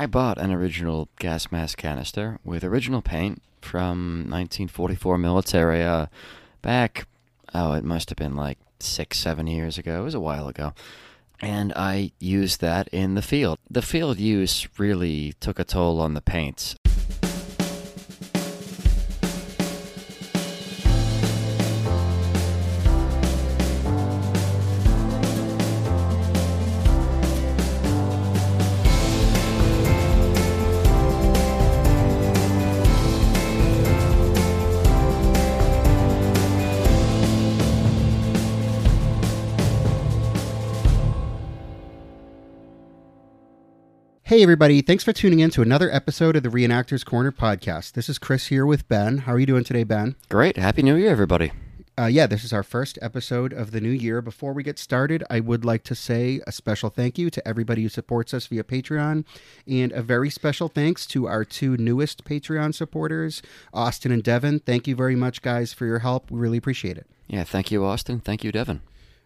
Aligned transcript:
I 0.00 0.06
bought 0.06 0.38
an 0.38 0.50
original 0.50 1.10
gas 1.18 1.52
mask 1.52 1.76
canister 1.76 2.38
with 2.42 2.64
original 2.64 3.02
paint 3.02 3.42
from 3.60 4.24
1944 4.30 5.18
Militaria 5.18 6.04
uh, 6.04 6.06
back, 6.62 7.06
oh, 7.52 7.74
it 7.74 7.84
must 7.84 8.08
have 8.08 8.16
been 8.16 8.34
like 8.34 8.56
six, 8.78 9.18
seven 9.18 9.46
years 9.46 9.76
ago. 9.76 10.00
It 10.00 10.04
was 10.04 10.14
a 10.14 10.18
while 10.18 10.48
ago. 10.48 10.72
And 11.42 11.74
I 11.76 12.12
used 12.18 12.62
that 12.62 12.88
in 12.88 13.14
the 13.14 13.20
field. 13.20 13.58
The 13.70 13.82
field 13.82 14.18
use 14.18 14.66
really 14.78 15.34
took 15.38 15.58
a 15.58 15.64
toll 15.64 16.00
on 16.00 16.14
the 16.14 16.22
paints. 16.22 16.76
Hey, 44.30 44.44
everybody. 44.44 44.80
Thanks 44.80 45.02
for 45.02 45.12
tuning 45.12 45.40
in 45.40 45.50
to 45.50 45.60
another 45.60 45.90
episode 45.90 46.36
of 46.36 46.44
the 46.44 46.50
Reenactors 46.50 47.04
Corner 47.04 47.32
podcast. 47.32 47.94
This 47.94 48.08
is 48.08 48.16
Chris 48.16 48.46
here 48.46 48.64
with 48.64 48.86
Ben. 48.86 49.18
How 49.18 49.32
are 49.32 49.40
you 49.40 49.44
doing 49.44 49.64
today, 49.64 49.82
Ben? 49.82 50.14
Great. 50.28 50.56
Happy 50.56 50.84
New 50.84 50.94
Year, 50.94 51.10
everybody. 51.10 51.50
Uh, 51.98 52.06
yeah, 52.06 52.28
this 52.28 52.44
is 52.44 52.52
our 52.52 52.62
first 52.62 52.96
episode 53.02 53.52
of 53.52 53.72
the 53.72 53.80
new 53.80 53.90
year. 53.90 54.22
Before 54.22 54.52
we 54.52 54.62
get 54.62 54.78
started, 54.78 55.24
I 55.28 55.40
would 55.40 55.64
like 55.64 55.82
to 55.82 55.96
say 55.96 56.40
a 56.46 56.52
special 56.52 56.90
thank 56.90 57.18
you 57.18 57.28
to 57.28 57.48
everybody 57.48 57.82
who 57.82 57.88
supports 57.88 58.32
us 58.32 58.46
via 58.46 58.62
Patreon, 58.62 59.24
and 59.66 59.90
a 59.90 60.00
very 60.00 60.30
special 60.30 60.68
thanks 60.68 61.06
to 61.06 61.26
our 61.26 61.44
two 61.44 61.76
newest 61.76 62.22
Patreon 62.22 62.72
supporters, 62.72 63.42
Austin 63.74 64.12
and 64.12 64.22
Devin. 64.22 64.60
Thank 64.60 64.86
you 64.86 64.94
very 64.94 65.16
much, 65.16 65.42
guys, 65.42 65.72
for 65.72 65.86
your 65.86 65.98
help. 65.98 66.30
We 66.30 66.38
really 66.38 66.58
appreciate 66.58 66.96
it. 66.96 67.08
Yeah, 67.26 67.42
thank 67.42 67.72
you, 67.72 67.84
Austin. 67.84 68.20
Thank 68.20 68.44
you, 68.44 68.52
Devin. 68.52 68.80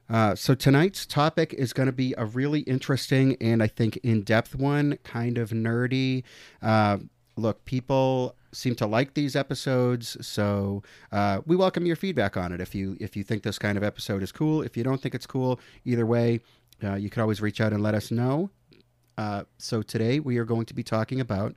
Uh, 0.09 0.35
so 0.35 0.55
tonight's 0.55 1.07
topic 1.07 1.55
is 1.55 1.73
going 1.73 1.87
to 1.87 1.93
be 1.93 2.15
a 2.19 2.25
really 2.25 2.61
interesting 2.61 3.37
and 3.41 3.63
I 3.63 3.67
think 3.67 3.97
in-depth 3.99 4.55
one, 4.55 4.99
kind 5.03 5.39
of 5.39 5.51
nerdy. 5.51 6.25
Uh, 6.61 6.99
look, 7.37 7.65
people 7.65 8.37
seem 8.53 8.75
to 8.77 8.87
like 8.87 9.15
these 9.15 9.35
episodes, 9.35 10.17
so 10.27 10.83
uh, 11.11 11.41
we 11.47 11.57
welcome 11.57 11.87
your 11.87 11.97
feedback 11.97 12.37
on 12.37 12.53
it. 12.53 12.61
If 12.61 12.75
you 12.75 12.97
if 13.01 13.17
you 13.17 13.25
think 13.25 13.43
this 13.43 13.59
kind 13.59 13.77
of 13.77 13.83
episode 13.83 14.23
is 14.23 14.31
cool, 14.31 14.63
if 14.63 14.77
you 14.77 14.85
don't 14.85 15.01
think 15.01 15.15
it's 15.15 15.27
cool, 15.27 15.59
either 15.85 16.07
way, 16.07 16.41
uh, 16.83 16.95
you 16.95 17.11
could 17.11 17.21
always 17.21 17.41
reach 17.41 17.61
out 17.61 17.73
and 17.73 17.83
let 17.83 17.95
us 17.95 18.11
know. 18.11 18.51
Uh, 19.17 19.45
so 19.59 19.83
today 19.83 20.21
we 20.21 20.39
are 20.39 20.45
going 20.45 20.67
to 20.67 20.75
be 20.75 20.83
talking 20.83 21.21
about 21.21 21.55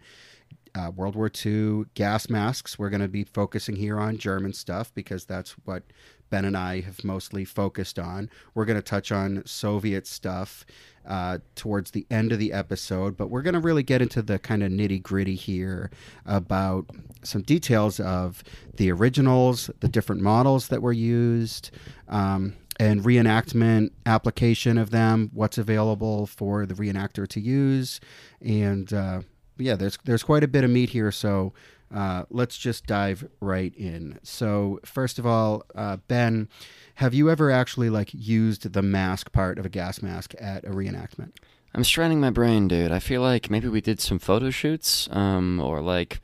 uh, 0.75 0.91
World 0.91 1.15
War 1.15 1.31
II 1.45 1.85
gas 1.95 2.29
masks. 2.29 2.77
We're 2.77 2.89
going 2.89 3.01
to 3.01 3.07
be 3.07 3.23
focusing 3.23 3.75
here 3.75 3.99
on 3.99 4.17
German 4.17 4.53
stuff 4.53 4.93
because 4.93 5.25
that's 5.25 5.51
what 5.65 5.83
Ben 6.30 6.45
and 6.45 6.58
I 6.58 6.81
have 6.81 7.03
mostly 7.03 7.45
focused 7.45 8.00
on. 8.00 8.30
We're 8.53 8.66
going 8.66 8.78
to 8.78 8.81
touch 8.81 9.11
on 9.11 9.44
Soviet 9.45 10.08
stuff 10.08 10.66
uh, 11.08 11.39
towards 11.56 11.92
the 11.92 12.06
end 12.11 12.31
of 12.31 12.39
the 12.39 12.52
episode, 12.53 13.16
but 13.16 13.30
we're 13.30 13.42
going 13.42 13.53
to 13.53 13.59
really 13.59 13.83
get 13.83 14.02
into 14.02 14.22
the 14.22 14.39
kind 14.39 14.61
of 14.61 14.72
nitty 14.72 15.02
gritty 15.02 15.36
here 15.36 15.89
about 16.25 16.86
some 17.23 17.42
details 17.42 18.00
of 18.00 18.44
the 18.75 18.92
originals, 18.92 19.72
the 19.80 19.88
different 19.88 20.22
models 20.22 20.67
that 20.67 20.81
were 20.81 20.94
used. 20.94 21.72
Um, 22.08 22.55
and 22.80 23.02
reenactment 23.02 23.89
application 24.05 24.78
of 24.78 24.92
them, 24.92 25.31
what's 25.33 25.58
available 25.58 26.28
for 26.28 26.64
the 26.67 26.75
reenactor 26.75 27.28
to 27.28 27.39
use, 27.39 28.00
and 28.39 28.94
uh, 28.94 29.22
yeah, 29.58 29.75
there's 29.75 29.98
there's 30.05 30.23
quite 30.23 30.44
a 30.44 30.48
bit 30.48 30.64
of 30.64 30.70
meat 30.70 30.89
here, 30.92 31.11
so 31.11 31.53
uh, 31.93 32.23
let's 32.30 32.57
just 32.57 32.85
dive 32.85 33.27
right 33.39 33.73
in. 33.75 34.19
So 34.23 34.80
first 34.83 35.19
of 35.19 35.25
all, 35.25 35.63
uh, 35.75 35.97
Ben, 36.07 36.49
have 36.95 37.14
you 37.14 37.30
ever 37.30 37.52
actually 37.52 37.89
like 37.89 38.09
used 38.14 38.73
the 38.73 38.81
mask 38.81 39.31
part 39.31 39.59
of 39.59 39.65
a 39.65 39.70
gas 39.70 40.02
mask 40.02 40.33
at 40.39 40.65
a 40.65 40.70
reenactment? 40.70 41.31
I'm 41.73 41.83
straining 41.83 42.20
my 42.20 42.31
brain, 42.31 42.67
dude. 42.67 42.92
I 42.92 42.99
feel 42.99 43.21
like 43.21 43.49
maybe 43.49 43.67
we 43.67 43.81
did 43.81 44.02
some 44.02 44.20
photo 44.20 44.49
shoots, 44.49 45.08
um, 45.11 45.59
or 45.59 45.81
like 45.81 46.20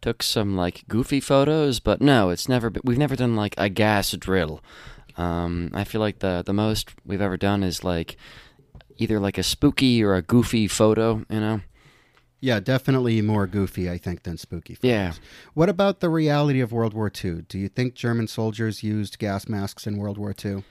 took 0.00 0.22
some 0.22 0.56
like 0.56 0.86
goofy 0.88 1.20
photos, 1.20 1.80
but 1.80 2.00
no, 2.00 2.30
it's 2.30 2.48
never. 2.48 2.70
Been, 2.70 2.82
we've 2.84 2.98
never 2.98 3.16
done 3.16 3.34
like 3.34 3.54
a 3.58 3.68
gas 3.68 4.12
drill. 4.12 4.62
Um, 5.16 5.70
I 5.74 5.84
feel 5.84 6.00
like 6.00 6.20
the 6.20 6.42
the 6.44 6.52
most 6.52 6.90
we've 7.04 7.20
ever 7.20 7.36
done 7.36 7.62
is 7.62 7.82
like 7.82 8.16
either 8.98 9.18
like 9.18 9.38
a 9.38 9.42
spooky 9.42 10.02
or 10.04 10.14
a 10.14 10.22
goofy 10.22 10.68
photo, 10.68 11.24
you 11.28 11.40
know. 11.40 11.60
Yeah, 12.42 12.58
definitely 12.58 13.22
more 13.22 13.46
goofy, 13.46 13.88
I 13.88 13.98
think, 13.98 14.24
than 14.24 14.36
spooky. 14.36 14.74
Photos. 14.74 14.90
Yeah. 14.90 15.12
What 15.54 15.68
about 15.68 16.00
the 16.00 16.08
reality 16.08 16.60
of 16.60 16.72
World 16.72 16.92
War 16.92 17.10
II? 17.24 17.42
Do 17.48 17.56
you 17.56 17.68
think 17.68 17.94
German 17.94 18.26
soldiers 18.26 18.82
used 18.82 19.20
gas 19.20 19.48
masks 19.48 19.86
in 19.86 19.96
World 19.96 20.18
War 20.18 20.34
II? 20.44 20.64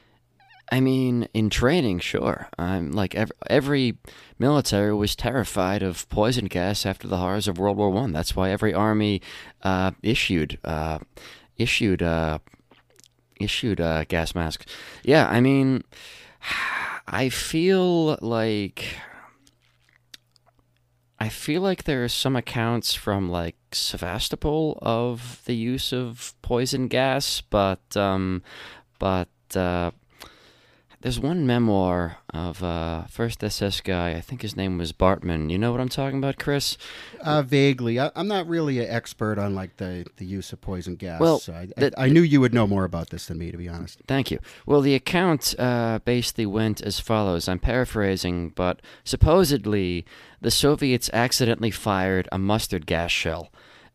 I 0.69 0.81
mean, 0.81 1.29
in 1.33 1.49
training, 1.49 1.99
sure. 1.99 2.49
I'm 2.59 2.91
like 2.91 3.15
every, 3.15 3.35
every 3.47 3.97
military 4.37 4.93
was 4.93 5.15
terrified 5.15 5.81
of 5.81 6.09
poison 6.09 6.45
gas 6.45 6.85
after 6.85 7.07
the 7.07 7.17
horrors 7.17 7.47
of 7.47 7.57
World 7.57 7.77
War 7.77 7.89
One. 7.89 8.11
That's 8.11 8.35
why 8.35 8.49
every 8.49 8.73
army 8.73 9.21
uh, 9.63 9.91
issued 10.03 10.59
uh, 10.65 10.99
issued 11.55 12.03
uh, 12.03 12.39
issued 13.39 13.79
uh, 13.79 14.03
gas 14.09 14.35
masks. 14.35 14.65
Yeah, 15.03 15.25
I 15.29 15.39
mean, 15.39 15.85
I 17.07 17.29
feel 17.29 18.17
like 18.21 18.83
I 21.21 21.29
feel 21.29 21.61
like 21.61 21.83
there 21.83 22.03
are 22.03 22.09
some 22.09 22.35
accounts 22.35 22.95
from 22.95 23.29
like 23.29 23.55
Sevastopol 23.73 24.79
of 24.81 25.39
the 25.45 25.55
use 25.55 25.93
of 25.93 26.33
poison 26.41 26.87
gas, 26.87 27.41
but 27.41 27.95
um, 27.95 28.41
but 28.97 29.29
uh, 29.53 29.91
there's 31.01 31.19
one 31.19 31.47
memoir 31.47 32.17
of 32.31 32.63
uh, 32.63 33.03
first 33.05 33.43
SS 33.43 33.81
guy. 33.81 34.11
I 34.11 34.21
think 34.21 34.43
his 34.43 34.55
name 34.55 34.77
was 34.77 34.93
Bartmann. 34.93 35.49
You 35.49 35.57
know 35.57 35.71
what 35.71 35.81
I'm 35.81 35.89
talking 35.89 36.19
about, 36.19 36.37
Chris? 36.37 36.77
Uh, 37.19 37.41
vaguely. 37.41 37.99
I, 37.99 38.11
am 38.15 38.27
not 38.27 38.47
really 38.47 38.79
an 38.79 38.87
expert 38.87 39.39
on 39.39 39.55
like 39.55 39.77
the, 39.77 40.05
the 40.17 40.25
use 40.25 40.53
of 40.53 40.61
poison 40.61 40.95
gas. 40.95 41.19
Well, 41.19 41.39
so 41.39 41.53
I, 41.53 41.65
the, 41.75 41.99
I, 41.99 42.05
I, 42.05 42.09
knew 42.09 42.21
you 42.21 42.39
would 42.39 42.53
know 42.53 42.67
more 42.67 42.83
about 42.83 43.09
this 43.09 43.25
than 43.25 43.39
me, 43.39 43.51
to 43.51 43.57
be 43.57 43.67
honest. 43.67 43.99
Thank 44.07 44.29
you. 44.29 44.39
Well, 44.65 44.81
the 44.81 44.93
account 44.93 45.55
uh, 45.57 45.99
basically 46.05 46.45
went 46.45 46.81
as 46.81 46.99
follows. 46.99 47.47
I'm 47.47 47.59
paraphrasing, 47.59 48.49
but 48.49 48.81
supposedly 49.03 50.05
the 50.39 50.51
Soviets 50.51 51.09
accidentally 51.13 51.71
fired 51.71 52.29
a 52.31 52.37
mustard 52.37 52.85
gas 52.85 53.11
shell. 53.11 53.51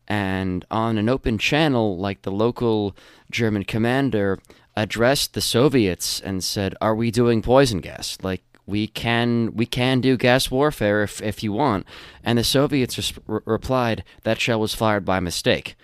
And 0.09 0.65
on 0.71 0.97
an 0.97 1.09
open 1.09 1.37
channel, 1.37 1.97
like 1.97 2.21
the 2.21 2.31
local 2.31 2.95
German 3.29 3.63
commander 3.65 4.39
addressed 4.77 5.33
the 5.33 5.41
Soviets 5.41 6.21
and 6.21 6.43
said, 6.43 6.75
"Are 6.79 6.95
we 6.95 7.09
doing 7.09 7.41
poison 7.41 7.81
gas? 7.81 8.17
Like 8.21 8.43
we 8.67 8.87
can 8.87 9.53
we 9.55 9.65
can 9.65 9.99
do 9.99 10.15
gas 10.15 10.51
warfare 10.51 11.03
if 11.03 11.21
if 11.21 11.43
you 11.43 11.51
want." 11.51 11.85
And 12.23 12.37
the 12.37 12.43
Soviets 12.43 13.17
re- 13.25 13.39
replied, 13.45 14.03
"That 14.23 14.39
shell 14.39 14.59
was 14.59 14.75
fired 14.75 15.03
by 15.03 15.19
mistake." 15.19 15.75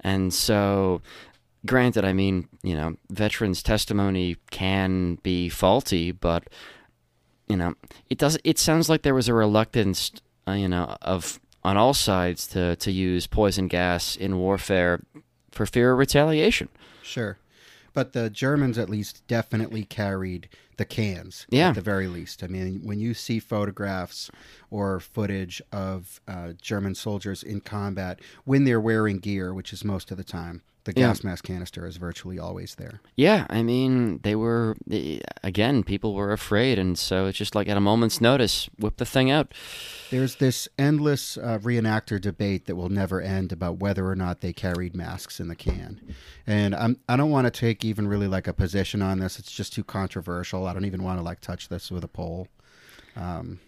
And 0.00 0.34
so 0.34 1.00
granted, 1.64 2.04
I 2.04 2.12
mean, 2.12 2.48
you 2.64 2.74
know, 2.74 2.96
veterans' 3.08 3.62
testimony 3.62 4.36
can 4.50 5.18
be 5.22 5.48
faulty, 5.48 6.10
but 6.10 6.48
you 7.48 7.56
know, 7.56 7.74
it 8.10 8.18
does. 8.18 8.36
It 8.42 8.58
sounds 8.58 8.88
like 8.88 9.02
there 9.02 9.14
was 9.14 9.28
a 9.28 9.34
reluctance, 9.34 10.10
uh, 10.48 10.52
you 10.52 10.68
know, 10.68 10.96
of 11.00 11.38
on 11.62 11.76
all 11.76 11.94
sides 11.94 12.48
to 12.48 12.74
to 12.74 12.90
use 12.90 13.28
poison 13.28 13.68
gas 13.68 14.16
in 14.16 14.38
warfare 14.38 15.04
for 15.52 15.64
fear 15.64 15.92
of 15.92 15.98
retaliation. 15.98 16.68
Sure 17.04 17.38
but 17.92 18.12
the 18.12 18.30
Germans 18.30 18.78
at 18.78 18.90
least 18.90 19.26
definitely 19.26 19.84
carried 19.84 20.48
the 20.76 20.84
cans 20.84 21.46
yeah. 21.50 21.68
at 21.68 21.74
the 21.74 21.80
very 21.80 22.06
least. 22.06 22.42
I 22.42 22.46
mean, 22.46 22.80
when 22.82 22.98
you 22.98 23.14
see 23.14 23.38
photographs 23.38 24.30
or 24.70 25.00
footage 25.00 25.60
of 25.70 26.20
uh, 26.26 26.52
German 26.60 26.94
soldiers 26.94 27.42
in 27.42 27.60
combat 27.60 28.20
when 28.44 28.64
they're 28.64 28.80
wearing 28.80 29.18
gear, 29.18 29.52
which 29.52 29.72
is 29.72 29.84
most 29.84 30.10
of 30.10 30.16
the 30.16 30.24
time, 30.24 30.62
the 30.84 30.92
gas 30.92 31.22
yeah. 31.22 31.30
mask 31.30 31.44
canister 31.44 31.86
is 31.86 31.96
virtually 31.96 32.38
always 32.38 32.74
there. 32.74 33.00
Yeah, 33.14 33.46
I 33.48 33.62
mean, 33.62 34.18
they 34.22 34.34
were 34.34 34.76
again, 35.44 35.84
people 35.84 36.14
were 36.14 36.32
afraid, 36.32 36.78
and 36.78 36.98
so 36.98 37.26
it's 37.26 37.38
just 37.38 37.54
like 37.54 37.68
at 37.68 37.76
a 37.76 37.80
moment's 37.80 38.20
notice, 38.20 38.68
whip 38.78 38.96
the 38.96 39.04
thing 39.04 39.30
out. 39.30 39.54
There's 40.10 40.36
this 40.36 40.68
endless 40.78 41.38
uh, 41.38 41.58
reenactor 41.62 42.20
debate 42.20 42.66
that 42.66 42.76
will 42.76 42.88
never 42.88 43.20
end 43.20 43.52
about 43.52 43.78
whether 43.78 44.08
or 44.08 44.16
not 44.16 44.40
they 44.40 44.52
carried 44.52 44.96
masks 44.96 45.38
in 45.38 45.48
the 45.48 45.54
can, 45.54 46.14
and 46.46 46.74
I'm 46.74 46.98
I 47.08 47.16
don't 47.16 47.30
want 47.30 47.46
to 47.46 47.50
take 47.52 47.84
even 47.84 48.08
really 48.08 48.28
like 48.28 48.48
a 48.48 48.52
position 48.52 49.02
on 49.02 49.20
this. 49.20 49.38
It's 49.38 49.52
just 49.52 49.72
too 49.72 49.84
controversial. 49.84 50.61
I 50.66 50.72
don't 50.72 50.84
even 50.84 51.02
want 51.02 51.18
to 51.18 51.22
like 51.22 51.40
touch 51.40 51.68
this 51.68 51.90
with 51.90 52.04
a 52.04 52.08
pole. 52.08 52.48
Um, 53.16 53.60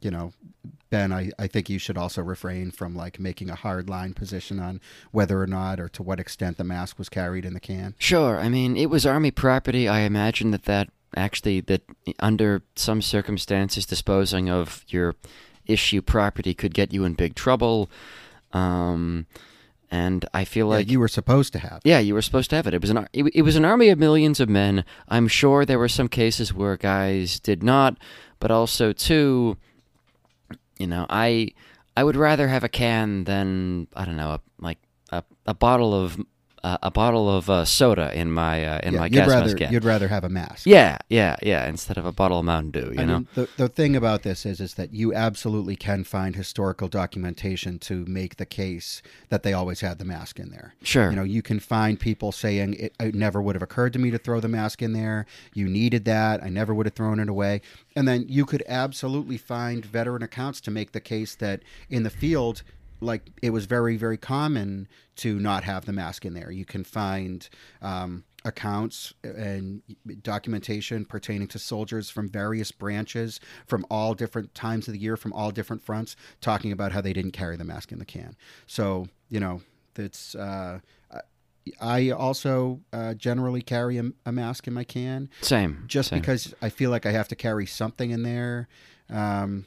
you 0.00 0.10
know, 0.10 0.32
Ben, 0.90 1.12
I, 1.12 1.30
I 1.38 1.48
think 1.48 1.68
you 1.68 1.78
should 1.78 1.98
also 1.98 2.22
refrain 2.22 2.70
from 2.70 2.94
like 2.94 3.18
making 3.18 3.50
a 3.50 3.54
hard 3.56 3.88
line 3.88 4.14
position 4.14 4.60
on 4.60 4.80
whether 5.10 5.40
or 5.40 5.46
not 5.46 5.80
or 5.80 5.88
to 5.90 6.02
what 6.02 6.20
extent 6.20 6.56
the 6.56 6.64
mask 6.64 6.98
was 6.98 7.08
carried 7.08 7.44
in 7.44 7.54
the 7.54 7.60
can. 7.60 7.94
Sure. 7.98 8.38
I 8.38 8.48
mean, 8.48 8.76
it 8.76 8.90
was 8.90 9.04
army 9.04 9.30
property. 9.30 9.88
I 9.88 10.00
imagine 10.00 10.52
that 10.52 10.64
that 10.64 10.90
actually 11.16 11.60
that 11.62 11.82
under 12.20 12.62
some 12.76 13.02
circumstances 13.02 13.86
disposing 13.86 14.48
of 14.48 14.84
your 14.88 15.14
issue 15.66 16.02
property 16.02 16.54
could 16.54 16.74
get 16.74 16.92
you 16.92 17.04
in 17.04 17.14
big 17.14 17.34
trouble. 17.34 17.90
Um, 18.52 19.26
and 19.90 20.24
I 20.34 20.44
feel 20.44 20.68
Yeah, 20.68 20.76
like 20.76 20.90
you 20.90 20.98
were 21.00 21.08
supposed 21.08 21.52
to 21.54 21.58
have. 21.58 21.80
yeah, 21.84 21.98
you 21.98 22.14
were 22.14 22.22
supposed 22.22 22.50
to 22.50 22.56
have 22.56 22.66
it. 22.66 22.74
It 22.74 22.80
was 22.80 22.90
an 22.90 23.06
it, 23.12 23.24
it 23.34 23.42
was 23.42 23.56
an 23.56 23.64
army 23.64 23.88
of 23.90 23.98
millions 23.98 24.40
of 24.40 24.48
men. 24.48 24.84
I'm 25.08 25.28
sure 25.28 25.64
there 25.64 25.78
were 25.78 25.88
some 25.88 26.08
cases 26.08 26.52
where 26.54 26.76
guys 26.76 27.38
did 27.40 27.62
not, 27.62 27.96
but 28.40 28.50
also 28.50 28.92
too, 28.92 29.56
you 30.78 30.86
know, 30.86 31.06
I 31.10 31.52
I 31.96 32.02
would 32.04 32.16
rather 32.16 32.48
have 32.48 32.64
a 32.64 32.68
can 32.68 33.24
than 33.24 33.86
I 33.94 34.04
don't 34.04 34.16
know, 34.16 34.30
a, 34.32 34.40
like 34.58 34.78
a, 35.10 35.22
a 35.46 35.54
bottle 35.54 35.94
of 35.94 36.18
uh, 36.64 36.78
a 36.82 36.90
bottle 36.90 37.28
of 37.28 37.48
uh, 37.50 37.64
soda 37.64 38.10
in 38.18 38.32
my 38.32 38.64
uh, 38.64 38.80
in 38.82 38.94
Yeah, 38.94 38.98
my 39.00 39.06
you'd 39.06 39.12
gas 39.12 39.28
rather 39.28 39.44
mask 39.46 39.56
can. 39.58 39.72
you'd 39.72 39.84
rather 39.84 40.08
have 40.08 40.24
a 40.24 40.28
mask. 40.28 40.66
Yeah, 40.66 40.96
yeah, 41.08 41.36
yeah. 41.42 41.68
Instead 41.68 41.98
of 41.98 42.06
a 42.06 42.12
bottle 42.12 42.38
of 42.38 42.44
Mountain 42.46 42.70
Dew, 42.72 42.92
you 42.94 43.00
I 43.00 43.04
know. 43.04 43.18
mean, 43.18 43.28
the 43.34 43.48
the 43.56 43.68
thing 43.68 43.94
about 43.94 44.22
this 44.22 44.46
is 44.46 44.60
is 44.60 44.74
that 44.74 44.92
you 44.94 45.14
absolutely 45.14 45.76
can 45.76 46.04
find 46.04 46.34
historical 46.36 46.88
documentation 46.88 47.78
to 47.80 48.04
make 48.06 48.36
the 48.36 48.46
case 48.46 49.02
that 49.28 49.42
they 49.42 49.52
always 49.52 49.80
had 49.80 49.98
the 49.98 50.04
mask 50.04 50.40
in 50.40 50.50
there. 50.50 50.74
sure. 50.82 51.10
You 51.10 51.16
know, 51.16 51.22
you 51.22 51.42
can 51.42 51.60
find 51.60 52.00
people 52.00 52.32
saying 52.32 52.74
it, 52.74 52.94
it 52.98 53.14
never 53.14 53.42
would 53.42 53.54
have 53.54 53.62
occurred 53.62 53.92
to 53.92 53.98
me 53.98 54.10
to 54.10 54.18
throw 54.18 54.40
the 54.40 54.48
mask 54.48 54.80
in 54.82 54.94
there. 54.94 55.26
You 55.52 55.68
needed 55.68 56.04
that. 56.06 56.42
I 56.42 56.48
never 56.48 56.72
would 56.74 56.86
have 56.86 56.94
thrown 56.94 57.20
it 57.20 57.28
away. 57.28 57.60
And 57.94 58.08
then 58.08 58.24
you 58.28 58.44
could 58.46 58.64
absolutely 58.66 59.36
find 59.38 59.84
veteran 59.84 60.22
accounts 60.22 60.60
to 60.62 60.70
make 60.70 60.92
the 60.92 61.00
case 61.00 61.34
that 61.36 61.62
in 61.90 62.02
the 62.04 62.10
field, 62.10 62.62
like 63.04 63.30
it 63.42 63.50
was 63.50 63.66
very, 63.66 63.96
very 63.96 64.16
common 64.16 64.88
to 65.16 65.38
not 65.38 65.64
have 65.64 65.84
the 65.84 65.92
mask 65.92 66.24
in 66.24 66.34
there. 66.34 66.50
You 66.50 66.64
can 66.64 66.84
find 66.84 67.48
um, 67.82 68.24
accounts 68.44 69.14
and 69.22 69.82
documentation 70.22 71.04
pertaining 71.04 71.48
to 71.48 71.58
soldiers 71.58 72.10
from 72.10 72.28
various 72.28 72.72
branches 72.72 73.40
from 73.66 73.86
all 73.90 74.14
different 74.14 74.54
times 74.54 74.88
of 74.88 74.94
the 74.94 75.00
year, 75.00 75.16
from 75.16 75.32
all 75.32 75.50
different 75.50 75.82
fronts, 75.82 76.16
talking 76.40 76.72
about 76.72 76.92
how 76.92 77.00
they 77.00 77.12
didn't 77.12 77.32
carry 77.32 77.56
the 77.56 77.64
mask 77.64 77.92
in 77.92 77.98
the 77.98 78.04
can. 78.04 78.36
So, 78.66 79.08
you 79.28 79.40
know, 79.40 79.62
that's. 79.94 80.34
Uh, 80.34 80.80
I 81.80 82.10
also 82.10 82.80
uh, 82.92 83.14
generally 83.14 83.62
carry 83.62 83.96
a, 83.96 84.10
a 84.26 84.32
mask 84.32 84.66
in 84.66 84.74
my 84.74 84.84
can 84.84 85.30
Same. 85.40 85.84
just 85.86 86.10
same. 86.10 86.20
because 86.20 86.54
I 86.60 86.68
feel 86.68 86.90
like 86.90 87.06
I 87.06 87.12
have 87.12 87.28
to 87.28 87.36
carry 87.36 87.64
something 87.64 88.10
in 88.10 88.22
there. 88.22 88.68
Um, 89.08 89.64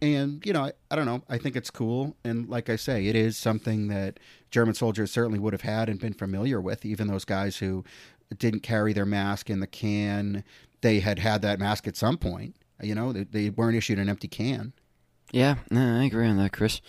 and, 0.00 0.44
you 0.44 0.52
know, 0.52 0.64
I, 0.64 0.72
I 0.90 0.96
don't 0.96 1.06
know. 1.06 1.22
I 1.28 1.38
think 1.38 1.56
it's 1.56 1.70
cool. 1.70 2.16
And 2.24 2.48
like 2.48 2.70
I 2.70 2.76
say, 2.76 3.06
it 3.06 3.16
is 3.16 3.36
something 3.36 3.88
that 3.88 4.20
German 4.50 4.74
soldiers 4.74 5.10
certainly 5.10 5.38
would 5.38 5.52
have 5.52 5.62
had 5.62 5.88
and 5.88 5.98
been 5.98 6.14
familiar 6.14 6.60
with. 6.60 6.84
Even 6.84 7.08
those 7.08 7.24
guys 7.24 7.58
who 7.58 7.84
didn't 8.36 8.60
carry 8.60 8.92
their 8.92 9.06
mask 9.06 9.50
in 9.50 9.60
the 9.60 9.66
can, 9.66 10.44
they 10.80 11.00
had 11.00 11.18
had 11.18 11.42
that 11.42 11.58
mask 11.58 11.86
at 11.86 11.96
some 11.96 12.18
point. 12.18 12.54
You 12.80 12.94
know, 12.94 13.12
they, 13.12 13.24
they 13.24 13.50
weren't 13.50 13.76
issued 13.76 13.98
an 13.98 14.08
empty 14.08 14.28
can. 14.28 14.72
Yeah, 15.32 15.56
no, 15.70 16.00
I 16.00 16.04
agree 16.04 16.26
on 16.26 16.36
that, 16.38 16.52
Chris. 16.52 16.80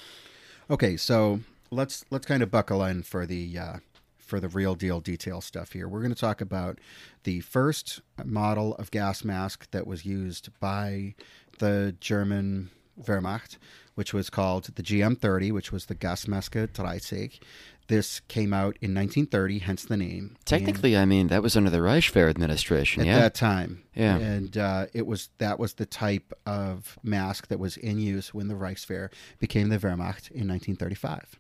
Okay, 0.70 0.96
so 0.98 1.42
let's 1.72 2.06
let's 2.10 2.26
kind 2.26 2.44
of 2.44 2.52
buckle 2.52 2.84
in 2.84 3.04
for 3.04 3.26
the 3.26 3.58
uh, 3.58 3.78
for 4.18 4.40
the 4.40 4.48
real 4.48 4.76
deal 4.76 5.02
detail 5.02 5.42
stuff 5.42 5.74
here. 5.74 5.88
We're 5.88 6.02
going 6.02 6.14
to 6.14 6.20
talk 6.20 6.40
about 6.40 6.80
the 7.24 7.42
first 7.42 8.02
model 8.24 8.76
of 8.76 8.92
gas 8.92 9.24
mask 9.24 9.70
that 9.72 9.88
was 9.88 10.06
used 10.06 10.50
by 10.60 11.16
the 11.58 11.96
German 12.00 12.70
Wehrmacht, 13.04 13.58
which 13.96 14.14
was 14.14 14.30
called 14.30 14.66
the 14.76 14.84
GM30, 14.84 15.52
which 15.52 15.72
was 15.72 15.86
the 15.86 15.96
Gasmaske 15.96 16.70
30. 16.70 17.40
This 17.88 18.20
came 18.28 18.54
out 18.54 18.78
in 18.82 18.94
1930, 18.94 19.60
hence 19.60 19.86
the 19.86 19.98
name. 19.98 20.38
Technically, 20.46 20.96
I 20.96 21.06
mean 21.06 21.28
that 21.30 21.42
was 21.42 21.58
under 21.58 21.72
the 21.72 21.80
Reichswehr 21.80 22.30
administration. 22.30 23.02
At 23.02 23.08
yeah. 23.08 23.20
that 23.20 23.34
time, 23.34 23.84
Yeah. 23.96 24.18
and 24.18 24.56
uh, 24.56 24.86
it 24.94 25.08
was 25.08 25.30
that 25.40 25.58
was 25.58 25.74
the 25.74 25.88
type 25.88 26.32
of 26.46 27.00
mask 27.02 27.48
that 27.48 27.58
was 27.58 27.78
in 27.78 27.98
use 27.98 28.32
when 28.32 28.48
the 28.48 28.54
Reichswehr 28.54 29.12
became 29.40 29.70
the 29.70 29.80
Wehrmacht 29.80 30.30
in 30.30 30.48
1935 30.48 31.40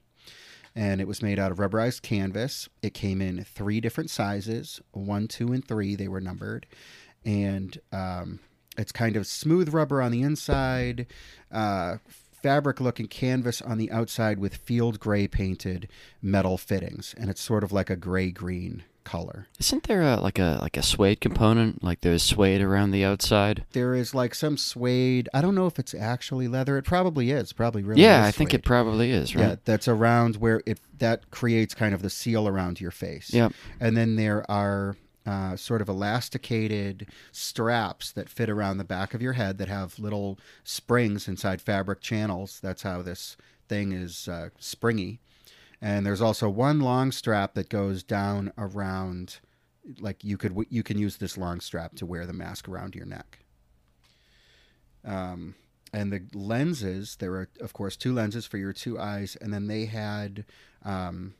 and 0.75 1.01
it 1.01 1.07
was 1.07 1.21
made 1.21 1.39
out 1.39 1.51
of 1.51 1.57
rubberized 1.57 2.01
canvas. 2.01 2.69
It 2.81 2.93
came 2.93 3.21
in 3.21 3.43
three 3.43 3.81
different 3.81 4.09
sizes 4.09 4.79
one, 4.91 5.27
two, 5.27 5.51
and 5.51 5.67
three. 5.67 5.95
They 5.95 6.07
were 6.07 6.21
numbered. 6.21 6.65
And 7.25 7.77
um, 7.91 8.39
it's 8.79 8.91
kind 8.91 9.15
of 9.15 9.27
smooth 9.27 9.73
rubber 9.73 10.01
on 10.01 10.11
the 10.11 10.21
inside, 10.21 11.05
uh, 11.51 11.97
fabric 12.41 12.79
looking 12.79 13.07
canvas 13.07 13.61
on 13.61 13.77
the 13.77 13.91
outside 13.91 14.39
with 14.39 14.55
field 14.55 14.99
gray 14.99 15.27
painted 15.27 15.89
metal 16.21 16.57
fittings. 16.57 17.13
And 17.17 17.29
it's 17.29 17.41
sort 17.41 17.63
of 17.63 17.71
like 17.71 17.89
a 17.89 17.95
gray 17.95 18.31
green 18.31 18.83
color. 19.03 19.47
Isn't 19.59 19.83
there 19.83 20.01
a, 20.01 20.17
like 20.17 20.39
a 20.39 20.59
like 20.61 20.77
a 20.77 20.83
suede 20.83 21.19
component? 21.19 21.83
Like 21.83 22.01
there's 22.01 22.23
suede 22.23 22.61
around 22.61 22.91
the 22.91 23.03
outside. 23.03 23.65
There 23.71 23.95
is 23.95 24.13
like 24.13 24.35
some 24.35 24.55
suede. 24.55 25.27
I 25.33 25.41
don't 25.41 25.55
know 25.55 25.65
if 25.65 25.79
it's 25.79 25.93
actually 25.93 26.47
leather. 26.47 26.77
It 26.77 26.85
probably 26.85 27.31
is. 27.31 27.51
Probably 27.51 27.83
really. 27.83 28.01
yeah, 28.01 28.23
I 28.23 28.31
think 28.31 28.53
it 28.53 28.63
probably 28.63 29.11
is. 29.11 29.35
Right. 29.35 29.49
Yeah, 29.49 29.55
that's 29.65 29.87
around 29.87 30.37
where 30.37 30.61
it 30.65 30.79
that 30.99 31.31
creates 31.31 31.73
kind 31.73 31.93
of 31.93 32.01
the 32.01 32.09
seal 32.09 32.47
around 32.47 32.79
your 32.79 32.91
face. 32.91 33.33
Yep. 33.33 33.53
And 33.79 33.97
then 33.97 34.15
there 34.15 34.49
are 34.49 34.95
uh, 35.29 35.55
sort 35.55 35.79
of 35.79 35.87
elasticated 35.87 37.07
straps 37.31 38.11
that 38.11 38.27
fit 38.27 38.49
around 38.49 38.77
the 38.77 38.83
back 38.83 39.13
of 39.13 39.21
your 39.21 39.33
head 39.33 39.59
that 39.59 39.67
have 39.67 39.99
little 39.99 40.39
springs 40.63 41.27
inside 41.27 41.61
fabric 41.61 42.01
channels. 42.01 42.59
That's 42.63 42.81
how 42.81 43.03
this 43.03 43.37
thing 43.67 43.91
is 43.91 44.27
uh, 44.27 44.49
springy. 44.57 45.19
And 45.79 46.03
there's 46.03 46.19
also 46.19 46.49
one 46.49 46.79
long 46.79 47.11
strap 47.11 47.53
that 47.53 47.69
goes 47.69 48.01
down 48.01 48.51
around, 48.57 49.37
like 49.99 50.23
you 50.23 50.35
could 50.35 50.65
you 50.67 50.81
can 50.81 50.97
use 50.97 51.17
this 51.17 51.37
long 51.37 51.59
strap 51.59 51.93
to 51.97 52.07
wear 52.07 52.25
the 52.25 52.33
mask 52.33 52.67
around 52.67 52.95
your 52.95 53.05
neck. 53.05 53.37
Um, 55.05 55.53
and 55.93 56.11
the 56.11 56.23
lenses 56.33 57.17
there 57.17 57.33
are 57.33 57.49
of 57.61 57.73
course 57.73 57.95
two 57.95 58.13
lenses 58.13 58.47
for 58.47 58.57
your 58.57 58.73
two 58.73 58.99
eyes, 58.99 59.37
and 59.39 59.53
then 59.53 59.67
they 59.67 59.85
had 59.85 60.43
um, 60.83 61.35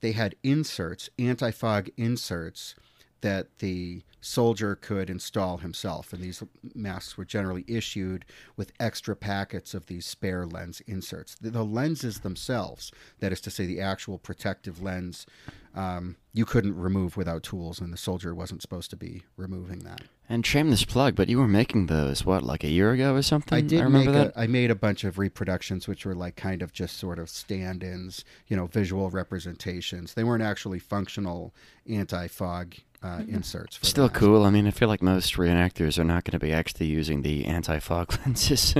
they 0.00 0.12
had 0.12 0.34
inserts, 0.42 1.08
anti-fog 1.16 1.90
inserts 1.96 2.74
that 3.24 3.58
the 3.58 4.02
soldier 4.20 4.76
could 4.76 5.08
install 5.08 5.56
himself. 5.58 6.12
And 6.12 6.22
these 6.22 6.42
masks 6.74 7.16
were 7.16 7.24
generally 7.24 7.64
issued 7.66 8.26
with 8.54 8.72
extra 8.78 9.16
packets 9.16 9.72
of 9.72 9.86
these 9.86 10.04
spare 10.04 10.46
lens 10.46 10.82
inserts. 10.86 11.34
The, 11.40 11.50
the 11.50 11.64
lenses 11.64 12.20
themselves, 12.20 12.92
that 13.20 13.32
is 13.32 13.40
to 13.42 13.50
say, 13.50 13.64
the 13.64 13.80
actual 13.80 14.18
protective 14.18 14.82
lens, 14.82 15.26
um, 15.74 16.16
you 16.34 16.44
couldn't 16.44 16.76
remove 16.76 17.16
without 17.16 17.42
tools, 17.42 17.80
and 17.80 17.92
the 17.92 17.96
soldier 17.96 18.34
wasn't 18.34 18.62
supposed 18.62 18.90
to 18.90 18.96
be 18.96 19.22
removing 19.36 19.80
that. 19.80 20.02
And 20.28 20.44
shameless 20.44 20.84
plug, 20.84 21.16
but 21.16 21.28
you 21.28 21.38
were 21.38 21.48
making 21.48 21.86
those 21.86 22.24
what, 22.24 22.42
like 22.42 22.64
a 22.64 22.68
year 22.68 22.92
ago 22.92 23.14
or 23.14 23.22
something? 23.22 23.56
I 23.56 23.60
did 23.60 23.82
remember 23.82 24.12
make 24.12 24.32
that. 24.34 24.36
A, 24.36 24.40
I 24.40 24.46
made 24.46 24.70
a 24.70 24.74
bunch 24.74 25.04
of 25.04 25.18
reproductions, 25.18 25.88
which 25.88 26.06
were 26.06 26.14
like 26.14 26.36
kind 26.36 26.62
of 26.62 26.72
just 26.72 26.98
sort 26.98 27.18
of 27.18 27.28
stand-ins, 27.28 28.24
you 28.48 28.56
know, 28.56 28.66
visual 28.66 29.10
representations. 29.10 30.14
They 30.14 30.24
weren't 30.24 30.42
actually 30.42 30.78
functional 30.78 31.54
anti-fog 31.88 32.76
uh, 33.04 33.22
inserts. 33.28 33.76
For 33.76 33.84
Still 33.84 34.08
cool. 34.08 34.44
I 34.44 34.50
mean, 34.50 34.66
I 34.66 34.70
feel 34.70 34.88
like 34.88 35.02
most 35.02 35.34
reenactors 35.34 35.98
are 35.98 36.04
not 36.04 36.24
going 36.24 36.32
to 36.32 36.38
be 36.38 36.52
actually 36.52 36.86
using 36.86 37.20
the 37.22 37.44
anti-fog 37.44 38.18
lenses. 38.26 38.74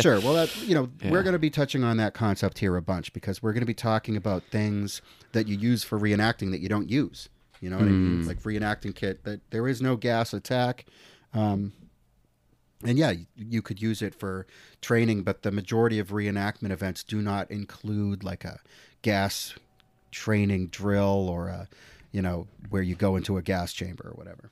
Sure. 0.00 0.20
Well, 0.20 0.34
that 0.34 0.54
you 0.62 0.74
know, 0.74 0.90
Yeah. 1.02 1.10
we're 1.10 1.22
going 1.22 1.32
to 1.32 1.38
be 1.38 1.50
touching 1.50 1.82
on 1.82 1.96
that 1.96 2.12
concept 2.14 2.58
here 2.58 2.76
a 2.76 2.82
bunch 2.82 3.12
because 3.14 3.42
we're 3.42 3.52
going 3.54 3.62
to 3.62 3.66
be 3.66 3.72
talking 3.74 4.16
about 4.16 4.42
things 4.50 5.00
that 5.32 5.48
you 5.48 5.56
use 5.56 5.82
for 5.82 5.98
reenacting 5.98 6.50
that 6.50 6.60
you 6.60 6.68
don't 6.68 6.90
use. 6.90 7.28
You 7.60 7.70
know 7.70 7.76
what 7.78 7.86
I 7.86 7.90
mean? 7.92 8.22
Mm. 8.24 8.26
Like 8.26 8.40
reenacting 8.42 8.94
kit 8.94 9.24
that 9.24 9.40
there 9.50 9.66
is 9.66 9.80
no 9.80 9.96
gas 9.96 10.34
attack. 10.34 10.84
Um, 11.32 11.72
and 12.84 12.98
yeah, 12.98 13.12
you- 13.12 13.26
you 13.36 13.62
could 13.62 13.80
use 13.80 14.02
it 14.02 14.14
for 14.14 14.46
training, 14.82 15.22
but 15.22 15.42
the 15.42 15.50
majority 15.50 15.98
of 15.98 16.08
reenactment 16.08 16.70
events 16.70 17.02
do 17.02 17.22
not 17.22 17.50
include 17.50 18.22
like 18.22 18.44
a 18.44 18.60
gas 19.00 19.54
training 20.10 20.66
drill 20.68 21.28
or 21.30 21.48
a, 21.48 21.68
you 22.14 22.22
know, 22.22 22.46
where 22.70 22.80
you 22.80 22.94
go 22.94 23.16
into 23.16 23.36
a 23.36 23.42
gas 23.42 23.72
chamber 23.72 24.08
or 24.08 24.12
whatever. 24.12 24.50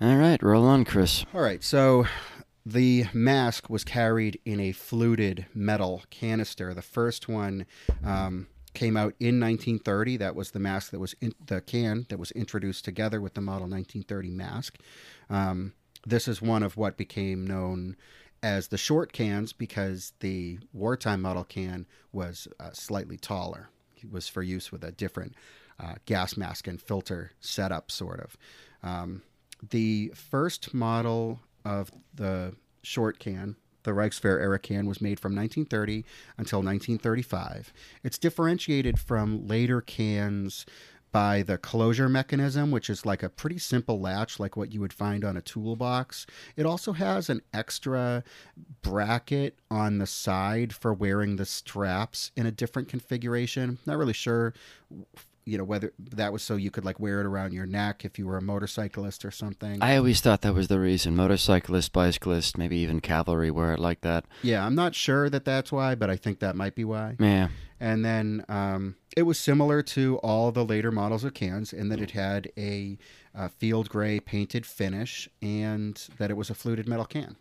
All 0.00 0.16
right, 0.16 0.42
roll 0.42 0.66
on, 0.66 0.84
Chris. 0.84 1.24
All 1.32 1.40
right, 1.40 1.62
so 1.62 2.04
the 2.66 3.04
mask 3.12 3.70
was 3.70 3.84
carried 3.84 4.40
in 4.44 4.58
a 4.58 4.72
fluted 4.72 5.46
metal 5.54 6.02
canister. 6.10 6.74
The 6.74 6.82
first 6.82 7.28
one 7.28 7.64
um, 8.04 8.48
came 8.74 8.96
out 8.96 9.14
in 9.20 9.38
1930. 9.38 10.16
That 10.16 10.34
was 10.34 10.50
the 10.50 10.58
mask 10.58 10.90
that 10.90 10.98
was 10.98 11.14
in 11.20 11.32
the 11.46 11.60
can 11.60 12.06
that 12.08 12.18
was 12.18 12.32
introduced 12.32 12.84
together 12.84 13.20
with 13.20 13.34
the 13.34 13.40
model 13.40 13.68
1930 13.68 14.30
mask. 14.30 14.78
Um, 15.30 15.74
this 16.04 16.26
is 16.26 16.42
one 16.42 16.64
of 16.64 16.76
what 16.76 16.96
became 16.96 17.46
known 17.46 17.96
as 18.42 18.66
the 18.66 18.78
short 18.78 19.12
cans 19.12 19.52
because 19.52 20.12
the 20.18 20.58
wartime 20.72 21.22
model 21.22 21.44
can 21.44 21.86
was 22.12 22.48
uh, 22.58 22.70
slightly 22.72 23.16
taller. 23.16 23.68
It 24.02 24.10
was 24.10 24.26
for 24.26 24.42
use 24.42 24.72
with 24.72 24.82
a 24.82 24.90
different 24.90 25.36
uh, 25.82 25.94
gas 26.06 26.36
mask 26.36 26.66
and 26.66 26.80
filter 26.80 27.32
setup, 27.40 27.90
sort 27.90 28.20
of. 28.20 28.36
Um, 28.82 29.22
the 29.70 30.12
first 30.14 30.72
model 30.72 31.40
of 31.64 31.90
the 32.14 32.54
short 32.82 33.18
can, 33.18 33.56
the 33.84 33.92
Reichswehr 33.92 34.40
era 34.40 34.58
can, 34.58 34.86
was 34.86 35.00
made 35.00 35.18
from 35.18 35.34
1930 35.34 36.04
until 36.38 36.58
1935. 36.60 37.72
It's 38.02 38.18
differentiated 38.18 38.98
from 38.98 39.46
later 39.46 39.80
cans 39.80 40.66
by 41.10 41.42
the 41.42 41.58
closure 41.58 42.08
mechanism, 42.08 42.70
which 42.70 42.88
is 42.88 43.04
like 43.04 43.22
a 43.22 43.28
pretty 43.28 43.58
simple 43.58 44.00
latch, 44.00 44.40
like 44.40 44.56
what 44.56 44.72
you 44.72 44.80
would 44.80 44.94
find 44.94 45.24
on 45.24 45.36
a 45.36 45.42
toolbox. 45.42 46.26
It 46.56 46.64
also 46.64 46.92
has 46.92 47.28
an 47.28 47.42
extra 47.52 48.24
bracket 48.80 49.58
on 49.70 49.98
the 49.98 50.06
side 50.06 50.72
for 50.72 50.94
wearing 50.94 51.36
the 51.36 51.44
straps 51.44 52.32
in 52.34 52.46
a 52.46 52.50
different 52.50 52.88
configuration. 52.88 53.78
Not 53.84 53.98
really 53.98 54.14
sure 54.14 54.54
you 55.44 55.58
know 55.58 55.64
whether 55.64 55.92
that 55.98 56.32
was 56.32 56.42
so 56.42 56.56
you 56.56 56.70
could 56.70 56.84
like 56.84 57.00
wear 57.00 57.20
it 57.20 57.26
around 57.26 57.52
your 57.52 57.66
neck 57.66 58.04
if 58.04 58.18
you 58.18 58.26
were 58.26 58.36
a 58.36 58.42
motorcyclist 58.42 59.24
or 59.24 59.30
something. 59.30 59.82
I 59.82 59.96
always 59.96 60.20
thought 60.20 60.42
that 60.42 60.54
was 60.54 60.68
the 60.68 60.78
reason. 60.78 61.16
Motorcyclist, 61.16 61.92
bicyclist, 61.92 62.56
maybe 62.56 62.76
even 62.78 63.00
cavalry 63.00 63.50
wear 63.50 63.72
it 63.72 63.78
like 63.80 64.02
that. 64.02 64.24
yeah, 64.42 64.64
I'm 64.64 64.74
not 64.74 64.94
sure 64.94 65.28
that 65.30 65.44
that's 65.44 65.72
why, 65.72 65.94
but 65.94 66.10
I 66.10 66.16
think 66.16 66.38
that 66.40 66.56
might 66.56 66.74
be 66.74 66.84
why. 66.84 67.16
Yeah. 67.18 67.48
And 67.80 68.04
then 68.04 68.44
um, 68.48 68.94
it 69.16 69.22
was 69.22 69.38
similar 69.38 69.82
to 69.82 70.18
all 70.18 70.52
the 70.52 70.64
later 70.64 70.92
models 70.92 71.24
of 71.24 71.34
cans 71.34 71.72
in 71.72 71.88
that 71.88 72.00
it 72.00 72.12
had 72.12 72.48
a 72.56 72.96
uh, 73.34 73.48
field 73.48 73.88
gray 73.88 74.20
painted 74.20 74.64
finish 74.64 75.28
and 75.40 76.00
that 76.18 76.30
it 76.30 76.36
was 76.36 76.48
a 76.48 76.54
fluted 76.54 76.88
metal 76.88 77.04
can. 77.04 77.36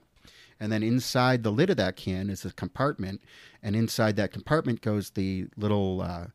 And 0.60 0.72
then 0.72 0.84
inside 0.84 1.44
the 1.44 1.52
lid 1.52 1.72
of 1.72 1.78
that 1.78 1.96
can 1.96 2.30
is 2.30 2.46
a 2.46 2.52
compartment, 2.54 3.22
and 3.64 3.76
inside 3.76 4.16
that 4.18 4.32
compartment 4.32 4.82
goes 4.82 5.10
the 5.10 5.48
little 5.58 6.02
uh, 6.02 6.28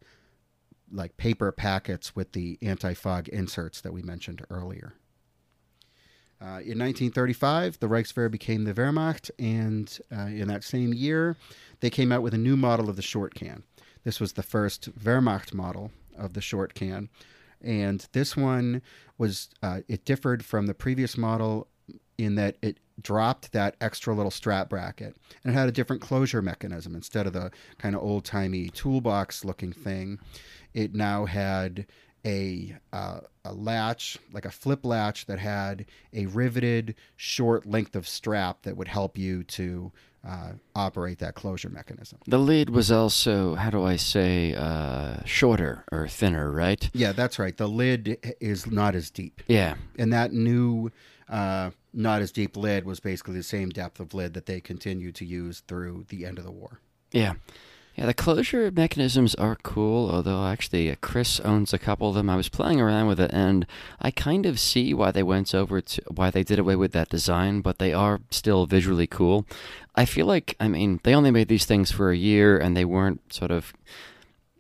like 0.90 1.16
paper 1.16 1.52
packets 1.52 2.14
with 2.14 2.32
the 2.32 2.58
anti-fog 2.62 3.28
inserts 3.28 3.80
that 3.80 3.92
we 3.92 4.02
mentioned 4.02 4.44
earlier. 4.50 4.94
Uh, 6.38 6.60
in 6.60 6.78
1935, 6.78 7.78
the 7.80 7.88
Reichswehr 7.88 8.30
became 8.30 8.64
the 8.64 8.74
Wehrmacht, 8.74 9.30
and 9.38 9.98
uh, 10.14 10.26
in 10.26 10.48
that 10.48 10.64
same 10.64 10.92
year, 10.92 11.36
they 11.80 11.88
came 11.88 12.12
out 12.12 12.22
with 12.22 12.34
a 12.34 12.38
new 12.38 12.56
model 12.56 12.90
of 12.90 12.96
the 12.96 13.02
short 13.02 13.34
can. 13.34 13.62
This 14.04 14.20
was 14.20 14.34
the 14.34 14.42
first 14.42 14.94
Wehrmacht 15.02 15.54
model 15.54 15.92
of 16.16 16.34
the 16.34 16.42
short 16.42 16.74
can, 16.74 17.08
and 17.62 18.06
this 18.12 18.36
one 18.36 18.82
was 19.16 19.48
uh, 19.62 19.80
it 19.88 20.04
differed 20.04 20.44
from 20.44 20.66
the 20.66 20.74
previous 20.74 21.16
model 21.16 21.68
in 22.18 22.34
that 22.34 22.56
it 22.62 22.78
dropped 23.00 23.52
that 23.52 23.76
extra 23.80 24.14
little 24.14 24.30
strap 24.30 24.70
bracket 24.70 25.16
and 25.44 25.52
it 25.52 25.58
had 25.58 25.68
a 25.68 25.72
different 25.72 26.00
closure 26.00 26.40
mechanism 26.40 26.94
instead 26.94 27.26
of 27.26 27.34
the 27.34 27.50
kind 27.78 27.94
of 27.94 28.02
old 28.02 28.24
timey 28.24 28.68
toolbox 28.70 29.44
looking 29.44 29.72
thing. 29.72 30.18
It 30.76 30.94
now 30.94 31.24
had 31.24 31.86
a 32.26 32.76
uh, 32.92 33.20
a 33.46 33.52
latch, 33.54 34.18
like 34.32 34.44
a 34.44 34.50
flip 34.50 34.84
latch, 34.84 35.24
that 35.24 35.38
had 35.38 35.86
a 36.12 36.26
riveted 36.26 36.94
short 37.16 37.64
length 37.64 37.96
of 37.96 38.06
strap 38.06 38.62
that 38.62 38.76
would 38.76 38.88
help 38.88 39.16
you 39.16 39.42
to 39.44 39.90
uh, 40.22 40.52
operate 40.74 41.18
that 41.20 41.34
closure 41.34 41.70
mechanism. 41.70 42.18
The 42.26 42.36
lid 42.38 42.68
was 42.68 42.92
also, 42.92 43.54
how 43.54 43.70
do 43.70 43.84
I 43.84 43.96
say, 43.96 44.54
uh, 44.54 45.24
shorter 45.24 45.84
or 45.90 46.08
thinner, 46.08 46.50
right? 46.52 46.90
Yeah, 46.92 47.12
that's 47.12 47.38
right. 47.38 47.56
The 47.56 47.68
lid 47.68 48.18
is 48.40 48.66
not 48.66 48.94
as 48.94 49.10
deep, 49.10 49.40
Yeah. 49.48 49.76
and 49.98 50.12
that 50.12 50.32
new 50.34 50.90
uh, 51.30 51.70
not 51.94 52.20
as 52.20 52.32
deep 52.32 52.54
lid 52.56 52.84
was 52.84 53.00
basically 53.00 53.34
the 53.34 53.42
same 53.42 53.70
depth 53.70 53.98
of 53.98 54.12
lid 54.12 54.34
that 54.34 54.44
they 54.46 54.60
continued 54.60 55.14
to 55.16 55.24
use 55.24 55.62
through 55.66 56.04
the 56.08 56.26
end 56.26 56.36
of 56.38 56.44
the 56.44 56.52
war. 56.52 56.80
Yeah. 57.12 57.34
Yeah, 57.96 58.04
the 58.04 58.14
closure 58.14 58.70
mechanisms 58.70 59.34
are 59.36 59.56
cool, 59.62 60.10
although 60.10 60.44
actually 60.44 60.90
uh, 60.90 60.96
Chris 61.00 61.40
owns 61.40 61.72
a 61.72 61.78
couple 61.78 62.10
of 62.10 62.14
them. 62.14 62.28
I 62.28 62.36
was 62.36 62.50
playing 62.50 62.78
around 62.78 63.06
with 63.06 63.18
it 63.18 63.30
and 63.32 63.66
I 64.00 64.10
kind 64.10 64.44
of 64.44 64.60
see 64.60 64.92
why 64.92 65.12
they 65.12 65.22
went 65.22 65.54
over 65.54 65.80
to 65.80 66.02
why 66.08 66.28
they 66.30 66.42
did 66.42 66.58
away 66.58 66.76
with 66.76 66.92
that 66.92 67.08
design, 67.08 67.62
but 67.62 67.78
they 67.78 67.94
are 67.94 68.20
still 68.30 68.66
visually 68.66 69.06
cool. 69.06 69.46
I 69.94 70.04
feel 70.04 70.26
like 70.26 70.56
I 70.60 70.68
mean, 70.68 71.00
they 71.04 71.14
only 71.14 71.30
made 71.30 71.48
these 71.48 71.64
things 71.64 71.90
for 71.90 72.10
a 72.10 72.16
year 72.16 72.58
and 72.58 72.76
they 72.76 72.84
weren't 72.84 73.32
sort 73.32 73.50
of 73.50 73.72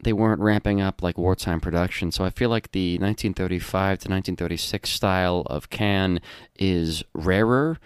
they 0.02 0.14
weren't 0.14 0.40
ramping 0.40 0.80
up 0.80 1.02
like 1.02 1.18
wartime 1.18 1.60
production. 1.60 2.10
So 2.12 2.24
I 2.24 2.30
feel 2.30 2.48
like 2.48 2.72
the 2.72 2.94
1935 2.94 3.98
to 3.98 4.08
1936 4.08 4.88
style 4.88 5.42
of 5.46 5.68
can 5.68 6.20
is 6.58 7.02
rarer, 7.12 7.78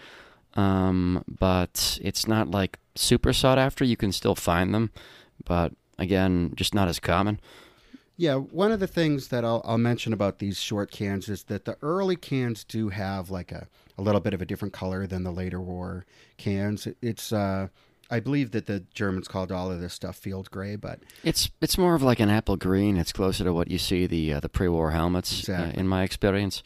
um, 0.53 1.25
but 1.27 1.99
it's 2.01 2.25
not 2.25 2.49
like 2.49 2.79
super 2.95 3.33
sought 3.33 3.57
after. 3.57 3.83
You 3.83 3.97
can 3.97 4.11
still 4.11 4.35
find 4.35 4.73
them, 4.73 4.91
but 5.51 5.73
again, 5.99 6.53
just 6.55 6.73
not 6.73 6.87
as 6.87 6.97
common. 6.97 7.37
Yeah, 8.15 8.35
one 8.35 8.71
of 8.71 8.79
the 8.79 8.87
things 8.87 9.27
that 9.27 9.43
I'll, 9.43 9.61
I'll 9.65 9.77
mention 9.77 10.13
about 10.13 10.39
these 10.39 10.57
short 10.57 10.91
cans 10.91 11.27
is 11.27 11.43
that 11.45 11.65
the 11.65 11.77
early 11.81 12.15
cans 12.15 12.63
do 12.63 12.87
have 12.87 13.29
like 13.29 13.51
a, 13.51 13.67
a 13.97 14.01
little 14.01 14.21
bit 14.21 14.33
of 14.33 14.41
a 14.41 14.45
different 14.45 14.73
color 14.73 15.05
than 15.05 15.23
the 15.25 15.31
later 15.31 15.59
war 15.59 16.05
cans. 16.37 16.87
It's 17.01 17.33
uh, 17.33 17.67
I 18.09 18.21
believe 18.21 18.51
that 18.51 18.65
the 18.65 18.85
Germans 18.93 19.27
called 19.27 19.51
all 19.51 19.69
of 19.69 19.81
this 19.81 19.93
stuff 19.93 20.15
field 20.15 20.49
gray, 20.51 20.77
but 20.77 21.01
It's 21.21 21.51
it's 21.59 21.77
more 21.77 21.95
of 21.95 22.01
like 22.01 22.21
an 22.21 22.29
apple 22.29 22.55
green. 22.55 22.95
It's 22.95 23.11
closer 23.11 23.43
to 23.43 23.51
what 23.51 23.69
you 23.69 23.77
see 23.77 24.07
the 24.07 24.35
uh, 24.35 24.39
the 24.39 24.47
pre-war 24.47 24.91
helmets, 24.91 25.49
uh, 25.49 25.73
in 25.73 25.85
my 25.85 26.03
experience. 26.03 26.63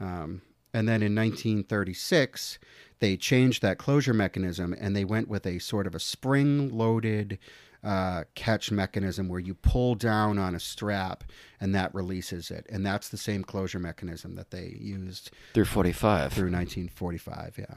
Um, 0.00 0.42
and 0.74 0.88
then 0.88 1.04
in 1.04 1.14
1936, 1.14 2.58
they 2.98 3.16
changed 3.16 3.62
that 3.62 3.78
closure 3.78 4.14
mechanism 4.14 4.74
and 4.80 4.96
they 4.96 5.04
went 5.04 5.28
with 5.28 5.44
a 5.44 5.58
sort 5.58 5.86
of 5.88 5.94
a 5.94 6.00
spring 6.00 6.70
loaded 6.70 7.38
uh, 7.84 8.24
catch 8.34 8.70
mechanism 8.70 9.28
where 9.28 9.40
you 9.40 9.54
pull 9.54 9.94
down 9.94 10.38
on 10.38 10.54
a 10.54 10.60
strap 10.60 11.24
and 11.60 11.74
that 11.74 11.94
releases 11.94 12.50
it. 12.50 12.66
And 12.70 12.86
that's 12.86 13.08
the 13.08 13.16
same 13.16 13.42
closure 13.42 13.78
mechanism 13.80 14.36
that 14.36 14.50
they 14.50 14.76
used 14.80 15.30
Through 15.54 15.64
45. 15.64 16.32
through 16.32 16.50
1945. 16.50 17.56
Yeah. 17.58 17.74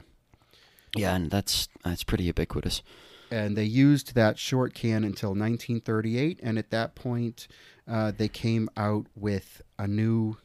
Yeah, 0.94 1.14
and 1.14 1.30
that's 1.30 1.68
that's 1.84 2.04
pretty 2.04 2.24
ubiquitous. 2.24 2.82
And 3.30 3.56
they 3.56 3.64
used 3.64 4.14
that 4.14 4.38
short 4.38 4.72
can 4.72 5.04
until 5.04 5.30
1938. 5.30 6.40
And 6.42 6.58
at 6.58 6.70
that 6.70 6.94
point, 6.94 7.48
uh, 7.88 8.12
they 8.16 8.28
came 8.28 8.70
out 8.76 9.06
with 9.14 9.60
a 9.78 9.86
new 9.86 10.38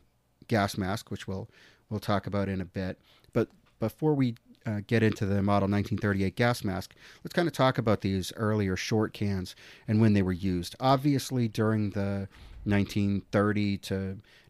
gas 0.47 0.77
mask, 0.77 1.09
which 1.11 1.27
we'll 1.27 1.49
we'll 1.89 1.99
talk 1.99 2.27
about 2.27 2.49
in 2.49 2.59
a 2.59 2.65
bit. 2.65 2.99
But 3.31 3.49
before 3.79 4.13
we 4.13 4.35
uh, 4.65 4.81
get 4.85 5.03
into 5.03 5.25
the 5.25 5.41
model 5.41 5.67
1938 5.69 6.35
gas 6.35 6.63
mask, 6.63 6.95
let's 7.23 7.33
kind 7.33 7.47
of 7.47 7.53
talk 7.53 7.77
about 7.77 8.01
these 8.01 8.31
earlier 8.35 8.75
short 8.75 9.13
cans 9.13 9.55
and 9.87 10.01
when 10.01 10.13
they 10.13 10.21
were 10.21 10.31
used. 10.31 10.75
Obviously, 10.79 11.47
during 11.47 11.91
the 11.91 12.27
1930 12.63 13.77
to 13.79 13.95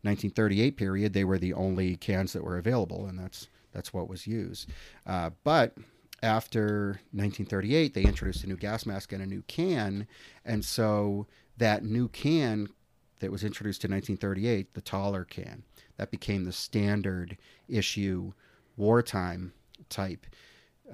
1938 0.04 0.78
period, 0.78 1.14
they 1.14 1.24
were 1.24 1.38
the 1.38 1.54
only 1.54 1.96
cans 1.96 2.34
that 2.34 2.44
were 2.44 2.58
available, 2.58 3.06
and 3.06 3.18
that's 3.18 3.48
that's 3.72 3.94
what 3.94 4.10
was 4.10 4.28
used. 4.28 4.70
Uh, 5.06 5.30
but 5.44 5.76
after 6.22 7.00
1938, 7.14 7.94
they 7.94 8.04
introduced 8.04 8.44
a 8.44 8.48
new 8.48 8.58
gas 8.58 8.86
mask 8.86 9.14
and 9.14 9.24
a 9.24 9.26
new 9.26 9.44
can, 9.44 10.08
and 10.44 10.66
so 10.66 11.26
that 11.58 11.84
new 11.84 12.10
can 12.10 12.68
that 13.22 13.32
was 13.32 13.44
introduced 13.44 13.86
in 13.86 13.92
1938, 13.92 14.74
the 14.74 14.82
taller 14.82 15.24
can, 15.24 15.64
that 15.98 16.12
became 16.12 16.44
the 16.44 16.52
standard 16.52 17.38
issue 17.70 18.34
wartime 18.76 19.54
type 19.92 20.26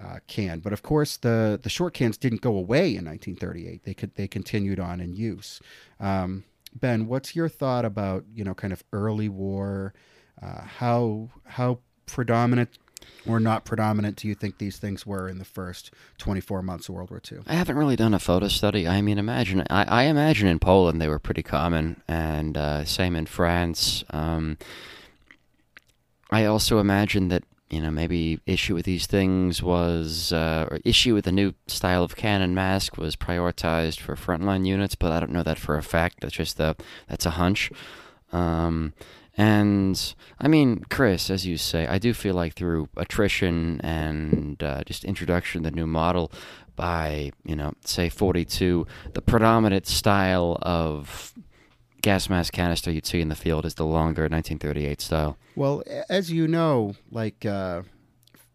uh, 0.01 0.19
can. 0.27 0.59
But 0.59 0.73
of 0.73 0.83
course, 0.83 1.17
the 1.17 1.59
the 1.61 1.69
short 1.69 1.93
cans 1.93 2.17
didn't 2.17 2.41
go 2.41 2.55
away 2.55 2.95
in 2.95 3.05
1938. 3.05 3.83
They 3.83 3.93
could 3.93 4.15
they 4.15 4.27
continued 4.27 4.79
on 4.79 4.99
in 4.99 5.15
use. 5.15 5.61
Um, 5.99 6.43
ben, 6.73 7.07
what's 7.07 7.35
your 7.35 7.49
thought 7.49 7.85
about 7.85 8.25
you 8.33 8.43
know 8.43 8.53
kind 8.53 8.73
of 8.73 8.83
early 8.93 9.29
war? 9.29 9.93
Uh, 10.41 10.61
how 10.61 11.29
how 11.45 11.79
predominant 12.05 12.77
or 13.25 13.39
not 13.39 13.65
predominant 13.65 14.17
do 14.17 14.27
you 14.27 14.35
think 14.35 14.57
these 14.57 14.77
things 14.77 15.05
were 15.05 15.27
in 15.29 15.37
the 15.37 15.45
first 15.45 15.91
24 16.17 16.61
months 16.61 16.89
of 16.89 16.95
World 16.95 17.09
War 17.09 17.21
II? 17.31 17.39
I 17.45 17.53
haven't 17.53 17.77
really 17.77 17.95
done 17.95 18.13
a 18.13 18.19
photo 18.19 18.47
study. 18.47 18.87
I 18.87 19.01
mean, 19.01 19.17
imagine 19.17 19.63
I, 19.69 19.83
I 19.83 20.03
imagine 20.03 20.47
in 20.47 20.59
Poland 20.59 21.01
they 21.01 21.07
were 21.07 21.19
pretty 21.19 21.43
common, 21.43 22.01
and 22.07 22.57
uh, 22.57 22.85
same 22.85 23.15
in 23.15 23.25
France. 23.25 24.03
Um, 24.11 24.57
I 26.29 26.45
also 26.45 26.79
imagine 26.79 27.29
that 27.29 27.43
you 27.69 27.81
know 27.81 27.91
maybe 27.91 28.39
issue 28.45 28.75
with 28.75 28.85
these 28.85 29.07
things 29.07 29.61
was 29.61 30.31
uh, 30.31 30.67
or 30.69 30.79
issue 30.85 31.13
with 31.13 31.25
the 31.25 31.31
new 31.31 31.53
style 31.67 32.03
of 32.03 32.15
cannon 32.15 32.53
mask 32.55 32.97
was 32.97 33.15
prioritized 33.15 33.99
for 33.99 34.15
frontline 34.15 34.65
units, 34.65 34.95
but 34.95 35.11
I 35.11 35.19
don't 35.19 35.31
know 35.31 35.43
that 35.43 35.59
for 35.59 35.77
a 35.77 35.83
fact. 35.83 36.21
That's 36.21 36.35
just 36.35 36.59
a 36.59 36.75
that's 37.07 37.25
a 37.25 37.31
hunch. 37.31 37.71
Um, 38.31 38.93
and 39.37 40.15
I 40.39 40.47
mean, 40.47 40.83
Chris, 40.89 41.29
as 41.29 41.45
you 41.45 41.57
say, 41.57 41.85
I 41.85 41.99
do 41.99 42.13
feel 42.13 42.33
like 42.33 42.53
through 42.53 42.89
attrition 42.97 43.79
and 43.81 44.61
uh, 44.63 44.83
just 44.83 45.05
introduction 45.05 45.59
of 45.59 45.71
the 45.71 45.75
new 45.75 45.85
model 45.85 46.31
by, 46.75 47.31
you 47.43 47.55
know, 47.55 47.73
say 47.85 48.09
42, 48.09 48.87
the 49.13 49.21
predominant 49.21 49.85
style 49.85 50.57
of 50.61 51.33
gas 52.01 52.29
mask 52.29 52.53
canister 52.53 52.91
you'd 52.91 53.05
see 53.05 53.21
in 53.21 53.29
the 53.29 53.35
field 53.35 53.65
is 53.65 53.75
the 53.75 53.85
longer 53.85 54.23
1938 54.23 55.01
style. 55.01 55.37
Well, 55.55 55.83
as 56.09 56.31
you 56.31 56.47
know, 56.47 56.95
like 57.11 57.45
uh, 57.45 57.81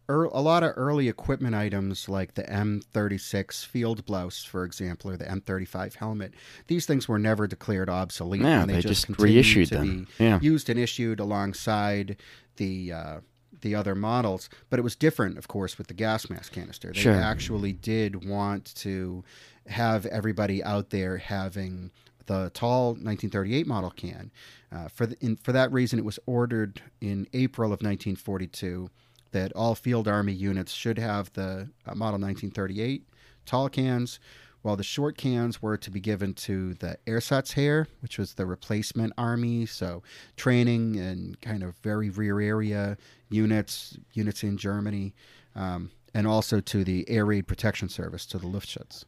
er, 0.09 0.25
a 0.25 0.41
lot 0.41 0.63
of 0.63 0.73
early 0.77 1.09
equipment 1.09 1.55
items, 1.55 2.09
like 2.09 2.35
the 2.35 2.45
M36 2.45 3.65
field 3.65 4.05
blouse, 4.05 4.45
for 4.45 4.65
example, 4.65 5.11
or 5.11 5.17
the 5.17 5.25
M35 5.25 5.97
helmet, 5.97 6.35
these 6.67 6.87
things 6.87 7.09
were 7.09 7.19
never 7.19 7.47
declared 7.47 7.89
obsolete. 7.91 8.43
Yeah, 8.43 8.63
and 8.63 8.71
they 8.71 8.81
just 8.81 9.07
continued 9.07 9.35
reissued 9.35 9.69
them. 9.71 10.07
Yeah. 10.19 10.39
used 10.41 10.69
and 10.69 10.79
issued 10.79 11.21
alongside 11.21 12.17
the. 12.57 12.93
Uh, 12.93 13.21
the 13.61 13.77
other 13.77 13.95
models, 13.95 14.51
but 14.71 14.81
it 14.81 14.83
was 14.83 14.97
different, 14.97 15.39
of 15.39 15.47
course, 15.47 15.79
with 15.79 15.87
the 15.87 15.95
gas 15.95 16.29
mask 16.29 16.53
canister. 16.53 16.91
They 16.93 16.99
Sure. 16.99 17.15
actually 17.15 17.73
did 17.73 18.29
want 18.29 18.75
to 18.77 19.23
have 19.69 20.05
everybody 20.07 20.65
out 20.65 20.91
there 20.91 21.19
having 21.19 21.93
the 22.27 22.51
tall 22.55 22.89
1938 22.89 23.67
model 23.67 23.91
can. 23.91 24.31
Uh, 24.71 24.89
for 24.89 25.07
the, 25.07 25.17
in, 25.21 25.37
for 25.37 25.53
that 25.53 25.73
reason, 25.73 25.99
it 25.99 26.05
was 26.05 26.19
ordered 26.27 26.81
in 27.01 27.27
April 27.33 27.69
of 27.69 27.83
1942 27.83 28.91
that 29.33 29.53
all 29.53 29.75
Field 29.75 30.07
Army 30.07 30.33
units 30.33 30.73
should 30.73 30.99
have 30.99 31.33
the 31.33 31.69
uh, 31.87 31.95
Model 31.95 32.21
1938 32.21 33.07
tall 33.45 33.69
cans, 33.69 34.21
while 34.63 34.77
the 34.77 34.85
short 34.85 35.17
cans 35.17 35.61
were 35.61 35.77
to 35.77 35.91
be 35.91 36.01
given 36.01 36.35
to 36.35 36.75
the 36.75 36.97
Ersatzheer, 37.07 37.87
which 38.01 38.19
was 38.19 38.35
the 38.35 38.47
replacement 38.47 39.13
army, 39.19 39.67
so 39.67 40.03
training 40.37 40.97
and 40.97 41.41
kind 41.41 41.63
of 41.63 41.75
very 41.79 42.11
rear 42.11 42.41
area 42.41 42.97
units, 43.29 43.99
units 44.13 44.45
in 44.45 44.57
Germany, 44.57 45.15
um, 45.57 45.91
and 46.15 46.27
also 46.27 46.61
to 46.61 46.85
the 46.85 47.09
Air 47.09 47.25
Raid 47.25 47.49
Protection 47.49 47.89
Service, 47.89 48.25
to 48.27 48.39
the 48.39 48.47
Luftschutz. 48.47 49.05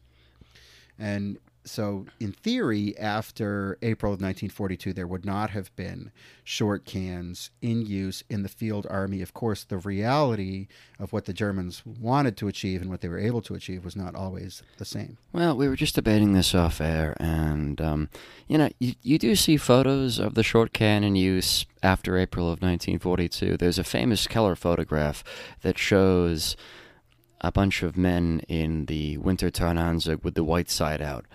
And 0.99 1.37
so, 1.65 2.05
in 2.19 2.31
theory, 2.31 2.97
after 2.97 3.77
April 3.81 4.11
of 4.11 4.21
1942, 4.21 4.93
there 4.93 5.07
would 5.07 5.25
not 5.25 5.49
have 5.49 5.75
been 5.75 6.11
short 6.43 6.85
cans 6.85 7.49
in 7.59 7.85
use 7.85 8.23
in 8.29 8.43
the 8.43 8.49
field 8.49 8.85
army. 8.87 9.21
Of 9.23 9.33
course, 9.33 9.63
the 9.63 9.79
reality 9.79 10.67
of 10.99 11.11
what 11.11 11.25
the 11.25 11.33
Germans 11.33 11.83
wanted 11.85 12.37
to 12.37 12.47
achieve 12.47 12.81
and 12.81 12.91
what 12.91 13.01
they 13.01 13.07
were 13.07 13.17
able 13.17 13.41
to 13.41 13.55
achieve 13.55 13.83
was 13.83 13.95
not 13.95 14.13
always 14.13 14.61
the 14.77 14.85
same. 14.85 15.17
Well, 15.33 15.57
we 15.57 15.67
were 15.67 15.75
just 15.75 15.95
debating 15.95 16.33
this 16.33 16.53
off 16.53 16.79
air, 16.79 17.17
and 17.19 17.81
um, 17.81 18.09
you 18.47 18.59
know, 18.59 18.69
you, 18.79 18.93
you 19.01 19.17
do 19.17 19.35
see 19.35 19.57
photos 19.57 20.19
of 20.19 20.35
the 20.35 20.43
short 20.43 20.71
can 20.71 21.03
in 21.03 21.15
use 21.15 21.65
after 21.81 22.15
April 22.17 22.45
of 22.45 22.61
1942. 22.61 23.57
There's 23.57 23.79
a 23.79 23.83
famous 23.83 24.27
Keller 24.27 24.55
photograph 24.55 25.23
that 25.61 25.79
shows 25.79 26.55
a 27.41 27.51
bunch 27.51 27.83
of 27.83 27.97
men 27.97 28.41
in 28.47 28.85
the 28.85 29.17
winter 29.17 29.49
Tarnanzug 29.49 30.23
with 30.23 30.35
the 30.35 30.43
white 30.43 30.69
side 30.69 31.01
out 31.01 31.25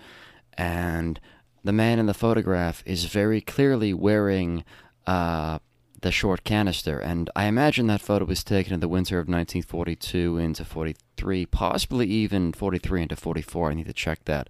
and 0.57 1.19
the 1.63 1.71
man 1.71 1.99
in 1.99 2.05
the 2.05 2.13
photograph 2.13 2.83
is 2.85 3.05
very 3.05 3.41
clearly 3.41 3.93
wearing 3.93 4.63
uh, 5.05 5.59
the 6.01 6.11
short 6.11 6.43
canister. 6.43 6.99
And 6.99 7.29
I 7.35 7.45
imagine 7.45 7.87
that 7.87 8.01
photo 8.01 8.25
was 8.25 8.43
taken 8.43 8.73
in 8.73 8.79
the 8.79 8.87
winter 8.87 9.17
of 9.17 9.27
1942 9.27 10.37
into 10.37 10.65
43, 10.65 11.45
possibly 11.45 12.07
even 12.07 12.53
43 12.53 13.03
into 13.03 13.15
44. 13.15 13.71
I 13.71 13.73
need 13.75 13.85
to 13.85 13.93
check 13.93 14.25
that. 14.25 14.49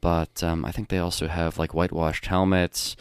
But 0.00 0.42
um, 0.42 0.64
I 0.64 0.72
think 0.72 0.88
they 0.88 0.98
also 0.98 1.28
have 1.28 1.58
like 1.58 1.74
whitewashed 1.74 2.26
helmets. 2.26 2.96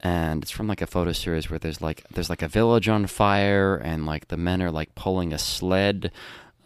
And 0.00 0.42
it's 0.42 0.50
from 0.50 0.66
like 0.66 0.82
a 0.82 0.86
photo 0.86 1.12
series 1.12 1.48
where 1.48 1.60
there's 1.60 1.80
like 1.80 2.04
there's 2.10 2.30
like 2.30 2.42
a 2.42 2.48
village 2.48 2.88
on 2.88 3.06
fire 3.06 3.76
and 3.76 4.04
like 4.04 4.28
the 4.28 4.36
men 4.36 4.60
are 4.60 4.70
like 4.70 4.94
pulling 4.96 5.32
a 5.32 5.38
sled. 5.38 6.10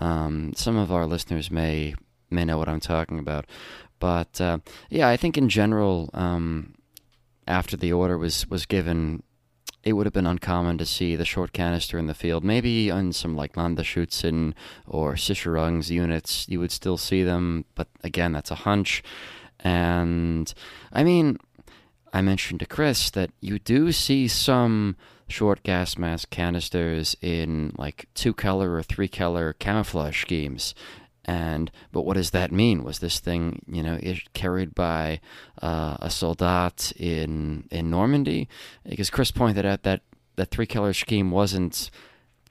Um, 0.00 0.52
some 0.54 0.76
of 0.78 0.90
our 0.90 1.06
listeners 1.06 1.50
may 1.50 1.94
may 2.30 2.44
know 2.44 2.56
what 2.56 2.68
I'm 2.68 2.80
talking 2.80 3.18
about. 3.18 3.44
But 3.98 4.40
uh, 4.40 4.58
yeah, 4.90 5.08
I 5.08 5.16
think 5.16 5.38
in 5.38 5.48
general, 5.48 6.10
um, 6.12 6.74
after 7.46 7.76
the 7.76 7.92
order 7.92 8.18
was 8.18 8.48
was 8.48 8.66
given, 8.66 9.22
it 9.82 9.92
would 9.92 10.06
have 10.06 10.12
been 10.12 10.26
uncommon 10.26 10.78
to 10.78 10.86
see 10.86 11.16
the 11.16 11.24
short 11.24 11.52
canister 11.52 11.98
in 11.98 12.06
the 12.06 12.14
field. 12.14 12.44
Maybe 12.44 12.90
on 12.90 13.12
some 13.12 13.36
like 13.36 13.54
Landesschützen 13.54 14.54
or 14.86 15.14
Sicherungs 15.14 15.90
units, 15.90 16.48
you 16.48 16.60
would 16.60 16.72
still 16.72 16.96
see 16.96 17.22
them. 17.22 17.64
But 17.74 17.88
again, 18.02 18.32
that's 18.32 18.50
a 18.50 18.56
hunch. 18.56 19.02
And 19.60 20.52
I 20.92 21.04
mean, 21.04 21.38
I 22.12 22.20
mentioned 22.20 22.60
to 22.60 22.66
Chris 22.66 23.10
that 23.10 23.30
you 23.40 23.58
do 23.58 23.92
see 23.92 24.28
some 24.28 24.96
short 25.28 25.62
gas 25.62 25.98
mask 25.98 26.30
canisters 26.30 27.16
in 27.20 27.72
like 27.76 28.06
two 28.14 28.32
color 28.32 28.74
or 28.74 28.82
three 28.82 29.08
color 29.08 29.52
camouflage 29.54 30.20
schemes 30.20 30.74
and 31.26 31.70
but 31.92 32.02
what 32.02 32.14
does 32.14 32.30
that 32.30 32.52
mean? 32.52 32.84
Was 32.84 33.00
this 33.00 33.18
thing 33.18 33.62
you 33.66 33.82
know 33.82 33.98
carried 34.32 34.74
by 34.74 35.20
uh, 35.60 35.96
a 36.00 36.08
soldat 36.08 36.92
in 36.92 37.68
in 37.70 37.90
Normandy? 37.90 38.48
Because 38.88 39.10
Chris 39.10 39.30
pointed 39.30 39.66
out 39.66 39.82
that 39.82 40.02
the 40.36 40.46
three 40.46 40.66
color 40.66 40.92
scheme 40.92 41.30
wasn't 41.30 41.90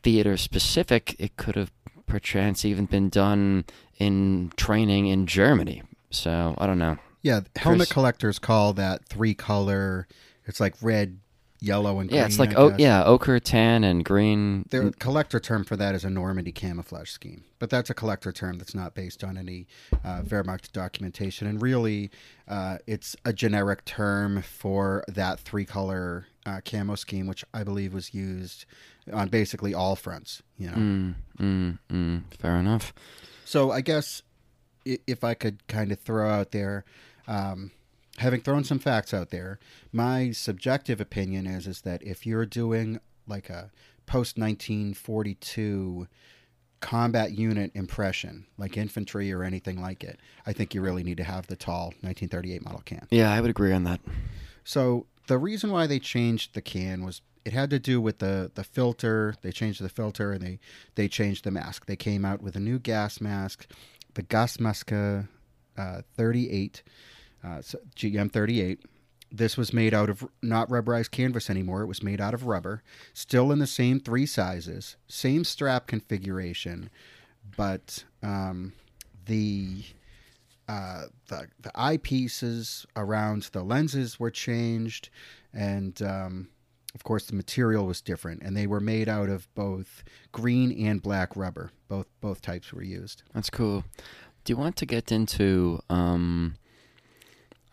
theater 0.03 0.37
specific. 0.37 1.15
It 1.17 1.37
could 1.37 1.55
have 1.55 1.71
perchance 2.05 2.65
even 2.65 2.85
been 2.85 3.09
done 3.09 3.65
in 3.97 4.51
training 4.57 5.07
in 5.07 5.25
Germany. 5.25 5.81
So 6.09 6.55
I 6.57 6.67
don't 6.67 6.77
know. 6.79 6.97
Yeah, 7.21 7.41
helmet 7.55 7.87
Chris, 7.87 7.91
collectors 7.91 8.39
call 8.39 8.73
that 8.73 9.05
three 9.05 9.33
color. 9.33 10.07
It's 10.45 10.59
like 10.59 10.75
red, 10.81 11.19
yellow 11.65 11.99
and 11.99 12.09
green. 12.09 12.19
Yeah, 12.19 12.27
it's 12.27 12.39
like 12.39 12.53
oh 12.55 12.75
yeah, 12.77 13.03
ochre, 13.03 13.39
tan, 13.39 13.83
and 13.83 14.05
green. 14.05 14.65
The 14.69 14.93
collector 14.99 15.39
term 15.39 15.63
for 15.63 15.75
that 15.75 15.95
is 15.95 16.05
a 16.05 16.09
Normandy 16.09 16.51
camouflage 16.51 17.09
scheme, 17.09 17.43
but 17.59 17.69
that's 17.69 17.89
a 17.89 17.93
collector 17.93 18.31
term 18.31 18.57
that's 18.57 18.75
not 18.75 18.93
based 18.93 19.23
on 19.23 19.37
any 19.37 19.67
uh, 20.03 20.21
Wehrmacht 20.21 20.71
documentation, 20.71 21.47
and 21.47 21.61
really, 21.61 22.11
uh, 22.47 22.77
it's 22.85 23.15
a 23.25 23.33
generic 23.33 23.83
term 23.85 24.41
for 24.41 25.03
that 25.07 25.39
three 25.39 25.65
color 25.65 26.27
uh, 26.45 26.61
camo 26.63 26.95
scheme, 26.95 27.27
which 27.27 27.43
I 27.53 27.63
believe 27.63 27.93
was 27.93 28.13
used 28.13 28.65
on 29.11 29.29
basically 29.29 29.73
all 29.73 29.95
fronts. 29.95 30.43
You 30.57 30.67
know, 30.67 30.77
mm, 30.77 31.15
mm, 31.39 31.79
mm, 31.91 32.23
fair 32.39 32.57
enough. 32.57 32.93
So 33.43 33.71
I 33.71 33.81
guess 33.81 34.21
if 34.85 35.23
I 35.23 35.33
could 35.33 35.67
kind 35.67 35.91
of 35.91 35.99
throw 35.99 36.29
out 36.29 36.51
there. 36.51 36.85
Um, 37.27 37.71
having 38.17 38.41
thrown 38.41 38.63
some 38.63 38.79
facts 38.79 39.13
out 39.13 39.29
there, 39.29 39.59
my 39.91 40.31
subjective 40.31 41.01
opinion 41.01 41.47
is 41.47 41.67
is 41.67 41.81
that 41.81 42.01
if 42.03 42.25
you're 42.25 42.45
doing 42.45 42.99
like 43.27 43.49
a 43.49 43.71
post 44.05 44.37
1942 44.37 46.07
combat 46.79 47.31
unit 47.31 47.71
impression, 47.73 48.45
like 48.57 48.77
infantry 48.77 49.31
or 49.31 49.43
anything 49.43 49.81
like 49.81 50.03
it, 50.03 50.19
I 50.45 50.53
think 50.53 50.73
you 50.73 50.81
really 50.81 51.03
need 51.03 51.17
to 51.17 51.23
have 51.23 51.47
the 51.47 51.55
tall 51.55 51.85
1938 52.01 52.63
model 52.63 52.81
can. 52.85 53.07
Yeah, 53.09 53.31
I 53.31 53.41
would 53.41 53.49
agree 53.49 53.73
on 53.73 53.83
that. 53.85 54.01
So 54.63 55.07
the 55.27 55.37
reason 55.37 55.71
why 55.71 55.87
they 55.87 55.99
changed 55.99 56.53
the 56.53 56.61
can 56.61 57.03
was 57.03 57.21
it 57.43 57.53
had 57.53 57.69
to 57.69 57.79
do 57.79 58.01
with 58.01 58.19
the 58.19 58.51
the 58.55 58.63
filter. 58.63 59.35
They 59.41 59.51
changed 59.51 59.81
the 59.81 59.89
filter 59.89 60.31
and 60.31 60.41
they 60.41 60.59
they 60.95 61.07
changed 61.07 61.43
the 61.43 61.51
mask. 61.51 61.85
They 61.85 61.95
came 61.95 62.25
out 62.25 62.41
with 62.41 62.55
a 62.55 62.59
new 62.59 62.79
gas 62.79 63.21
mask, 63.21 63.67
the 64.13 64.23
Gasmaske 64.23 65.27
uh, 65.77 66.01
38 66.15 66.83
uh, 67.45 67.61
GM38. 67.95 68.79
This 69.31 69.57
was 69.57 69.73
made 69.73 69.93
out 69.93 70.09
of 70.09 70.27
not 70.41 70.69
rubberized 70.69 71.11
canvas 71.11 71.49
anymore. 71.49 71.81
It 71.81 71.87
was 71.87 72.01
made 72.01 72.21
out 72.21 72.33
of 72.33 72.45
rubber, 72.45 72.83
still 73.13 73.51
in 73.51 73.59
the 73.59 73.67
same 73.67 73.99
three 73.99 74.25
sizes, 74.25 74.95
same 75.07 75.43
strap 75.43 75.87
configuration, 75.87 76.89
but 77.57 78.03
um, 78.23 78.73
the, 79.25 79.83
uh, 80.67 81.03
the 81.27 81.47
the 81.59 81.71
eyepieces 81.75 82.85
around 82.95 83.49
the 83.51 83.63
lenses 83.63 84.19
were 84.19 84.31
changed, 84.31 85.09
and 85.53 86.01
um, 86.01 86.47
of 86.93 87.03
course 87.03 87.25
the 87.25 87.35
material 87.35 87.85
was 87.85 88.01
different. 88.01 88.41
And 88.41 88.55
they 88.55 88.67
were 88.67 88.79
made 88.79 89.09
out 89.09 89.29
of 89.29 89.53
both 89.53 90.03
green 90.31 90.71
and 90.87 91.01
black 91.01 91.35
rubber. 91.35 91.71
Both 91.89 92.07
both 92.21 92.41
types 92.41 92.71
were 92.71 92.83
used. 92.83 93.23
That's 93.33 93.49
cool. 93.49 93.83
Do 94.45 94.53
you 94.53 94.57
want 94.57 94.75
to 94.77 94.85
get 94.85 95.11
into 95.11 95.81
um, 95.89 96.55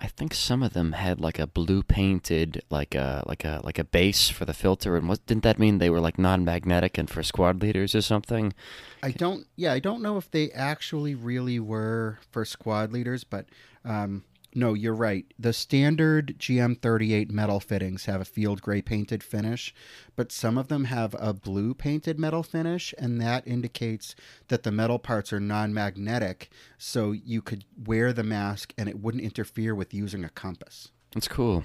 I 0.02 0.08
think 0.08 0.34
some 0.34 0.64
of 0.64 0.72
them 0.72 0.92
had 0.92 1.20
like 1.20 1.38
a 1.38 1.46
blue 1.46 1.84
painted 1.84 2.62
like 2.70 2.96
a 2.96 3.22
like 3.24 3.44
a 3.44 3.60
like 3.62 3.78
a 3.78 3.84
base 3.84 4.28
for 4.28 4.44
the 4.44 4.52
filter 4.52 4.96
and 4.96 5.08
what 5.08 5.24
didn't 5.26 5.44
that 5.44 5.60
mean 5.60 5.78
they 5.78 5.90
were 5.90 6.00
like 6.00 6.18
non-magnetic 6.18 6.98
and 6.98 7.08
for 7.08 7.22
squad 7.22 7.62
leaders 7.62 7.94
or 7.94 8.02
something? 8.02 8.52
I 9.00 9.12
don't 9.12 9.46
yeah, 9.54 9.72
I 9.72 9.78
don't 9.78 10.02
know 10.02 10.16
if 10.16 10.28
they 10.28 10.50
actually 10.50 11.14
really 11.14 11.60
were 11.60 12.18
for 12.32 12.44
squad 12.44 12.92
leaders, 12.92 13.22
but 13.22 13.46
um 13.84 14.24
no, 14.54 14.74
you're 14.74 14.94
right. 14.94 15.24
The 15.38 15.52
standard 15.52 16.38
GM38 16.38 17.30
metal 17.30 17.60
fittings 17.60 18.04
have 18.04 18.20
a 18.20 18.26
field 18.26 18.60
gray 18.60 18.82
painted 18.82 19.22
finish, 19.22 19.74
but 20.14 20.30
some 20.30 20.58
of 20.58 20.68
them 20.68 20.84
have 20.84 21.16
a 21.18 21.32
blue 21.32 21.74
painted 21.74 22.18
metal 22.18 22.42
finish, 22.42 22.94
and 22.98 23.20
that 23.20 23.46
indicates 23.46 24.14
that 24.48 24.62
the 24.62 24.72
metal 24.72 24.98
parts 24.98 25.32
are 25.32 25.40
non 25.40 25.72
magnetic, 25.72 26.50
so 26.76 27.12
you 27.12 27.40
could 27.40 27.64
wear 27.82 28.12
the 28.12 28.22
mask 28.22 28.74
and 28.76 28.88
it 28.88 29.00
wouldn't 29.00 29.24
interfere 29.24 29.74
with 29.74 29.94
using 29.94 30.24
a 30.24 30.28
compass. 30.28 30.88
That's 31.14 31.28
cool. 31.28 31.64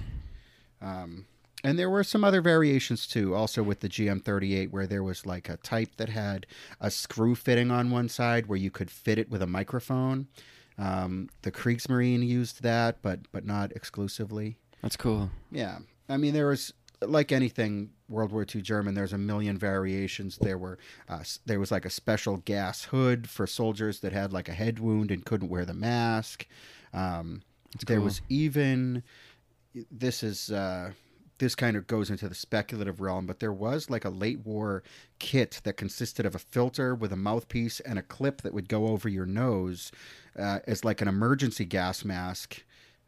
Um, 0.80 1.26
and 1.64 1.78
there 1.78 1.90
were 1.90 2.04
some 2.04 2.24
other 2.24 2.40
variations 2.40 3.06
too, 3.06 3.34
also 3.34 3.62
with 3.62 3.80
the 3.80 3.88
GM38, 3.88 4.70
where 4.70 4.86
there 4.86 5.02
was 5.02 5.26
like 5.26 5.48
a 5.48 5.56
type 5.58 5.96
that 5.96 6.08
had 6.08 6.46
a 6.80 6.90
screw 6.90 7.34
fitting 7.34 7.70
on 7.70 7.90
one 7.90 8.08
side 8.08 8.46
where 8.46 8.58
you 8.58 8.70
could 8.70 8.90
fit 8.90 9.18
it 9.18 9.28
with 9.28 9.42
a 9.42 9.46
microphone. 9.46 10.28
Um, 10.78 11.28
the 11.42 11.50
Kriegsmarine 11.50 12.26
used 12.26 12.62
that, 12.62 13.02
but 13.02 13.20
but 13.32 13.44
not 13.44 13.72
exclusively. 13.72 14.56
That's 14.82 14.96
cool. 14.96 15.30
Yeah, 15.50 15.78
I 16.08 16.16
mean 16.16 16.34
there 16.34 16.46
was 16.46 16.72
like 17.00 17.32
anything 17.32 17.90
World 18.08 18.32
War 18.32 18.46
II 18.52 18.62
German. 18.62 18.94
There's 18.94 19.12
a 19.12 19.18
million 19.18 19.58
variations. 19.58 20.38
There 20.38 20.58
were 20.58 20.78
uh, 21.08 21.24
there 21.46 21.60
was 21.60 21.70
like 21.70 21.84
a 21.84 21.90
special 21.90 22.38
gas 22.38 22.84
hood 22.84 23.28
for 23.28 23.46
soldiers 23.46 24.00
that 24.00 24.12
had 24.12 24.32
like 24.32 24.48
a 24.48 24.52
head 24.52 24.78
wound 24.78 25.10
and 25.10 25.24
couldn't 25.24 25.48
wear 25.48 25.64
the 25.64 25.74
mask. 25.74 26.46
Um, 26.92 27.42
there 27.86 27.96
cool. 27.96 28.04
was 28.04 28.20
even 28.28 29.02
this 29.90 30.22
is. 30.22 30.50
Uh, 30.50 30.92
this 31.38 31.54
kind 31.54 31.76
of 31.76 31.86
goes 31.86 32.10
into 32.10 32.28
the 32.28 32.34
speculative 32.34 33.00
realm, 33.00 33.26
but 33.26 33.38
there 33.40 33.52
was 33.52 33.88
like 33.90 34.04
a 34.04 34.10
late 34.10 34.40
war 34.44 34.82
kit 35.18 35.60
that 35.64 35.76
consisted 35.76 36.26
of 36.26 36.34
a 36.34 36.38
filter 36.38 36.94
with 36.94 37.12
a 37.12 37.16
mouthpiece 37.16 37.80
and 37.80 37.98
a 37.98 38.02
clip 38.02 38.42
that 38.42 38.52
would 38.52 38.68
go 38.68 38.88
over 38.88 39.08
your 39.08 39.26
nose 39.26 39.92
uh, 40.38 40.58
as 40.66 40.84
like 40.84 41.00
an 41.00 41.08
emergency 41.08 41.64
gas 41.64 42.04
mask. 42.04 42.64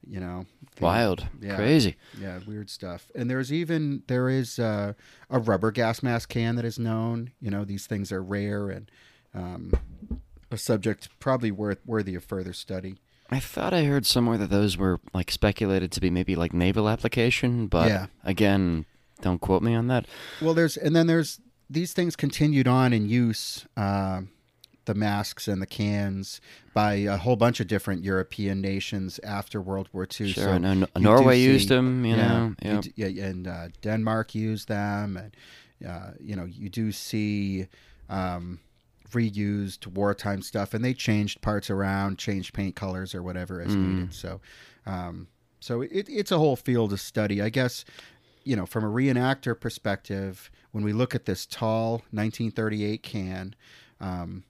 You 0.07 0.19
know, 0.21 0.47
the- 0.77 0.83
Wild, 0.83 1.27
Yeah. 1.43 1.57
crazy. 1.57 1.97
Yeah, 2.19 2.39
weird 2.47 2.71
stuff. 2.71 3.11
And 3.15 3.29
there's 3.29 3.53
even 3.53 4.03
there 4.07 4.31
is 4.31 4.59
uh, 4.59 4.95
a 5.29 5.39
rubber 5.39 5.71
gas 5.73 6.03
mask 6.03 6.31
can 6.31 6.57
that 6.57 6.65
is 6.65 6.79
known. 6.79 7.33
You 7.41 7.51
know, 7.51 7.65
these 7.65 7.87
things 7.87 8.11
are 8.11 8.23
rare 8.23 8.71
and 8.71 8.91
um, 9.35 9.73
a 10.51 10.57
subject 10.57 11.09
probably 11.21 11.51
worth 11.51 11.81
worthy 11.85 12.15
of 12.15 12.25
further 12.25 12.53
study. 12.55 12.97
I 13.31 13.39
thought 13.41 13.73
I 13.73 13.85
heard 13.85 14.07
somewhere 14.07 14.39
that 14.39 14.51
those 14.51 14.77
were 14.77 14.99
like 15.15 15.31
speculated 15.31 15.93
to 15.93 16.01
be 16.01 16.11
maybe 16.11 16.35
like 16.37 16.53
naval 16.53 16.89
application, 16.89 17.67
but 17.69 17.89
Yeah. 17.89 18.07
again, 18.25 18.87
don't 19.23 19.41
quote 19.41 19.63
me 19.63 19.75
on 19.75 19.87
that. 19.89 20.07
Well, 20.41 20.55
there's 20.55 20.77
and 20.77 20.95
then 20.97 21.07
there's 21.07 21.41
these 21.69 21.93
things 21.93 22.17
continued 22.17 22.67
on 22.67 22.93
in 22.93 23.09
use. 23.09 23.67
Uh, 23.77 24.23
the 24.87 24.95
masks 24.95 25.47
and 25.47 25.63
the 25.63 25.67
cans 25.67 26.41
by 26.75 26.95
a 26.95 27.17
whole 27.17 27.37
bunch 27.37 27.61
of 27.61 27.69
different 27.69 28.03
European 28.03 28.61
nations 28.61 29.21
after 29.23 29.61
World 29.61 29.89
War 29.93 30.05
II. 30.21 30.33
Sure, 30.33 30.45
So 30.61 30.87
Norway 30.99 31.37
do 31.37 31.43
used 31.53 31.69
them. 31.69 32.05
You 32.05 32.17
know, 32.17 32.55
you 32.63 32.81
yeah. 32.97 33.07
yeah, 33.07 33.25
and 33.27 33.47
uh, 33.47 33.69
Denmark 33.83 34.35
used 34.35 34.67
them, 34.69 35.17
and 35.17 35.37
uh, 35.89 36.13
you 36.19 36.35
know 36.35 36.45
you 36.45 36.69
do 36.71 36.91
see 36.93 37.67
um, 38.09 38.59
reused 39.11 39.87
wartime 39.87 40.43
stuff, 40.43 40.75
and 40.75 40.85
they 40.85 40.95
changed 40.95 41.41
parts 41.41 41.71
around, 41.71 42.19
changed 42.19 42.53
paint 42.55 42.77
colors 42.77 43.15
or 43.15 43.23
whatever 43.23 43.61
as 43.61 43.75
Mm. 43.77 43.83
needed. 43.83 44.15
So, 44.15 44.41
um, 44.87 45.29
so 45.61 45.83
it, 45.83 46.07
it's 46.09 46.33
a 46.33 46.39
whole 46.39 46.57
field 46.57 46.93
of 46.93 47.01
study, 47.01 47.43
I 47.43 47.49
guess. 47.51 47.85
You 48.45 48.57
know, 48.57 48.65
from 48.67 48.85
a 48.85 48.89
reenactor 48.89 49.59
perspective, 49.59 50.51
when 50.73 50.83
we 50.83 50.93
look 50.93 51.15
at 51.15 51.27
this 51.27 51.45
tall 51.45 52.03
1938 52.11 53.03
can, 53.03 53.55
um, 54.01 54.45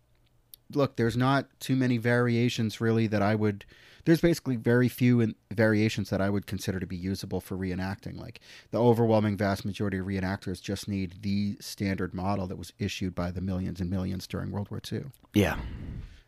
look, 0.72 0.96
there's 0.96 1.16
not 1.16 1.46
too 1.61 1.76
many 1.76 1.98
variations 1.98 2.80
really 2.80 3.06
that 3.09 3.22
I 3.22 3.35
would. 3.35 3.64
There's 4.04 4.20
basically 4.20 4.56
very 4.56 4.88
few 4.88 5.20
in, 5.20 5.35
variations 5.52 6.09
that 6.11 6.20
I 6.20 6.30
would 6.30 6.46
consider 6.46 6.80
to 6.80 6.87
be 6.87 6.96
usable 6.96 7.40
for 7.40 7.56
reenacting. 7.56 8.18
Like 8.18 8.40
the 8.70 8.80
overwhelming 8.80 9.37
vast 9.37 9.64
majority 9.64 9.98
of 9.98 10.06
reenactors 10.06 10.62
just 10.62 10.88
need 10.88 11.22
the 11.22 11.56
standard 11.61 12.14
model 12.14 12.46
that 12.46 12.56
was 12.56 12.72
issued 12.78 13.14
by 13.14 13.30
the 13.30 13.42
millions 13.42 13.80
and 13.80 13.90
millions 13.90 14.26
during 14.26 14.50
World 14.50 14.70
War 14.70 14.80
II. 14.90 15.04
yeah. 15.35 15.59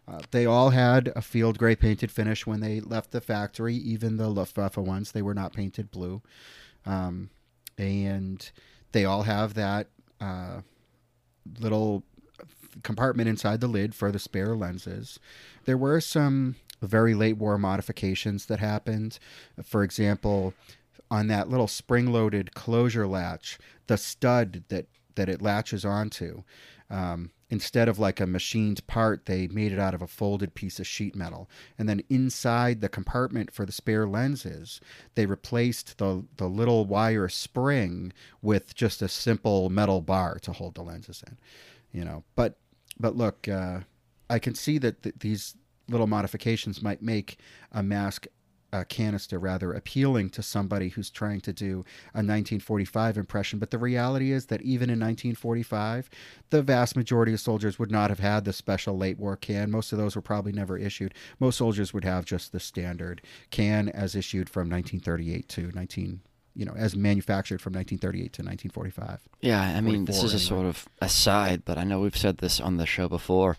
Uh, 0.09 0.21
they 0.33 0.45
all 0.45 0.71
had 0.71 1.13
a 1.15 1.23
field 1.23 1.59
gray 1.59 1.77
painted 1.77 2.11
finish 2.11 2.45
when 2.45 2.59
they 2.59 2.81
left 2.81 3.13
the 3.13 3.21
factory, 3.21 3.77
even 3.77 4.17
the 4.17 4.29
Luftwaffe 4.29 4.77
ones. 4.77 5.13
They 5.13 5.23
were 5.23 5.33
not 5.33 5.53
painted 5.53 5.93
blue. 5.93 6.21
Um, 6.85 7.31
and 7.79 8.51
they 8.91 9.05
all 9.05 9.23
have 9.23 9.55
that 9.55 9.87
uh, 10.21 10.63
little 11.61 12.03
compartment 12.83 13.29
inside 13.29 13.61
the 13.61 13.69
lid 13.69 13.95
for 13.95 14.11
the 14.11 14.19
spare 14.19 14.57
lenses. 14.57 15.19
There 15.65 15.77
were 15.77 16.01
some 16.01 16.57
very 16.81 17.15
late 17.15 17.37
war 17.37 17.59
modifications 17.59 18.47
that 18.47 18.59
happened. 18.59 19.19
For 19.63 19.83
example, 19.83 20.55
on 21.11 21.29
that 21.29 21.49
little 21.49 21.69
spring 21.69 22.13
loaded 22.13 22.55
closure 22.55 23.07
latch, 23.07 23.59
the 23.87 23.97
stud 23.97 24.65
that, 24.69 24.87
that 25.15 25.29
it 25.29 25.43
latches 25.43 25.85
onto, 25.85 26.43
um, 26.91 27.31
instead 27.51 27.89
of 27.89 27.99
like 27.99 28.19
a 28.19 28.27
machined 28.27 28.87
part, 28.87 29.27
they 29.27 29.47
made 29.47 29.73
it 29.73 29.79
out 29.79 29.93
of 29.95 30.01
a 30.01 30.07
folded 30.07 30.55
piece 30.55 30.81
of 30.81 30.87
sheet 30.87 31.15
metal. 31.15 31.49
And 31.79 31.87
then 31.87 32.03
inside 32.09 32.81
the 32.81 32.89
compartment 32.89 33.53
for 33.53 33.67
the 33.67 33.73
spare 33.73 34.07
lenses, 34.07 34.81
they 35.15 35.27
replaced 35.27 35.99
the, 35.99 36.25
the 36.39 36.49
little 36.49 36.87
wire 36.87 37.29
spring 37.29 38.13
with 38.41 38.75
just 38.75 39.03
a 39.03 39.09
simple 39.09 39.69
metal 39.69 40.01
bar 40.01 40.39
to 40.41 40.53
hold 40.53 40.75
the 40.75 40.83
lenses 40.83 41.23
in. 41.27 41.37
You 41.93 42.05
know, 42.05 42.25
but 42.35 42.59
but 42.99 43.17
look, 43.17 43.49
uh, 43.49 43.81
I 44.31 44.39
can 44.39 44.55
see 44.55 44.79
that 44.79 45.03
th- 45.03 45.17
these 45.21 45.57
little 45.89 46.07
modifications 46.07 46.83
might 46.83 47.03
make 47.03 47.39
a 47.71 47.83
mask 47.83 48.27
uh, 48.73 48.85
canister 48.89 49.39
rather 49.39 49.73
appealing 49.73 50.31
to 50.31 50.43
somebody 50.43 50.89
who's 50.89 51.11
trying 51.11 51.41
to 51.43 51.53
do 51.53 51.85
a 52.15 52.25
1945 52.25 53.19
impression. 53.19 53.59
But 53.59 53.71
the 53.71 53.79
reality 53.79 54.33
is 54.33 54.47
that 54.47 54.63
even 54.63 54.89
in 54.89 54.99
1945, 54.99 56.09
the 56.51 56.63
vast 56.63 56.97
majority 56.97 57.35
of 57.35 57.41
soldiers 57.41 57.79
would 57.79 57.91
not 57.91 58.09
have 58.09 58.21
had 58.21 58.45
the 58.45 58.53
special 58.53 58.97
late 58.97 59.19
war 59.19 59.37
can. 59.37 59.71
Most 59.71 59.93
of 59.93 59.99
those 59.99 60.17
were 60.17 60.23
probably 60.23 60.53
never 60.53 60.79
issued. 60.79 61.13
Most 61.39 61.59
soldiers 61.59 61.93
would 61.93 62.05
have 62.05 62.25
just 62.25 62.53
the 62.53 62.61
standard 62.61 63.21
can 63.51 63.89
as 63.91 64.17
issued 64.17 64.49
from 64.49 64.71
1938 64.71 65.49
to 65.51 65.71
19. 65.75 66.21
You 66.55 66.67
know, 66.67 66.75
as 66.77 66.95
manufactured 66.95 67.61
from 67.61 67.73
1938 67.73 68.33
to 68.35 68.43
1945. 68.43 69.21
Yeah, 69.41 69.61
I 69.61 69.81
mean, 69.81 70.05
this 70.05 70.17
44 70.17 70.27
is 70.27 70.35
a 70.35 70.47
sort 70.47 70.67
of 70.67 70.87
aside, 71.01 71.65
but 71.65 71.79
I 71.79 71.85
know 71.85 72.01
we've 72.01 72.17
said 72.17 72.39
this 72.39 72.61
on 72.61 72.77
the 72.77 72.87
show 72.87 73.09
before. 73.09 73.57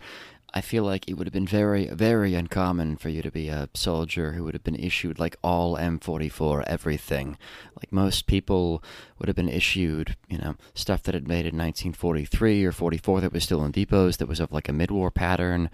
I 0.56 0.60
feel 0.60 0.84
like 0.84 1.08
it 1.08 1.14
would 1.14 1.26
have 1.26 1.32
been 1.32 1.48
very, 1.48 1.88
very 1.88 2.36
uncommon 2.36 2.96
for 2.96 3.08
you 3.08 3.22
to 3.22 3.30
be 3.32 3.48
a 3.48 3.68
soldier 3.74 4.32
who 4.32 4.44
would 4.44 4.54
have 4.54 4.62
been 4.62 4.76
issued 4.76 5.18
like 5.18 5.36
all 5.42 5.76
M44 5.76 6.62
everything. 6.68 7.36
Like 7.74 7.90
most 7.90 8.28
people 8.28 8.80
would 9.18 9.26
have 9.26 9.34
been 9.34 9.48
issued, 9.48 10.16
you 10.28 10.38
know, 10.38 10.54
stuff 10.72 11.02
that 11.02 11.14
had 11.14 11.26
made 11.26 11.44
in 11.44 11.58
1943 11.58 12.64
or 12.64 12.70
44 12.70 13.22
that 13.22 13.32
was 13.32 13.42
still 13.42 13.64
in 13.64 13.72
depots 13.72 14.18
that 14.18 14.28
was 14.28 14.38
of 14.38 14.52
like 14.52 14.68
a 14.68 14.72
mid-war 14.72 15.10
pattern. 15.10 15.70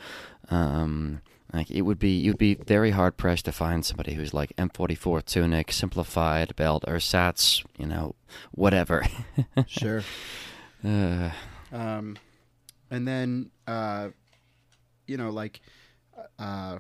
Um, 0.48 1.20
like 1.52 1.70
it 1.70 1.82
would 1.82 1.98
be, 1.98 2.18
you'd 2.18 2.38
be 2.38 2.54
very 2.54 2.90
hard 2.92 3.16
pressed 3.16 3.44
to 3.46 3.52
find 3.52 3.84
somebody 3.84 4.14
who's 4.14 4.32
like 4.34 4.54
M44 4.56 5.24
tunic, 5.24 5.72
simplified 5.72 6.54
belt, 6.56 6.84
ersatz, 6.86 7.62
you 7.78 7.86
know, 7.86 8.14
whatever. 8.52 9.04
Sure. 9.66 10.02
uh, 10.84 11.30
Um, 11.72 12.16
and 12.90 13.06
then, 13.06 13.50
uh, 13.66 14.08
you 15.06 15.16
know, 15.16 15.30
like 15.30 15.60
uh, 16.38 16.78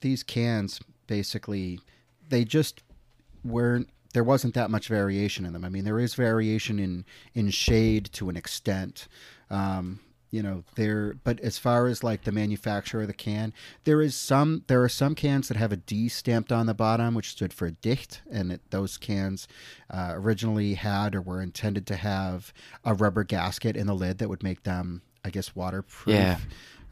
these 0.00 0.22
cans 0.22 0.80
basically, 1.06 1.80
they 2.28 2.44
just 2.44 2.82
weren't. 3.44 3.88
There 4.12 4.24
wasn't 4.24 4.54
that 4.54 4.70
much 4.70 4.86
variation 4.88 5.44
in 5.44 5.52
them. 5.52 5.64
I 5.64 5.68
mean, 5.68 5.84
there 5.84 5.98
is 5.98 6.14
variation 6.14 6.78
in 6.78 7.04
in 7.34 7.50
shade 7.50 8.10
to 8.12 8.28
an 8.28 8.36
extent. 8.36 9.08
Um, 9.50 10.00
you 10.34 10.42
know, 10.42 10.64
there. 10.74 11.14
But 11.22 11.38
as 11.40 11.58
far 11.58 11.86
as 11.86 12.02
like 12.02 12.24
the 12.24 12.32
manufacturer 12.32 13.02
of 13.02 13.06
the 13.06 13.14
can, 13.14 13.52
there 13.84 14.02
is 14.02 14.16
some. 14.16 14.64
There 14.66 14.82
are 14.82 14.88
some 14.88 15.14
cans 15.14 15.46
that 15.46 15.56
have 15.56 15.70
a 15.70 15.76
D 15.76 16.08
stamped 16.08 16.50
on 16.50 16.66
the 16.66 16.74
bottom, 16.74 17.14
which 17.14 17.30
stood 17.30 17.52
for 17.52 17.70
dicht, 17.70 18.20
and 18.28 18.50
it, 18.50 18.60
those 18.70 18.98
cans 18.98 19.46
uh, 19.90 20.12
originally 20.14 20.74
had 20.74 21.14
or 21.14 21.22
were 21.22 21.40
intended 21.40 21.86
to 21.86 21.96
have 21.96 22.52
a 22.84 22.94
rubber 22.94 23.22
gasket 23.22 23.76
in 23.76 23.86
the 23.86 23.94
lid 23.94 24.18
that 24.18 24.28
would 24.28 24.42
make 24.42 24.64
them, 24.64 25.02
I 25.24 25.30
guess, 25.30 25.54
waterproof. 25.54 26.12
Yeah. 26.12 26.38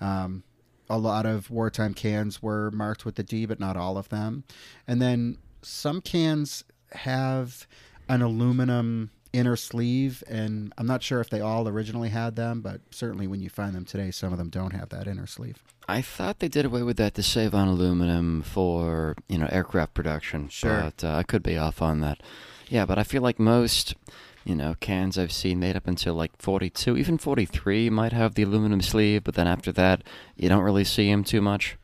Um, 0.00 0.44
a 0.88 0.98
lot 0.98 1.26
of 1.26 1.50
wartime 1.50 1.94
cans 1.94 2.40
were 2.40 2.70
marked 2.70 3.04
with 3.04 3.16
the 3.16 3.24
D, 3.24 3.44
but 3.46 3.58
not 3.58 3.76
all 3.76 3.98
of 3.98 4.08
them. 4.10 4.44
And 4.86 5.02
then 5.02 5.38
some 5.62 6.00
cans 6.00 6.62
have 6.92 7.66
an 8.08 8.22
aluminum 8.22 9.10
inner 9.32 9.56
sleeve, 9.56 10.22
and 10.28 10.72
I'm 10.76 10.86
not 10.86 11.02
sure 11.02 11.20
if 11.20 11.30
they 11.30 11.40
all 11.40 11.68
originally 11.68 12.10
had 12.10 12.36
them, 12.36 12.60
but 12.60 12.80
certainly 12.90 13.26
when 13.26 13.40
you 13.40 13.48
find 13.48 13.74
them 13.74 13.84
today, 13.84 14.10
some 14.10 14.32
of 14.32 14.38
them 14.38 14.50
don't 14.50 14.72
have 14.72 14.90
that 14.90 15.06
inner 15.06 15.26
sleeve. 15.26 15.62
I 15.88 16.02
thought 16.02 16.38
they 16.38 16.48
did 16.48 16.64
away 16.64 16.82
with 16.82 16.96
that 16.98 17.14
to 17.14 17.22
save 17.22 17.54
on 17.54 17.68
aluminum 17.68 18.42
for 18.42 19.16
you 19.28 19.38
know 19.38 19.48
aircraft 19.50 19.94
production. 19.94 20.48
Sure. 20.48 20.82
but 20.82 21.04
uh, 21.04 21.14
I 21.16 21.22
could 21.22 21.42
be 21.42 21.56
off 21.56 21.82
on 21.82 22.00
that. 22.00 22.20
Yeah, 22.68 22.86
but 22.86 22.98
I 22.98 23.02
feel 23.02 23.22
like 23.22 23.38
most 23.38 23.94
you 24.44 24.54
know 24.54 24.74
cans 24.80 25.18
I've 25.18 25.32
seen 25.32 25.58
made 25.58 25.76
up 25.76 25.86
until 25.86 26.14
like 26.14 26.32
42, 26.38 26.96
even 26.96 27.18
43 27.18 27.90
might 27.90 28.12
have 28.12 28.34
the 28.34 28.42
aluminum 28.42 28.80
sleeve, 28.80 29.24
but 29.24 29.34
then 29.34 29.46
after 29.46 29.72
that 29.72 30.02
you 30.36 30.48
don't 30.48 30.62
really 30.62 30.84
see 30.84 31.10
them 31.10 31.24
too 31.24 31.40
much. 31.40 31.76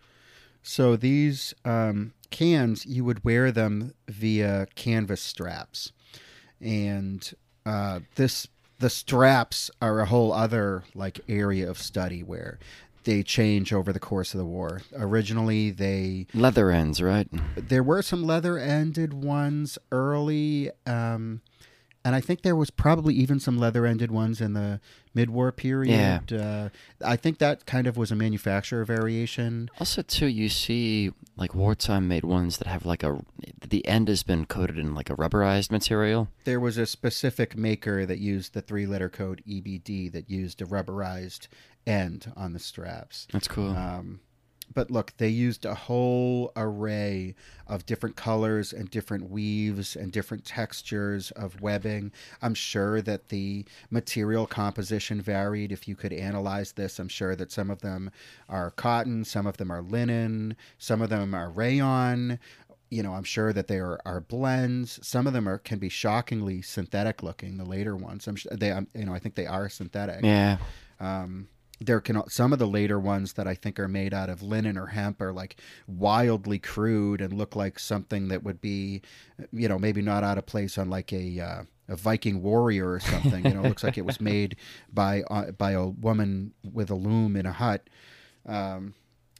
So 0.63 0.97
these 0.97 1.55
um, 1.65 2.13
cans, 2.31 2.85
you 2.85 3.05
would 3.05 3.25
wear 3.25 3.51
them 3.51 3.95
via 4.07 4.67
canvas 4.75 5.21
straps, 5.21 5.93
and 6.61 7.35
uh, 7.67 8.01
this 8.17 8.49
the 8.79 8.91
straps 8.91 9.71
are 9.83 10.01
a 10.01 10.07
whole 10.07 10.33
other 10.33 10.85
like 10.95 11.21
area 11.29 11.69
of 11.69 11.79
study 11.79 12.23
where 12.23 12.59
they 13.05 13.23
change 13.23 13.73
over 13.73 13.93
the 13.93 14.01
course 14.01 14.35
of 14.35 14.39
the 14.39 14.45
war. 14.45 14.83
Originally, 14.95 15.71
they 15.71 16.27
Leather 16.35 16.71
ends, 16.71 17.01
right? 17.01 17.29
there 17.57 17.83
were 17.83 18.03
some 18.03 18.25
leather-ended 18.25 19.15
ones 19.15 19.79
early, 19.91 20.71
um, 20.87 21.41
and 22.09 22.15
I 22.15 22.23
think 22.23 22.41
there 22.41 22.57
was 22.57 22.71
probably 22.71 23.15
even 23.17 23.39
some 23.39 23.59
leather-ended 23.59 24.11
ones 24.11 24.41
in 24.41 24.55
the 24.55 24.81
mid-war 25.13 25.53
period. 25.53 26.33
Uh, 26.33 26.71
I 27.05 27.17
think 27.17 27.37
that 27.37 27.67
kind 27.67 27.87
of 27.87 27.99
was 27.99 28.11
a 28.11 28.17
manufacturer 28.17 28.83
variation. 28.87 29.69
Also, 29.79 30.01
too, 30.01 30.27
you 30.27 30.49
see 30.49 31.13
like 31.37 31.55
wartime 31.55 32.09
made 32.09 32.25
ones 32.25 32.57
that 32.59 32.67
have 32.67 32.87
like 32.87 33.03
a 33.03 33.21
the 33.69 33.87
end 33.87 34.09
has 34.09 34.23
been 34.23 34.47
coated 34.47 34.79
in 34.79 34.95
like 34.95 35.11
a 35.11 35.17
rubberized 35.17 35.71
material. 35.71 36.29
there 36.45 36.59
was 36.59 36.79
a 36.79 36.87
specific 36.87 37.59
maker 37.59 38.07
that 38.07 38.19
used 38.19 38.55
the 38.55 38.63
three 38.63 38.87
letter 38.87 39.11
code 39.11 39.43
EBD 39.47 40.11
that 40.11 40.31
used 40.31 40.63
a 40.63 40.65
rubberized 40.65 41.47
end 41.87 42.33
on 42.35 42.55
the 42.55 42.59
straps. 42.59 43.29
That's 43.35 43.49
cool. 43.49 43.77
Um, 43.77 44.21
but 44.75 44.91
look, 44.91 45.15
they 45.17 45.29
used 45.29 45.65
a 45.65 45.75
whole 45.75 46.53
array 46.55 47.35
of 47.67 47.87
different 47.87 48.17
colors 48.17 48.73
and 48.73 48.91
different 48.91 49.31
weaves 49.31 49.97
and 49.97 50.13
different 50.13 50.45
textures 50.45 51.31
of 51.33 51.61
webbing. 51.61 52.13
I'm 52.43 52.55
sure 52.55 53.03
that 53.03 53.29
the 53.29 53.65
material 53.91 54.47
composition 54.47 55.21
varied. 55.21 55.73
If 55.73 55.89
you 55.89 55.97
could 55.97 56.13
analyze 56.13 56.73
this, 56.73 56.99
I'm 56.99 57.09
sure 57.09 57.35
that 57.37 57.53
some 57.53 57.71
of 57.71 57.81
them 57.81 58.11
are 58.49 58.71
cotton, 58.71 59.25
some 59.25 59.47
of 59.47 59.57
them 59.57 59.71
are 59.71 59.83
linen, 59.83 60.57
some 60.79 61.03
of 61.03 61.11
them 61.11 61.35
are 61.35 61.51
rayon. 61.51 62.39
you 62.91 63.03
know, 63.03 63.13
I'm 63.15 63.25
sure 63.25 63.53
that 63.53 63.69
there 63.69 63.99
are 64.07 64.21
blends. 64.21 64.99
Some 65.07 65.27
of 65.27 65.33
them 65.33 65.49
are 65.49 65.59
can 65.59 65.79
be 65.79 65.89
shockingly 65.89 66.63
synthetic 66.63 67.23
looking. 67.23 67.59
The 67.59 67.65
later 67.65 67.97
ones, 67.97 68.27
I'm 68.27 68.37
sure 68.37 68.53
they, 68.55 68.69
you 68.95 69.05
know, 69.05 69.13
I 69.13 69.19
think 69.19 69.35
they 69.35 69.47
are 69.47 69.69
synthetic. 69.69 70.25
Yeah. 70.25 70.59
Um, 71.01 71.49
there 71.81 72.01
can 72.01 72.29
some 72.29 72.53
of 72.53 72.59
the 72.59 72.67
later 72.67 72.99
ones 72.99 73.35
that 73.35 73.47
I 73.47 73.55
think 73.55 73.79
are 73.79 73.89
made 73.89 74.13
out 74.13 74.29
of 74.29 74.43
linen 74.43 74.77
or 74.77 74.87
hemp 74.87 75.21
are 75.21 75.33
like 75.33 75.57
wildly 75.87 76.59
crude 76.59 77.21
and 77.21 77.33
look 77.33 77.55
like 77.55 77.79
something 77.79 78.29
that 78.29 78.43
would 78.43 78.61
be, 78.61 79.03
you 79.53 79.69
know, 79.69 79.79
maybe 79.79 80.03
not 80.03 80.25
out 80.25 80.39
of 80.39 80.47
place 80.47 80.77
on 80.77 80.91
like 80.91 81.13
a 81.13 81.41
uh, 81.41 81.63
a 81.89 81.97
Viking 81.97 82.43
warrior 82.43 82.91
or 82.91 83.01
something. 83.01 83.45
You 83.45 83.55
know, 83.55 83.63
it 83.65 83.69
looks 83.69 83.85
like 83.85 83.97
it 83.97 84.05
was 84.05 84.21
made 84.21 84.57
by 84.93 85.23
uh, 85.23 85.53
by 85.53 85.73
a 85.73 85.87
woman 85.87 86.53
with 86.65 86.91
a 86.91 86.95
loom 86.95 87.37
in 87.37 87.47
a 87.47 87.53
hut. 87.53 87.89
Um, 88.47 88.95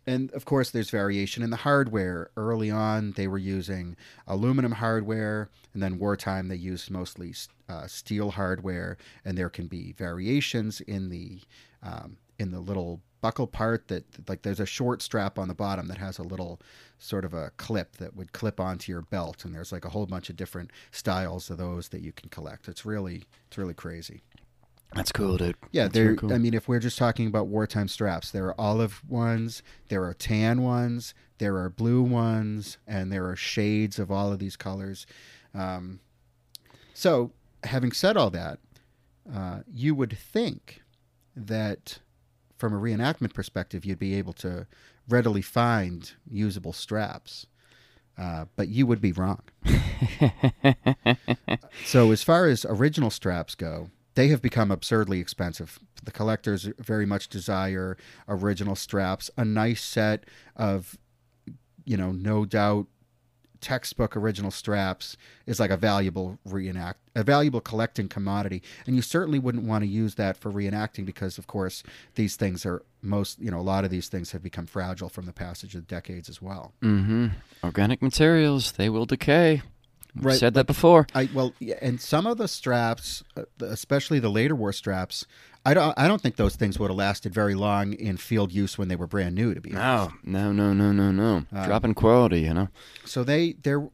and 0.07 0.31
of 0.33 0.47
course, 0.47 0.71
there's 0.71 0.89
variation 0.89 1.43
in 1.43 1.51
the 1.51 1.57
hardware. 1.57 2.31
Early 2.37 2.71
on, 2.71 3.13
they 3.13 3.27
were 3.27 3.37
using 3.37 3.95
aluminum 4.27 4.73
hardware, 4.73 5.51
and 5.75 5.83
then 5.83 5.99
wartime 5.99 6.49
they 6.49 6.57
used 6.57 6.91
mostly 6.91 7.35
uh, 7.69 7.87
steel 7.87 8.31
hardware. 8.31 8.97
And 9.25 9.37
there 9.37 9.51
can 9.51 9.67
be 9.67 9.93
variations 9.93 10.81
in 10.81 11.11
the 11.11 11.41
um, 11.83 12.17
in 12.39 12.51
the 12.51 12.61
little 12.61 13.01
buckle 13.21 13.47
part 13.47 13.89
that 13.89 14.05
like 14.29 14.43
there's 14.43 14.61
a 14.61 14.67
short 14.67 15.03
strap 15.03 15.39
on 15.39 15.49
the 15.49 15.55
bottom 15.55 15.89
that 15.89 15.99
has 15.99 16.19
a 16.19 16.23
little 16.23 16.61
sort 16.99 17.25
of 17.25 17.35
a 17.35 17.51
clip 17.57 17.97
that 17.97 18.15
would 18.15 18.33
clip 18.33 18.61
onto 18.61 18.93
your 18.93 19.03
belt 19.03 19.45
and 19.45 19.55
there's 19.55 19.73
like 19.73 19.85
a 19.85 19.89
whole 19.89 20.07
bunch 20.07 20.31
of 20.31 20.37
different 20.37 20.71
styles 20.93 21.51
of 21.51 21.59
those 21.59 21.89
that 21.89 22.01
you 22.01 22.13
can 22.13 22.29
collect 22.29 22.69
it's 22.69 22.87
really 22.87 23.25
it's 23.49 23.59
really 23.59 23.75
crazy 23.75 24.23
that's 24.95 25.13
cool, 25.13 25.37
dude. 25.37 25.57
Yeah, 25.71 25.89
there. 25.89 26.05
really 26.05 26.17
cool. 26.17 26.33
I 26.33 26.39
mean, 26.39 26.55
if 26.55 26.67
we're 26.67 26.79
just 26.79 26.97
talking 26.97 27.27
about 27.27 27.49
wartime 27.49 27.89
straps, 27.89 28.31
there 28.31 28.47
are 28.47 28.59
olive 28.59 29.03
ones, 29.07 29.63
there 29.89 30.03
are 30.05 30.15
tan 30.15 30.63
ones, 30.63 31.13
there 31.39 31.57
are 31.59 31.69
blue 31.69 32.01
ones, 32.03 32.79
and 32.87 33.13
there 33.13 33.29
are 33.29 33.37
shades 33.37 33.99
of 33.99 34.11
all 34.11 34.33
of 34.33 34.39
these 34.39 34.57
colors. 34.57 35.07
Um, 35.55 36.01
so, 36.95 37.33
having 37.65 37.93
said 37.93 38.17
all 38.17 38.31
that, 38.31 38.61
uh, 39.33 39.61
you 39.71 39.95
would 39.95 40.17
think 40.17 40.83
that 41.37 41.99
from 42.59 42.75
a 42.75 42.79
reenactment 42.79 43.33
perspective, 43.33 43.85
you'd 43.85 43.99
be 43.99 44.15
able 44.15 44.33
to 44.35 44.67
readily 45.09 45.43
find 45.43 46.13
usable 46.29 46.73
straps. 46.73 47.47
Uh, 48.19 48.47
but 48.57 48.69
you 48.69 48.85
would 48.85 49.01
be 49.01 49.13
wrong. 49.13 49.41
so, 51.85 52.11
as 52.11 52.25
far 52.25 52.47
as 52.47 52.67
original 52.69 53.11
straps 53.11 53.55
go, 53.55 53.91
they 54.17 54.27
have 54.27 54.43
become 54.43 54.73
absurdly 54.73 55.21
expensive. 55.21 55.79
The 56.03 56.11
collectors 56.11 56.69
very 56.81 57.07
much 57.07 57.29
desire 57.29 57.97
original 58.29 58.75
straps, 58.75 59.31
a 59.39 59.45
nice 59.45 59.85
set 59.85 60.25
of, 60.57 60.99
you 61.85 61.97
know, 61.97 62.11
no 62.11 62.45
doubt 62.45 62.89
textbook 63.61 64.17
original 64.17 64.51
straps 64.51 65.17
is 65.47 65.59
like 65.59 65.71
a 65.71 65.77
valuable 65.77 66.39
reenact 66.45 66.99
a 67.15 67.25
valuable 67.25 67.61
collecting 67.61 68.09
commodity 68.09 68.63
and 68.87 68.95
you 68.95 69.03
certainly 69.03 69.39
wouldn't 69.39 69.65
want 69.65 69.83
to 69.83 69.89
use 69.89 70.15
that 70.15 70.37
for 70.37 70.53
reenacting 70.53 71.05
because 71.05 71.39
of 71.39 71.47
course 71.47 71.83
these 72.15 72.37
things 72.37 72.65
are 72.65 72.83
most 73.03 73.39
you 73.41 73.51
know 73.51 73.59
a 73.59 73.63
lot 73.63 73.85
of 73.85 73.91
these 73.91 74.09
things 74.09 74.33
have 74.33 74.43
become 74.43 74.67
fragile 74.67 75.09
from 75.09 75.27
the 75.27 75.33
passage 75.33 75.75
of 75.75 75.87
decades 75.87 76.29
as 76.29 76.41
well 76.41 76.73
mm-hmm. 76.83 77.29
Organic 77.65 78.03
materials, 78.03 78.73
they 78.73 78.89
will 78.89 79.07
decay. 79.07 79.63
We've 80.15 80.25
Right, 80.25 80.39
said 80.39 80.55
that 80.55 80.67
before. 80.67 81.07
I 81.15 81.29
well, 81.35 81.53
yeah, 81.59 81.77
and 81.83 82.01
some 82.01 82.27
of 82.27 82.39
the 82.39 82.49
straps, 82.49 83.23
uh, 83.37 83.43
especially 83.61 84.19
the 84.19 84.31
later 84.31 84.55
war 84.55 84.73
straps, 84.73 85.27
I 85.71 85.75
don't. 85.75 85.95
I 85.99 86.09
don't 86.09 86.21
think 86.21 86.37
those 86.37 86.57
things 86.57 86.79
would 86.79 86.89
have 86.91 86.97
lasted 86.97 87.35
very 87.35 87.55
long 87.55 87.93
in 87.93 88.17
field 88.17 88.53
use 88.53 88.79
when 88.79 88.89
they 88.89 88.97
were 88.97 89.07
brand 89.07 89.35
new. 89.35 89.53
To 89.55 89.61
be 89.61 89.75
honest, 89.77 90.17
No, 90.25 90.51
no, 90.53 90.73
no, 90.73 90.93
no, 90.93 90.93
no, 90.93 91.11
no. 91.13 91.45
Uh, 91.55 91.67
Dropping 91.67 91.95
quality, 91.95 92.41
you 92.41 92.55
know. 92.55 92.69
so 93.05 93.23
they 93.25 93.53
there 93.63 93.89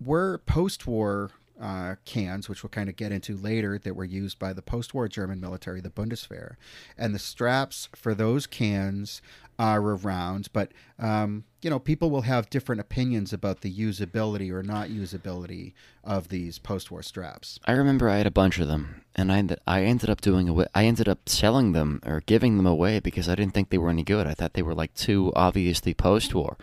were 0.00 0.38
post-war 0.46 1.30
uh, 1.60 1.96
cans, 2.04 2.48
which 2.48 2.62
we'll 2.62 2.70
kind 2.70 2.88
of 2.88 2.96
get 2.96 3.12
into 3.12 3.36
later, 3.36 3.78
that 3.78 3.94
were 3.94 4.04
used 4.04 4.38
by 4.38 4.52
the 4.52 4.62
post-war 4.62 5.08
German 5.08 5.40
military, 5.40 5.80
the 5.80 5.90
Bundeswehr, 5.90 6.56
and 6.98 7.14
the 7.14 7.18
straps 7.18 7.88
for 7.94 8.14
those 8.14 8.46
cans 8.46 9.22
are 9.58 9.80
around. 9.80 10.48
But 10.52 10.72
um, 10.98 11.44
you 11.60 11.70
know, 11.70 11.78
people 11.78 12.10
will 12.10 12.22
have 12.22 12.50
different 12.50 12.80
opinions 12.80 13.32
about 13.32 13.60
the 13.60 13.72
usability 13.72 14.50
or 14.50 14.62
not 14.62 14.88
usability 14.88 15.72
of 16.02 16.28
these 16.28 16.58
post-war 16.58 17.02
straps. 17.02 17.60
I 17.64 17.72
remember 17.72 18.08
I 18.08 18.16
had 18.16 18.26
a 18.26 18.32
bunch 18.32 18.58
of 18.58 18.68
them, 18.68 19.02
and 19.14 19.30
I 19.30 19.56
I 19.66 19.82
ended 19.82 20.10
up 20.10 20.20
doing 20.20 20.48
away, 20.48 20.66
I 20.74 20.86
ended 20.86 21.08
up 21.08 21.28
selling 21.28 21.72
them 21.72 22.00
or 22.04 22.22
giving 22.26 22.56
them 22.56 22.66
away 22.66 22.98
because 22.98 23.28
I 23.28 23.34
didn't 23.34 23.54
think 23.54 23.70
they 23.70 23.78
were 23.78 23.90
any 23.90 24.02
good. 24.04 24.26
I 24.26 24.34
thought 24.34 24.54
they 24.54 24.62
were 24.62 24.74
like 24.74 24.94
too 24.94 25.32
obviously 25.36 25.94
post-war. 25.94 26.56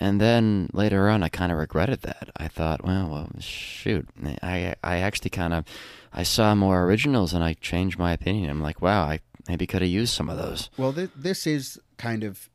And 0.00 0.20
then 0.20 0.68
later 0.72 1.08
on, 1.08 1.22
I 1.22 1.28
kind 1.28 1.52
of 1.52 1.58
regretted 1.58 2.02
that. 2.02 2.30
I 2.36 2.48
thought, 2.48 2.84
well, 2.84 3.08
well, 3.08 3.30
shoot, 3.38 4.08
I 4.42 4.74
I 4.82 4.98
actually 4.98 5.30
kind 5.30 5.54
of 5.54 5.64
I 6.12 6.22
saw 6.24 6.54
more 6.54 6.84
originals, 6.84 7.32
and 7.32 7.44
I 7.44 7.54
changed 7.54 7.98
my 7.98 8.12
opinion. 8.12 8.50
I'm 8.50 8.60
like, 8.60 8.82
wow, 8.82 9.04
I 9.04 9.20
maybe 9.48 9.66
could 9.66 9.82
have 9.82 9.90
used 9.90 10.12
some 10.14 10.28
of 10.28 10.36
those. 10.36 10.70
Well, 10.76 10.92
th- 10.92 11.10
this 11.16 11.46
is 11.46 11.78
kind 11.96 12.24
of 12.24 12.48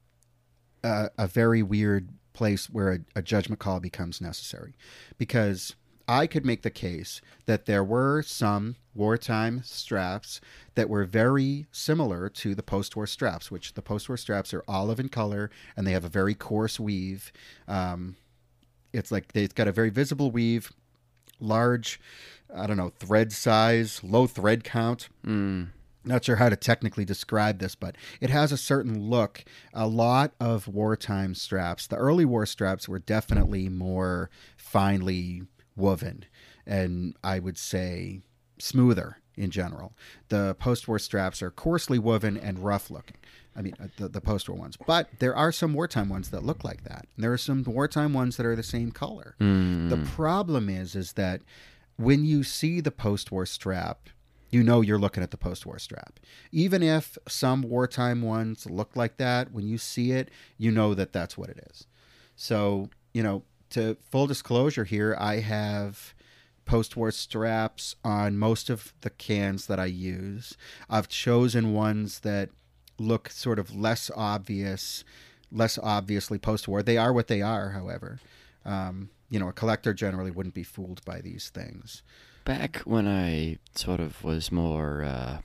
a, 0.83 1.09
a 1.17 1.27
very 1.27 1.63
weird 1.63 2.09
place 2.33 2.69
where 2.69 2.91
a, 2.93 2.99
a 3.19 3.21
judgment 3.21 3.59
call 3.59 3.79
becomes 3.79 4.21
necessary 4.21 4.75
because 5.17 5.75
I 6.09 6.25
could 6.25 6.43
make 6.43 6.63
the 6.63 6.71
case 6.71 7.21
that 7.45 7.67
there 7.67 7.83
were 7.83 8.23
some 8.23 8.77
wartime 8.95 9.61
straps 9.63 10.41
that 10.73 10.89
were 10.89 11.05
very 11.05 11.67
similar 11.71 12.29
to 12.29 12.55
the 12.55 12.63
post 12.63 12.95
war 12.95 13.05
straps, 13.05 13.51
which 13.51 13.75
the 13.75 13.83
post 13.83 14.09
war 14.09 14.17
straps 14.17 14.51
are 14.51 14.63
olive 14.67 14.99
in 14.99 15.09
color 15.09 15.51
and 15.77 15.85
they 15.85 15.91
have 15.91 16.03
a 16.03 16.09
very 16.09 16.33
coarse 16.33 16.79
weave. 16.79 17.31
Um, 17.67 18.15
it's 18.91 19.11
like 19.11 19.33
they've 19.33 19.53
got 19.53 19.67
a 19.67 19.71
very 19.71 19.91
visible 19.91 20.31
weave, 20.31 20.73
large, 21.39 21.99
I 22.53 22.65
don't 22.65 22.77
know, 22.77 22.89
thread 22.97 23.31
size, 23.31 24.03
low 24.03 24.25
thread 24.25 24.63
count 24.63 25.09
Mm. 25.23 25.67
not 26.03 26.25
sure 26.25 26.37
how 26.37 26.49
to 26.49 26.55
technically 26.55 27.05
describe 27.05 27.59
this, 27.59 27.75
but 27.75 27.95
it 28.19 28.31
has 28.31 28.51
a 28.51 28.57
certain 28.57 29.11
look. 29.11 29.45
A 29.75 29.85
lot 29.85 30.33
of 30.39 30.67
wartime 30.67 31.35
straps, 31.35 31.85
the 31.85 31.97
early 31.97 32.25
war 32.25 32.47
straps 32.47 32.89
were 32.89 32.97
definitely 32.97 33.69
more 33.69 34.31
finely 34.57 35.43
woven 35.79 36.25
and 36.65 37.15
I 37.23 37.39
would 37.39 37.57
say 37.57 38.21
smoother 38.59 39.17
in 39.35 39.49
general. 39.49 39.93
The 40.27 40.55
post 40.59 40.87
war 40.87 40.99
straps 40.99 41.41
are 41.41 41.49
coarsely 41.49 41.97
woven 41.97 42.37
and 42.37 42.59
rough 42.59 42.91
looking. 42.91 43.17
I 43.55 43.61
mean, 43.61 43.75
uh, 43.81 43.87
the, 43.97 44.09
the 44.09 44.21
post 44.21 44.47
war 44.47 44.57
ones. 44.57 44.77
But 44.85 45.09
there 45.19 45.35
are 45.35 45.51
some 45.51 45.73
wartime 45.73 46.09
ones 46.09 46.29
that 46.29 46.43
look 46.43 46.63
like 46.63 46.83
that. 46.83 47.07
And 47.15 47.23
there 47.23 47.33
are 47.33 47.37
some 47.37 47.63
wartime 47.63 48.13
ones 48.13 48.37
that 48.37 48.45
are 48.45 48.55
the 48.55 48.63
same 48.63 48.91
color. 48.91 49.35
Mm. 49.39 49.89
The 49.89 49.97
problem 49.97 50.69
is, 50.69 50.95
is 50.95 51.13
that 51.13 51.41
when 51.97 52.23
you 52.23 52.43
see 52.43 52.79
the 52.79 52.91
post-war 52.91 53.45
strap, 53.45 54.09
you 54.49 54.63
know 54.63 54.81
you're 54.81 54.99
looking 54.99 55.23
at 55.23 55.31
the 55.31 55.37
post-war 55.37 55.79
strap. 55.79 56.19
Even 56.51 56.81
if 56.81 57.17
some 57.27 57.61
wartime 57.61 58.21
ones 58.21 58.69
look 58.69 58.95
like 58.95 59.17
that, 59.17 59.51
when 59.51 59.67
you 59.67 59.77
see 59.77 60.11
it, 60.11 60.29
you 60.57 60.71
know 60.71 60.93
that 60.93 61.11
that's 61.11 61.37
what 61.37 61.49
it 61.49 61.67
is. 61.69 61.87
So, 62.35 62.89
you 63.13 63.21
know, 63.21 63.43
to 63.71 63.97
full 64.09 64.27
disclosure 64.27 64.85
here, 64.85 65.15
I 65.19 65.37
have 65.39 66.13
post-war 66.65 67.11
straps 67.11 67.95
on 68.03 68.37
most 68.37 68.69
of 68.69 68.93
the 69.01 69.09
cans 69.09 69.65
that 69.67 69.79
I 69.79 69.85
use. 69.85 70.55
I've 70.89 71.07
chosen 71.07 71.73
ones 71.73 72.19
that 72.19 72.49
look 72.99 73.29
sort 73.29 73.57
of 73.57 73.75
less 73.75 74.11
obvious, 74.15 75.03
less 75.51 75.79
obviously 75.81 76.37
post-war. 76.37 76.83
They 76.83 76.97
are 76.97 77.11
what 77.11 77.27
they 77.27 77.41
are, 77.41 77.69
however. 77.69 78.19
Um, 78.65 79.09
you 79.29 79.39
know, 79.39 79.47
a 79.47 79.53
collector 79.53 79.93
generally 79.93 80.31
wouldn't 80.31 80.55
be 80.55 80.63
fooled 80.63 81.03
by 81.05 81.21
these 81.21 81.49
things. 81.49 82.03
Back 82.45 82.77
when 82.79 83.07
I 83.07 83.57
sort 83.75 83.99
of 83.99 84.23
was 84.23 84.51
more, 84.51 85.03
uh, 85.03 85.37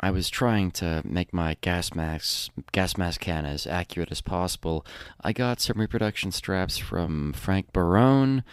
I 0.00 0.10
was 0.10 0.30
trying 0.30 0.70
to 0.72 1.02
make 1.04 1.32
my 1.32 1.56
gas 1.60 1.94
mask 1.94 2.50
gas 2.72 2.96
mask 2.96 3.20
can 3.20 3.44
as 3.44 3.66
accurate 3.66 4.10
as 4.10 4.20
possible. 4.20 4.84
I 5.22 5.32
got 5.32 5.60
some 5.60 5.80
reproduction 5.80 6.32
straps 6.32 6.78
from 6.78 7.32
Frank 7.32 7.72
Barone, 7.72 8.44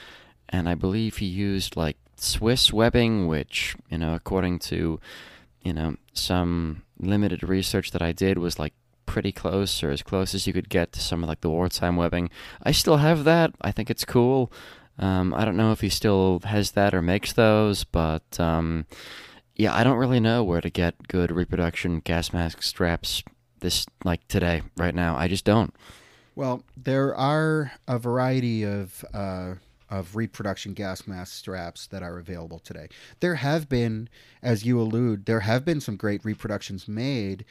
and 0.49 0.67
I 0.67 0.75
believe 0.75 1.17
he 1.17 1.25
used 1.25 1.75
like 1.75 1.97
Swiss 2.15 2.73
webbing, 2.73 3.27
which 3.27 3.75
you 3.89 3.97
know, 3.97 4.13
according 4.15 4.59
to 4.59 4.99
you 5.61 5.73
know 5.73 5.95
some 6.13 6.83
limited 6.99 7.43
research 7.43 7.91
that 7.91 8.01
I 8.01 8.11
did, 8.11 8.37
was 8.37 8.59
like 8.59 8.73
pretty 9.05 9.31
close 9.31 9.81
or 9.81 9.89
as 9.89 10.03
close 10.03 10.35
as 10.35 10.45
you 10.45 10.53
could 10.53 10.69
get 10.69 10.91
to 10.91 10.99
some 10.99 11.23
of 11.23 11.29
like 11.29 11.41
the 11.41 11.49
wartime 11.49 11.95
webbing. 11.95 12.29
I 12.61 12.71
still 12.71 12.97
have 12.97 13.23
that. 13.23 13.53
I 13.61 13.71
think 13.71 13.89
it's 13.89 14.05
cool. 14.05 14.51
Um, 14.99 15.33
I 15.33 15.45
don't 15.45 15.57
know 15.57 15.71
if 15.71 15.81
he 15.81 15.89
still 15.89 16.41
has 16.43 16.71
that 16.71 16.93
or 16.93 17.01
makes 17.01 17.33
those, 17.33 17.83
but 17.83 18.39
um, 18.39 18.85
yeah, 19.57 19.75
I 19.75 19.83
don't 19.83 19.97
really 19.97 20.19
know 20.19 20.43
where 20.43 20.61
to 20.61 20.69
get 20.69 21.07
good 21.07 21.31
reproduction 21.31 21.99
gas 21.99 22.31
mask 22.31 22.61
straps 22.61 23.23
this 23.59 23.85
like 24.03 24.27
today, 24.27 24.61
right 24.77 24.93
now. 24.93 25.15
I 25.15 25.27
just 25.27 25.45
don't. 25.45 25.73
Well, 26.35 26.63
there 26.75 27.15
are 27.15 27.71
a 27.87 27.97
variety 27.97 28.63
of 28.63 29.03
uh, 29.13 29.55
of 29.89 30.15
reproduction 30.15 30.73
gas 30.73 31.07
mask 31.07 31.33
straps 31.33 31.87
that 31.87 32.03
are 32.03 32.19
available 32.19 32.59
today. 32.59 32.89
There 33.19 33.35
have 33.35 33.67
been, 33.67 34.09
as 34.43 34.65
you 34.65 34.79
allude, 34.79 35.25
there 35.25 35.39
have 35.41 35.65
been 35.65 35.81
some 35.81 35.95
great 35.95 36.23
reproductions 36.23 36.87
made, 36.87 37.45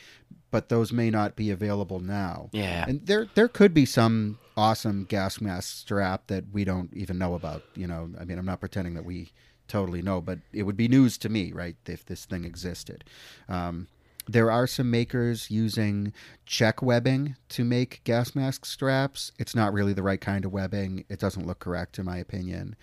but 0.50 0.68
those 0.68 0.92
may 0.92 1.10
not 1.10 1.34
be 1.34 1.50
available 1.50 1.98
now. 1.98 2.50
Yeah. 2.52 2.84
And 2.86 3.04
there 3.04 3.26
there 3.34 3.48
could 3.48 3.74
be 3.74 3.84
some 3.84 4.38
awesome 4.56 5.04
gas 5.04 5.40
mask 5.40 5.78
strap 5.78 6.28
that 6.28 6.44
we 6.52 6.64
don't 6.64 6.92
even 6.94 7.18
know 7.18 7.34
about. 7.34 7.64
You 7.74 7.88
know, 7.88 8.10
I 8.20 8.24
mean, 8.24 8.38
I'm 8.38 8.46
not 8.46 8.60
pretending 8.60 8.94
that 8.94 9.04
we 9.04 9.32
totally 9.68 10.02
know, 10.02 10.20
but 10.20 10.38
it 10.52 10.62
would 10.62 10.76
be 10.76 10.88
news 10.88 11.18
to 11.18 11.28
me, 11.28 11.52
right, 11.52 11.76
if 11.86 12.04
this 12.04 12.24
thing 12.24 12.44
existed. 12.44 13.04
Um, 13.48 13.88
there 14.28 14.50
are 14.50 14.66
some 14.66 14.90
makers 14.90 15.50
using 15.50 16.12
Czech 16.46 16.82
webbing 16.82 17.36
to 17.50 17.64
make 17.64 18.02
gas 18.04 18.34
mask 18.34 18.66
straps. 18.66 19.30
It's 19.38 19.54
not 19.54 19.72
really 19.72 19.92
the 19.92 20.02
right 20.02 20.20
kind 20.20 20.44
of 20.44 20.52
webbing. 20.52 21.04
It 21.08 21.20
doesn't 21.20 21.46
look 21.46 21.60
correct, 21.60 21.98
in 21.98 22.06
my 22.06 22.16
opinion. 22.18 22.74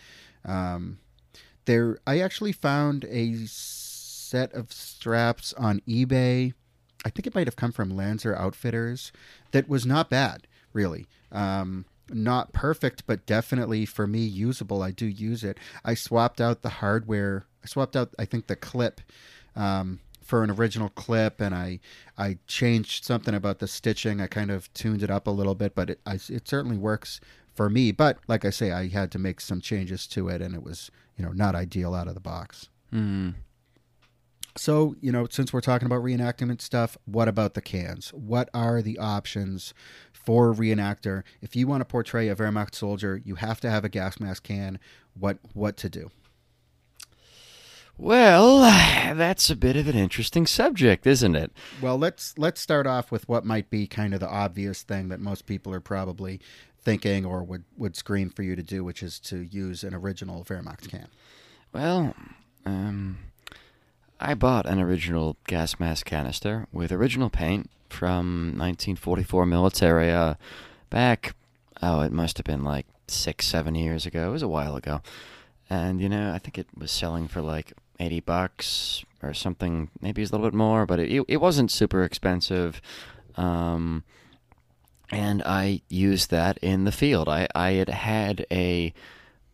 Um, 0.46 1.00
there, 1.66 1.98
I 2.08 2.20
actually 2.20 2.54
found 2.54 3.06
a 3.06 3.46
set 3.46 4.54
of 4.54 4.72
straps 4.72 5.54
on 5.54 5.82
eBay. 5.82 6.54
I 7.06 7.10
think 7.10 7.28
it 7.28 7.36
might 7.36 7.48
have 7.48 7.58
come 7.58 7.74
from 7.74 7.90
Lancer 7.90 8.34
Outfitters. 8.34 9.12
That 9.52 9.68
was 9.68 9.86
not 9.86 10.10
bad, 10.10 10.48
really. 10.72 11.08
Um, 11.32 11.86
not 12.16 12.54
perfect, 12.54 13.06
but 13.06 13.26
definitely 13.26 13.86
for 13.86 14.08
me 14.08 14.20
usable. 14.20 14.82
I 14.82 14.92
do 14.92 15.06
use 15.06 15.44
it. 15.44 15.58
I 15.84 15.94
swapped 15.94 16.40
out 16.42 16.62
the 16.62 16.70
hardware. 16.70 17.46
I 17.64 17.68
swapped 17.68 17.96
out, 17.96 18.14
I 18.18 18.26
think, 18.26 18.48
the 18.48 18.56
clip. 18.56 19.02
Um, 19.56 20.00
for 20.24 20.42
an 20.42 20.50
original 20.50 20.90
clip, 20.90 21.42
and 21.42 21.54
I 21.54 21.80
I 22.18 22.38
changed 22.48 23.04
something 23.04 23.36
about 23.36 23.60
the 23.60 23.68
stitching. 23.68 24.22
I 24.22 24.28
kind 24.28 24.52
of 24.52 24.74
tuned 24.74 25.04
it 25.04 25.12
up 25.12 25.28
a 25.28 25.32
little 25.32 25.54
bit, 25.54 25.76
but 25.76 25.90
it 25.92 26.00
I, 26.06 26.14
it 26.14 26.48
certainly 26.48 26.78
works 26.78 27.20
for 27.54 27.70
me. 27.70 27.92
But 27.92 28.18
like 28.28 28.46
I 28.46 28.50
say, 28.50 28.72
I 28.72 28.88
had 28.88 29.12
to 29.12 29.20
make 29.20 29.42
some 29.42 29.62
changes 29.62 30.08
to 30.08 30.30
it, 30.30 30.42
and 30.42 30.56
it 30.56 30.64
was 30.64 30.90
you 31.18 31.26
know 31.26 31.32
not 31.32 31.56
ideal 31.56 31.94
out 31.94 32.08
of 32.08 32.14
the 32.14 32.20
box. 32.20 32.70
Mm. 32.94 33.36
So 34.56 34.96
you 35.02 35.12
know, 35.12 35.28
since 35.30 35.52
we're 35.52 35.62
talking 35.62 35.86
about 35.86 36.04
reenactment 36.04 36.62
stuff, 36.62 36.98
what 37.06 37.28
about 37.28 37.54
the 37.54 37.62
cans? 37.62 38.10
What 38.14 38.50
are 38.54 38.82
the 38.82 38.98
options 39.00 39.74
for 40.12 40.52
a 40.52 40.56
reenactor? 40.56 41.24
If 41.42 41.56
you 41.56 41.68
want 41.68 41.82
to 41.82 41.86
portray 41.86 42.30
a 42.30 42.36
Wehrmacht 42.36 42.76
soldier, 42.76 43.22
you 43.24 43.36
have 43.36 43.60
to 43.62 43.70
have 43.70 43.84
a 43.84 43.90
gas 43.90 44.20
mask 44.20 44.44
can. 44.44 44.80
What 45.14 45.40
what 45.54 45.78
to 45.78 45.90
do? 45.90 46.12
Well, 47.98 48.60
that's 49.16 49.50
a 49.50 49.56
bit 49.56 49.76
of 49.76 49.88
an 49.88 49.96
interesting 49.96 50.46
subject, 50.46 51.06
isn't 51.06 51.36
it? 51.36 51.52
Well, 51.82 51.98
let's 51.98 52.38
let's 52.38 52.62
start 52.62 52.88
off 52.88 53.12
with 53.12 53.28
what 53.30 53.46
might 53.46 53.70
be 53.70 53.88
kind 53.88 54.14
of 54.14 54.20
the 54.20 54.30
obvious 54.30 54.84
thing 54.84 55.10
that 55.10 55.20
most 55.20 55.46
people 55.46 55.74
are 55.74 55.80
probably 55.80 56.40
thinking 56.82 57.26
or 57.26 57.44
would 57.44 57.64
would 57.78 57.96
scream 57.96 58.30
for 58.30 58.44
you 58.44 58.56
to 58.56 58.64
do, 58.64 58.84
which 58.84 59.04
is 59.04 59.20
to 59.20 59.42
use 59.42 59.84
an 59.84 59.94
original 59.94 60.44
Wehrmacht 60.44 60.90
can. 60.90 61.08
Well, 61.72 62.16
um, 62.66 63.18
I 64.24 64.36
bought 64.36 64.66
an 64.66 64.80
original 64.80 65.36
gas 65.48 65.82
mask 65.82 66.06
canister 66.06 66.66
with 66.72 66.94
original 66.94 67.30
paint 67.30 67.70
from 67.90 68.54
1944 68.58 69.46
Militaria 69.46 70.38
back, 70.90 71.36
oh, 71.82 72.00
it 72.00 72.14
must 72.14 72.38
have 72.38 72.46
been 72.46 72.64
like 72.64 72.86
six, 73.10 73.46
seven 73.46 73.76
years 73.76 74.06
ago. 74.06 74.30
It 74.30 74.32
was 74.32 74.42
a 74.42 74.48
while 74.48 74.78
ago. 74.78 75.02
And, 75.70 76.00
you 76.00 76.08
know, 76.08 76.32
I 76.34 76.38
think 76.38 76.58
it 76.58 76.68
was 76.78 76.90
selling 76.90 77.28
for 77.28 77.42
like 77.42 77.74
80 78.00 78.22
bucks 78.22 79.04
or 79.22 79.34
something. 79.34 79.90
Maybe 80.00 80.22
it's 80.22 80.32
a 80.32 80.36
little 80.36 80.48
bit 80.48 80.56
more, 80.56 80.86
but 80.86 81.02
it, 81.02 81.26
it 81.28 81.42
wasn't 81.42 81.70
super 81.70 82.04
expensive. 82.04 82.82
Um, 83.36 84.06
and 85.12 85.44
I 85.44 85.82
used 85.90 86.32
that 86.32 86.58
in 86.60 86.86
the 86.86 86.94
field. 86.94 87.28
I, 87.28 87.50
I 87.54 87.72
had 87.72 87.90
had 87.90 88.46
a 88.50 88.94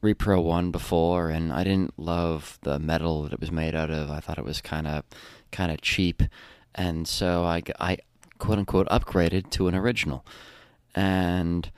Repro 0.01 0.41
one 0.41 0.71
before, 0.71 1.29
and 1.29 1.51
I 1.51 1.63
didn't 1.63 1.99
love 1.99 2.57
the 2.61 2.79
metal 2.79 3.23
that 3.23 3.33
it 3.33 3.39
was 3.39 3.51
made 3.51 3.75
out 3.75 3.89
of. 3.89 4.09
I 4.09 4.19
thought 4.19 4.37
it 4.37 4.45
was 4.45 4.61
kind 4.61 4.87
of 4.87 5.03
kind 5.51 5.71
of 5.71 5.81
cheap, 5.81 6.23
and 6.73 7.07
so 7.07 7.43
I, 7.43 7.63
I 7.79 7.97
quote 8.37 8.59
unquote 8.59 8.87
upgraded 8.87 9.49
to 9.51 9.67
an 9.67 9.75
original, 9.75 10.25
and 10.95 11.69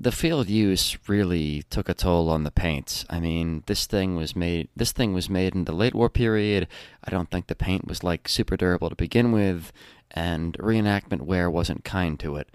the 0.00 0.12
field 0.12 0.48
use 0.48 0.96
really 1.08 1.64
took 1.70 1.88
a 1.88 1.94
toll 1.94 2.30
on 2.30 2.44
the 2.44 2.50
paints. 2.50 3.04
I 3.10 3.18
mean, 3.20 3.64
this 3.66 3.86
thing 3.86 4.16
was 4.16 4.36
made 4.36 4.68
this 4.76 4.92
thing 4.92 5.12
was 5.12 5.28
made 5.28 5.54
in 5.54 5.64
the 5.64 5.72
late 5.72 5.94
war 5.94 6.08
period. 6.08 6.68
I 7.04 7.10
don't 7.10 7.30
think 7.30 7.48
the 7.48 7.54
paint 7.54 7.86
was 7.86 8.04
like 8.04 8.28
super 8.28 8.56
durable 8.56 8.90
to 8.90 8.96
begin 8.96 9.32
with, 9.32 9.72
and 10.10 10.56
reenactment 10.58 11.22
wear 11.22 11.50
wasn't 11.50 11.84
kind 11.84 12.18
to 12.20 12.36
it. 12.36 12.48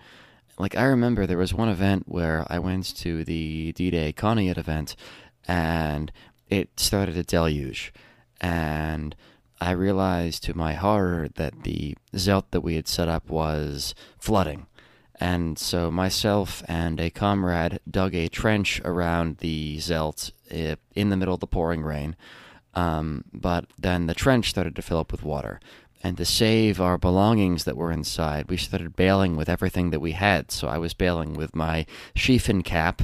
Like 0.58 0.76
I 0.76 0.84
remember 0.84 1.26
there 1.26 1.38
was 1.38 1.54
one 1.54 1.70
event 1.70 2.04
where 2.08 2.46
I 2.50 2.60
went 2.60 2.96
to 2.98 3.24
the 3.24 3.72
D-Day 3.74 4.14
Conneaut 4.14 4.58
event 4.58 4.96
and 5.48 6.12
it 6.48 6.80
started 6.80 7.18
a 7.18 7.24
deluge 7.24 7.92
and 8.40 9.16
I 9.60 9.72
realized 9.72 10.44
to 10.44 10.58
my 10.58 10.74
horror 10.74 11.30
that 11.36 11.64
the 11.64 11.96
Zelt 12.14 12.46
that 12.52 12.62
we 12.62 12.76
had 12.76 12.88
set 12.88 13.08
up 13.08 13.30
was 13.30 13.96
flooding 14.20 14.68
and 15.24 15.58
so 15.58 15.90
myself 15.90 16.64
and 16.68 17.00
a 17.00 17.10
comrade 17.10 17.80
dug 17.90 18.14
a 18.14 18.28
trench 18.28 18.82
around 18.84 19.38
the 19.38 19.78
Zelt 19.78 20.32
eh, 20.50 20.76
in 20.96 21.10
the 21.10 21.18
middle 21.18 21.34
of 21.34 21.40
the 21.40 21.48
pouring 21.48 21.82
rain. 21.82 22.16
Um, 22.76 23.24
but 23.32 23.66
then 23.78 24.08
the 24.08 24.16
trench 24.16 24.50
started 24.50 24.76
to 24.76 24.82
fill 24.82 24.98
up 24.98 25.12
with 25.12 25.24
water. 25.24 25.60
And 26.04 26.18
to 26.18 26.26
save 26.26 26.82
our 26.82 26.98
belongings 26.98 27.64
that 27.64 27.78
were 27.78 27.92
inside, 27.92 28.50
we 28.50 28.58
started 28.58 28.96
bailing 28.96 29.38
with 29.38 29.48
everything 29.48 29.92
that 29.92 30.02
we 30.02 30.12
had. 30.12 30.52
So 30.52 30.68
I 30.68 30.78
was 30.78 30.94
bailing 30.94 31.34
with 31.34 31.56
my 31.56 31.86
Schiffchen 32.14 32.64
cap. 32.64 33.04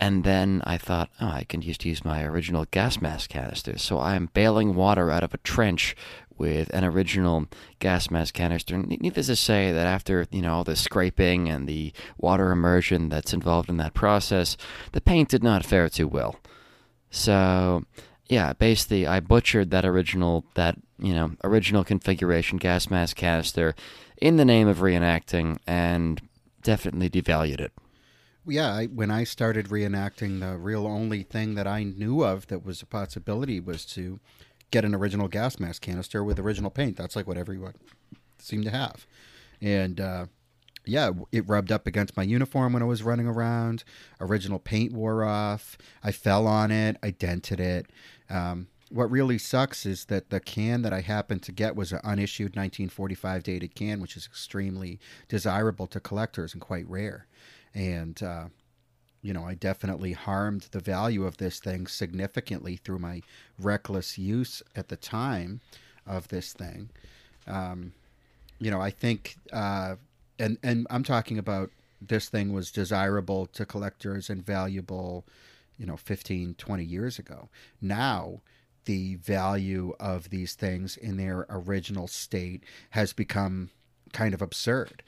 And 0.00 0.24
then 0.24 0.60
I 0.66 0.76
thought, 0.76 1.10
oh, 1.20 1.28
I 1.28 1.44
can 1.44 1.60
just 1.60 1.84
use 1.84 2.04
my 2.04 2.24
original 2.24 2.66
gas 2.72 3.00
mask 3.00 3.30
canister. 3.30 3.78
So 3.78 4.00
I'm 4.00 4.28
bailing 4.34 4.74
water 4.74 5.10
out 5.10 5.22
of 5.22 5.32
a 5.32 5.38
trench 5.38 5.94
with 6.36 6.68
an 6.74 6.84
original 6.84 7.46
gas 7.78 8.10
mask 8.10 8.34
canister. 8.34 8.76
Needless 8.76 9.28
to 9.28 9.36
say 9.36 9.72
that 9.72 9.86
after 9.86 10.26
you 10.32 10.42
know 10.42 10.54
all 10.54 10.64
the 10.64 10.76
scraping 10.76 11.48
and 11.48 11.68
the 11.68 11.92
water 12.18 12.50
immersion 12.50 13.08
that's 13.08 13.32
involved 13.32 13.68
in 13.68 13.76
that 13.76 13.94
process, 13.94 14.56
the 14.92 15.00
paint 15.00 15.28
did 15.28 15.44
not 15.44 15.64
fare 15.64 15.88
too 15.88 16.08
well. 16.08 16.36
So 17.10 17.84
yeah, 18.28 18.52
basically 18.52 19.06
I 19.06 19.20
butchered 19.20 19.70
that 19.70 19.84
original 19.84 20.44
that 20.54 20.76
you 20.98 21.14
know 21.14 21.32
original 21.44 21.84
configuration 21.84 22.58
gas 22.58 22.90
mask 22.90 23.16
canister 23.16 23.74
in 24.16 24.36
the 24.36 24.44
name 24.44 24.68
of 24.68 24.78
reenacting 24.78 25.58
and 25.66 26.20
definitely 26.62 27.10
devalued 27.10 27.60
it. 27.60 27.72
Yeah, 28.46 28.74
I, 28.74 28.86
when 28.86 29.10
I 29.10 29.24
started 29.24 29.68
reenacting, 29.68 30.40
the 30.40 30.58
real 30.58 30.86
only 30.86 31.22
thing 31.22 31.54
that 31.54 31.66
I 31.66 31.82
knew 31.82 32.22
of 32.22 32.46
that 32.48 32.64
was 32.64 32.82
a 32.82 32.86
possibility 32.86 33.58
was 33.58 33.86
to 33.86 34.20
get 34.70 34.84
an 34.84 34.94
original 34.94 35.28
gas 35.28 35.58
mask 35.58 35.82
canister 35.82 36.22
with 36.22 36.38
original 36.38 36.70
paint. 36.70 36.96
That's 36.96 37.16
like 37.16 37.26
what 37.26 37.38
everyone 37.38 37.74
seemed 38.38 38.64
to 38.64 38.70
have. 38.70 39.06
And 39.62 39.98
uh, 39.98 40.26
yeah, 40.84 41.10
it 41.32 41.48
rubbed 41.48 41.72
up 41.72 41.86
against 41.86 42.16
my 42.16 42.22
uniform 42.22 42.74
when 42.74 42.82
I 42.82 42.86
was 42.86 43.02
running 43.02 43.26
around. 43.26 43.84
Original 44.20 44.58
paint 44.58 44.92
wore 44.92 45.24
off. 45.24 45.78
I 46.02 46.12
fell 46.12 46.46
on 46.46 46.70
it. 46.70 46.96
I 47.02 47.10
dented 47.10 47.60
it. 47.60 47.86
Um, 48.34 48.66
what 48.90 49.10
really 49.10 49.38
sucks 49.38 49.86
is 49.86 50.06
that 50.06 50.30
the 50.30 50.40
can 50.40 50.82
that 50.82 50.92
I 50.92 51.00
happened 51.00 51.42
to 51.44 51.52
get 51.52 51.76
was 51.76 51.92
an 51.92 52.00
unissued 52.04 52.56
1945 52.56 53.42
dated 53.42 53.74
can, 53.74 54.00
which 54.00 54.16
is 54.16 54.26
extremely 54.26 54.98
desirable 55.28 55.86
to 55.88 56.00
collectors 56.00 56.52
and 56.52 56.60
quite 56.60 56.88
rare. 56.88 57.26
And 57.74 58.22
uh, 58.22 58.46
you 59.22 59.32
know, 59.32 59.44
I 59.44 59.54
definitely 59.54 60.12
harmed 60.12 60.68
the 60.72 60.80
value 60.80 61.24
of 61.24 61.38
this 61.38 61.58
thing 61.58 61.86
significantly 61.86 62.76
through 62.76 62.98
my 62.98 63.22
reckless 63.58 64.18
use 64.18 64.62
at 64.76 64.88
the 64.88 64.96
time 64.96 65.60
of 66.06 66.28
this 66.28 66.52
thing. 66.52 66.90
Um, 67.46 67.94
you 68.58 68.70
know, 68.70 68.82
I 68.82 68.90
think, 68.90 69.36
uh, 69.52 69.96
and 70.38 70.58
and 70.62 70.86
I'm 70.90 71.04
talking 71.04 71.38
about 71.38 71.70
this 72.02 72.28
thing 72.28 72.52
was 72.52 72.70
desirable 72.70 73.46
to 73.46 73.64
collectors 73.64 74.28
and 74.28 74.44
valuable, 74.44 75.24
you 75.78 75.86
know, 75.86 75.96
15, 75.96 76.54
20 76.54 76.84
years 76.84 77.18
ago. 77.18 77.48
Now, 77.80 78.40
the 78.84 79.16
value 79.16 79.94
of 79.98 80.30
these 80.30 80.54
things 80.54 80.96
in 80.96 81.16
their 81.16 81.46
original 81.48 82.06
state 82.06 82.64
has 82.90 83.12
become 83.12 83.70
kind 84.12 84.34
of 84.34 84.42
absurd. 84.42 85.02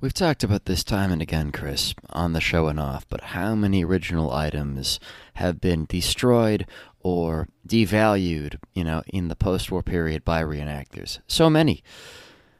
We've 0.00 0.12
talked 0.12 0.42
about 0.42 0.64
this 0.64 0.82
time 0.82 1.12
and 1.12 1.22
again, 1.22 1.52
Chris, 1.52 1.94
on 2.10 2.32
the 2.32 2.40
show 2.40 2.66
and 2.66 2.80
off, 2.80 3.08
but 3.08 3.20
how 3.20 3.54
many 3.54 3.84
original 3.84 4.32
items 4.32 4.98
have 5.34 5.60
been 5.60 5.84
destroyed 5.84 6.66
or 6.98 7.46
devalued, 7.66 8.56
you 8.74 8.82
know, 8.82 9.04
in 9.06 9.28
the 9.28 9.36
post-war 9.36 9.84
period 9.84 10.24
by 10.24 10.42
reenactors? 10.42 11.20
So 11.28 11.48
many. 11.48 11.84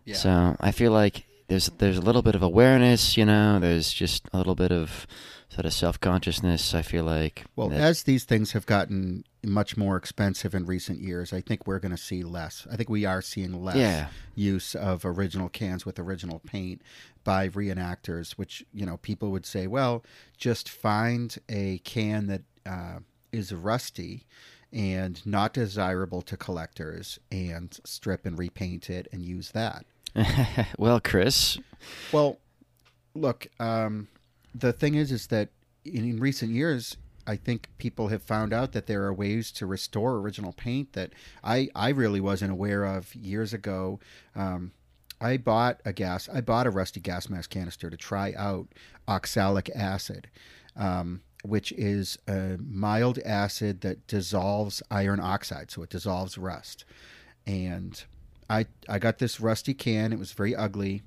Yeah. 0.05 0.15
So 0.15 0.57
I 0.61 0.71
feel 0.71 0.93
like 0.93 1.27
there's 1.49 1.67
there's 1.79 1.99
a 1.99 2.03
little 2.03 2.23
bit 2.23 2.37
of 2.37 2.45
awareness, 2.45 3.17
you 3.17 3.25
know, 3.25 3.59
there's 3.59 3.93
just 3.93 4.29
a 4.33 4.37
little 4.37 4.55
bit 4.55 4.71
of 4.71 5.09
sort 5.53 5.67
of 5.67 5.73
self-consciousness, 5.73 6.75
I 6.75 6.83
feel 6.83 7.05
like. 7.05 7.45
Well, 7.57 7.69
that... 7.69 7.81
as 7.81 8.05
these 8.05 8.25
things 8.25 8.53
have 8.53 8.65
gotten 8.65 9.25
much 9.45 9.77
more 9.77 9.97
expensive 9.97 10.55
in 10.55 10.65
recent 10.65 11.01
years. 11.01 11.33
I 11.33 11.41
think 11.41 11.67
we're 11.67 11.79
going 11.79 11.95
to 11.95 12.03
see 12.03 12.23
less. 12.23 12.67
I 12.71 12.77
think 12.77 12.89
we 12.89 13.05
are 13.05 13.21
seeing 13.21 13.63
less 13.63 13.77
Yeah. 13.77 14.09
use 14.35 14.75
of 14.75 15.05
original 15.05 15.49
cans 15.49 15.85
with 15.85 15.99
original 15.99 16.39
paint 16.39 16.81
by 17.25 17.49
reenactors, 17.49 18.33
which, 18.33 18.65
you 18.73 18.87
know, 18.87 18.97
people 18.99 19.31
would 19.31 19.45
say, 19.45 19.67
well, 19.67 20.05
just 20.39 20.69
find 20.69 21.37
a 21.49 21.79
can 21.79 22.29
that 22.29 22.43
uh, 22.65 23.01
is 23.33 23.53
rusty 23.53 24.27
and 24.73 25.25
not 25.27 25.53
desirable 25.53 26.23
to 26.23 26.37
collectors 26.37 27.19
and 27.31 27.79
strip 27.85 28.25
and 28.25 28.39
repaint 28.39 28.89
it 28.89 29.07
and 29.13 29.23
use 29.23 29.51
that. 29.51 29.85
well, 30.79 31.01
Chris, 31.01 31.59
Well, 32.13 32.39
look, 33.15 33.49
um, 33.59 34.09
the 34.55 34.73
thing 34.73 34.95
is, 34.95 35.13
is 35.13 35.29
that 35.29 35.51
in, 35.85 36.05
in 36.05 36.21
recent 36.21 36.53
years, 36.53 36.97
I 37.27 37.37
think 37.37 37.69
people 37.79 38.09
have 38.09 38.23
found 38.23 38.53
out 38.53 38.73
that 38.73 38.87
there 38.87 39.05
are 39.05 39.15
ways 39.15 39.53
to 39.53 39.67
restore 39.67 40.17
original 40.17 40.53
paint 40.53 40.93
that 40.95 41.13
I, 41.45 41.69
I 41.75 41.91
really 41.91 42.21
wasn't 42.21 42.51
aware 42.51 42.85
of 42.85 43.15
years 43.15 43.53
ago. 43.53 44.01
Um, 44.35 44.73
I 45.21 45.37
bought 45.37 45.81
a 45.85 45.93
gas, 45.93 46.29
I 46.29 46.41
bought 46.41 46.67
a 46.67 46.71
rusty 46.71 47.01
gas 47.01 47.29
mask 47.29 47.51
canister 47.51 47.89
to 47.91 47.97
try 47.97 48.35
out 48.37 48.69
oxalic 49.07 49.71
acid, 49.75 50.29
um, 50.77 51.23
which 51.45 51.71
is 51.73 52.19
a 52.27 52.57
mild 52.59 53.21
acid 53.21 53.83
that 53.83 54.07
dissolves 54.09 54.83
iron 54.91 55.21
oxide, 55.21 55.71
so 55.71 55.83
it 55.83 55.91
dissolves 55.91 56.37
rust. 56.37 56.85
And 57.47 58.03
I, 58.51 58.67
I 58.89 58.99
got 58.99 59.19
this 59.19 59.41
rusty 59.41 59.75
can. 59.75 60.13
It 60.13 60.19
was 60.19 60.33
very 60.33 60.57
ugly. 60.57 61.03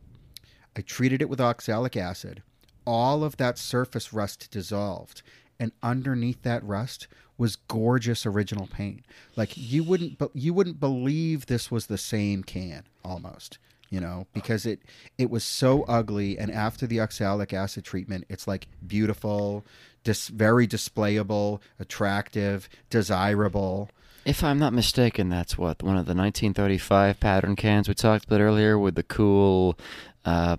I 0.77 0.81
treated 0.81 1.21
it 1.21 1.29
with 1.29 1.41
oxalic 1.41 1.97
acid. 1.97 2.41
All 2.86 3.23
of 3.23 3.38
that 3.38 3.57
surface 3.57 4.13
rust 4.13 4.49
dissolved, 4.51 5.21
and 5.59 5.71
underneath 5.81 6.41
that 6.43 6.63
rust 6.63 7.07
was 7.38 7.55
gorgeous 7.55 8.25
original 8.25 8.67
paint. 8.67 9.03
Like 9.36 9.57
you 9.57 9.83
wouldn't, 9.83 10.17
but 10.17 10.31
you 10.33 10.53
wouldn't 10.53 10.79
believe 10.79 11.45
this 11.47 11.69
was 11.69 11.88
the 11.88 11.97
same 11.97 12.43
can 12.43 12.83
almost. 13.03 13.57
You 13.89 13.99
know, 14.01 14.25
because 14.33 14.65
it 14.65 14.79
it 15.17 15.29
was 15.29 15.43
so 15.43 15.83
ugly, 15.83 16.38
and 16.38 16.51
after 16.51 16.88
the 16.88 16.99
oxalic 16.99 17.53
acid 17.53 17.86
treatment, 17.86 18.25
it's 18.29 18.47
like 18.47 18.67
beautiful, 18.86 19.63
dis- 20.03 20.27
very 20.27 20.67
displayable, 20.67 21.61
attractive, 21.79 22.67
desirable. 22.89 23.89
if 24.25 24.43
I'm 24.43 24.57
not 24.57 24.73
mistaken, 24.73 25.29
that's 25.29 25.55
what 25.57 25.83
one 25.83 25.97
of 25.97 26.07
the 26.07 26.15
1935 26.15 27.19
pattern 27.19 27.55
cans 27.55 27.88
we 27.88 27.93
talked 27.93 28.25
about 28.25 28.41
earlier 28.41 28.77
with 28.77 28.95
the 28.95 29.03
cool, 29.03 29.77
uh, 30.25 30.57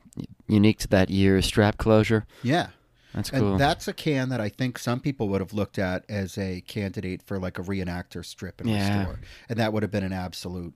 unique 0.48 0.78
to 0.78 0.88
that 0.88 1.10
year 1.10 1.40
strap 1.42 1.76
closure. 1.78 2.26
Yeah, 2.42 2.68
That's 3.14 3.30
And 3.30 3.40
cool. 3.40 3.56
that's 3.58 3.88
a 3.88 3.92
can 3.92 4.28
that 4.28 4.40
I 4.40 4.48
think 4.48 4.78
some 4.78 5.00
people 5.00 5.28
would 5.30 5.40
have 5.40 5.52
looked 5.52 5.78
at 5.78 6.04
as 6.08 6.36
a 6.38 6.60
candidate 6.62 7.22
for 7.22 7.38
like 7.38 7.58
a 7.58 7.62
reenactor 7.62 8.24
strip 8.24 8.60
and 8.60 8.70
Yeah. 8.70 8.98
restore. 8.98 9.18
And 9.48 9.58
that 9.58 9.72
would 9.72 9.82
have 9.82 9.90
been 9.90 10.04
an 10.04 10.12
absolute 10.12 10.74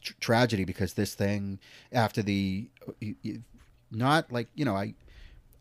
tr- 0.00 0.12
tragedy 0.20 0.64
because 0.64 0.94
this 0.94 1.14
thing, 1.14 1.58
after 1.92 2.22
the, 2.22 2.68
not 3.90 4.30
like, 4.30 4.48
you 4.54 4.64
know, 4.64 4.76
I, 4.76 4.94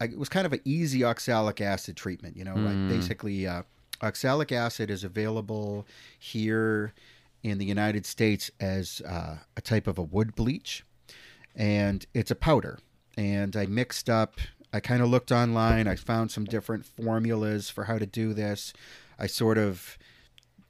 I 0.02 0.06
it 0.06 0.20
was 0.20 0.30
kind 0.30 0.46
of 0.46 0.54
an 0.54 0.62
easy 0.66 1.04
oxalic 1.04 1.62
acid 1.62 1.96
treatment, 1.96 2.36
you 2.38 2.44
know, 2.44 2.56
like 2.56 2.76
Mm. 2.78 2.88
basically 2.90 3.48
uh, 3.48 3.64
oxalic 4.02 4.52
acid 4.52 4.90
is 4.92 5.04
available 5.04 5.88
here 6.20 6.94
in 7.44 7.58
the 7.58 7.66
United 7.66 8.06
States 8.06 8.52
as 8.60 9.02
uh, 9.08 9.38
a 9.56 9.62
type 9.62 9.88
of 9.88 9.98
a 9.98 10.04
wood 10.04 10.36
bleach 10.36 10.84
and 11.56 12.06
it's 12.14 12.30
a 12.32 12.36
powder. 12.36 12.80
And 13.18 13.56
I 13.58 13.66
mixed 13.66 14.10
up, 14.10 14.36
I 14.72 14.80
kind 14.80 15.02
of 15.02 15.10
looked 15.10 15.32
online, 15.32 15.88
I 15.88 15.96
found 15.96 16.32
some 16.32 16.46
different 16.46 16.86
formulas 16.86 17.70
for 17.70 17.86
how 17.86 17.98
to 17.98 18.06
do 18.06 18.34
this. 18.34 18.74
I 19.18 19.26
sort 19.26 19.58
of, 19.58 19.98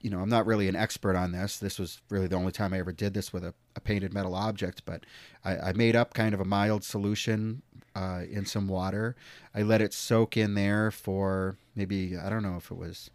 you 0.00 0.08
know, 0.08 0.20
I'm 0.20 0.30
not 0.30 0.46
really 0.46 0.66
an 0.66 0.76
expert 0.76 1.14
on 1.14 1.32
this. 1.32 1.58
This 1.58 1.78
was 1.78 2.00
really 2.08 2.26
the 2.26 2.36
only 2.36 2.52
time 2.52 2.72
I 2.72 2.78
ever 2.78 2.92
did 2.92 3.12
this 3.12 3.32
with 3.32 3.44
a, 3.44 3.52
a 3.76 3.80
painted 3.80 4.14
metal 4.14 4.34
object, 4.34 4.82
but 4.86 5.04
I, 5.44 5.58
I 5.58 5.72
made 5.74 5.94
up 5.94 6.14
kind 6.14 6.32
of 6.32 6.40
a 6.40 6.44
mild 6.46 6.84
solution 6.84 7.60
uh, 7.94 8.22
in 8.30 8.46
some 8.46 8.66
water. 8.66 9.14
I 9.54 9.62
let 9.62 9.82
it 9.82 9.92
soak 9.92 10.36
in 10.36 10.54
there 10.54 10.90
for 10.90 11.58
maybe, 11.74 12.16
I 12.16 12.30
don't 12.30 12.42
know 12.42 12.56
if 12.56 12.70
it 12.70 12.78
was 12.78 13.10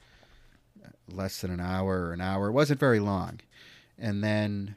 less 1.12 1.42
than 1.42 1.52
an 1.52 1.60
hour 1.60 2.06
or 2.06 2.14
an 2.14 2.22
hour. 2.22 2.50
It 2.50 2.54
wasn't 2.54 2.80
very 2.80 3.00
long. 3.00 3.40
And 3.98 4.24
then 4.24 4.76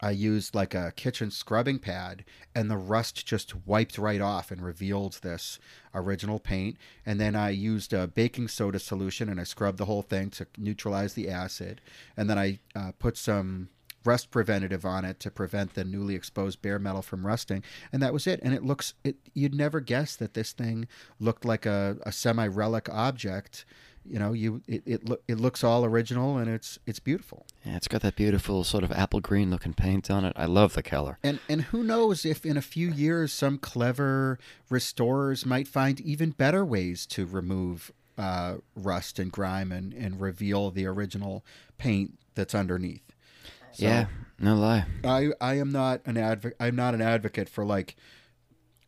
I 0.00 0.10
used 0.10 0.54
like 0.54 0.74
a 0.74 0.92
kitchen 0.96 1.30
scrubbing 1.30 1.78
pad, 1.78 2.24
and 2.54 2.70
the 2.70 2.76
rust 2.76 3.26
just 3.26 3.66
wiped 3.66 3.98
right 3.98 4.20
off 4.20 4.50
and 4.50 4.62
revealed 4.62 5.18
this 5.22 5.58
original 5.94 6.38
paint. 6.38 6.76
And 7.06 7.20
then 7.20 7.36
I 7.36 7.50
used 7.50 7.92
a 7.92 8.06
baking 8.06 8.48
soda 8.48 8.78
solution 8.78 9.28
and 9.28 9.40
I 9.40 9.44
scrubbed 9.44 9.78
the 9.78 9.84
whole 9.84 10.02
thing 10.02 10.30
to 10.30 10.46
neutralize 10.58 11.14
the 11.14 11.28
acid. 11.28 11.80
And 12.16 12.28
then 12.28 12.38
I 12.38 12.58
uh, 12.74 12.92
put 12.98 13.16
some 13.16 13.68
rust 14.04 14.30
preventative 14.30 14.84
on 14.84 15.04
it 15.04 15.18
to 15.20 15.30
prevent 15.30 15.74
the 15.74 15.84
newly 15.84 16.14
exposed 16.14 16.60
bare 16.60 16.78
metal 16.78 17.02
from 17.02 17.26
rusting. 17.26 17.62
And 17.92 18.02
that 18.02 18.12
was 18.12 18.26
it. 18.26 18.40
And 18.42 18.52
it 18.54 18.62
looks, 18.62 18.94
it 19.02 19.16
you'd 19.32 19.54
never 19.54 19.80
guess 19.80 20.16
that 20.16 20.34
this 20.34 20.52
thing 20.52 20.86
looked 21.18 21.44
like 21.44 21.66
a, 21.66 21.96
a 22.02 22.12
semi 22.12 22.46
relic 22.46 22.88
object. 22.90 23.64
You 24.06 24.18
know, 24.18 24.32
you 24.32 24.62
it 24.66 24.82
it, 24.86 25.08
loo- 25.08 25.20
it 25.26 25.38
looks 25.38 25.64
all 25.64 25.84
original 25.84 26.36
and 26.36 26.48
it's 26.48 26.78
it's 26.86 26.98
beautiful. 27.00 27.46
yeah, 27.64 27.76
it's 27.76 27.88
got 27.88 28.02
that 28.02 28.16
beautiful 28.16 28.62
sort 28.64 28.84
of 28.84 28.92
apple 28.92 29.20
green 29.20 29.50
looking 29.50 29.74
paint 29.74 30.10
on 30.10 30.24
it. 30.24 30.32
I 30.36 30.44
love 30.46 30.74
the 30.74 30.82
color. 30.82 31.18
And 31.22 31.40
and 31.48 31.62
who 31.62 31.82
knows 31.82 32.24
if 32.24 32.44
in 32.44 32.56
a 32.56 32.62
few 32.62 32.88
years 32.90 33.32
some 33.32 33.58
clever 33.58 34.38
restorers 34.68 35.46
might 35.46 35.68
find 35.68 36.00
even 36.00 36.30
better 36.30 36.64
ways 36.64 37.06
to 37.06 37.24
remove 37.26 37.92
uh, 38.18 38.56
rust 38.76 39.18
and 39.18 39.32
grime 39.32 39.72
and, 39.72 39.92
and 39.92 40.20
reveal 40.20 40.70
the 40.70 40.86
original 40.86 41.44
paint 41.78 42.18
that's 42.34 42.54
underneath. 42.54 43.02
So 43.72 43.86
yeah, 43.86 44.06
no 44.38 44.54
lie. 44.54 44.84
I 45.02 45.30
I 45.40 45.54
am 45.54 45.72
not 45.72 46.00
an 46.06 46.16
advocate. 46.16 46.56
I'm 46.60 46.76
not 46.76 46.94
an 46.94 47.02
advocate 47.02 47.48
for 47.48 47.64
like 47.64 47.96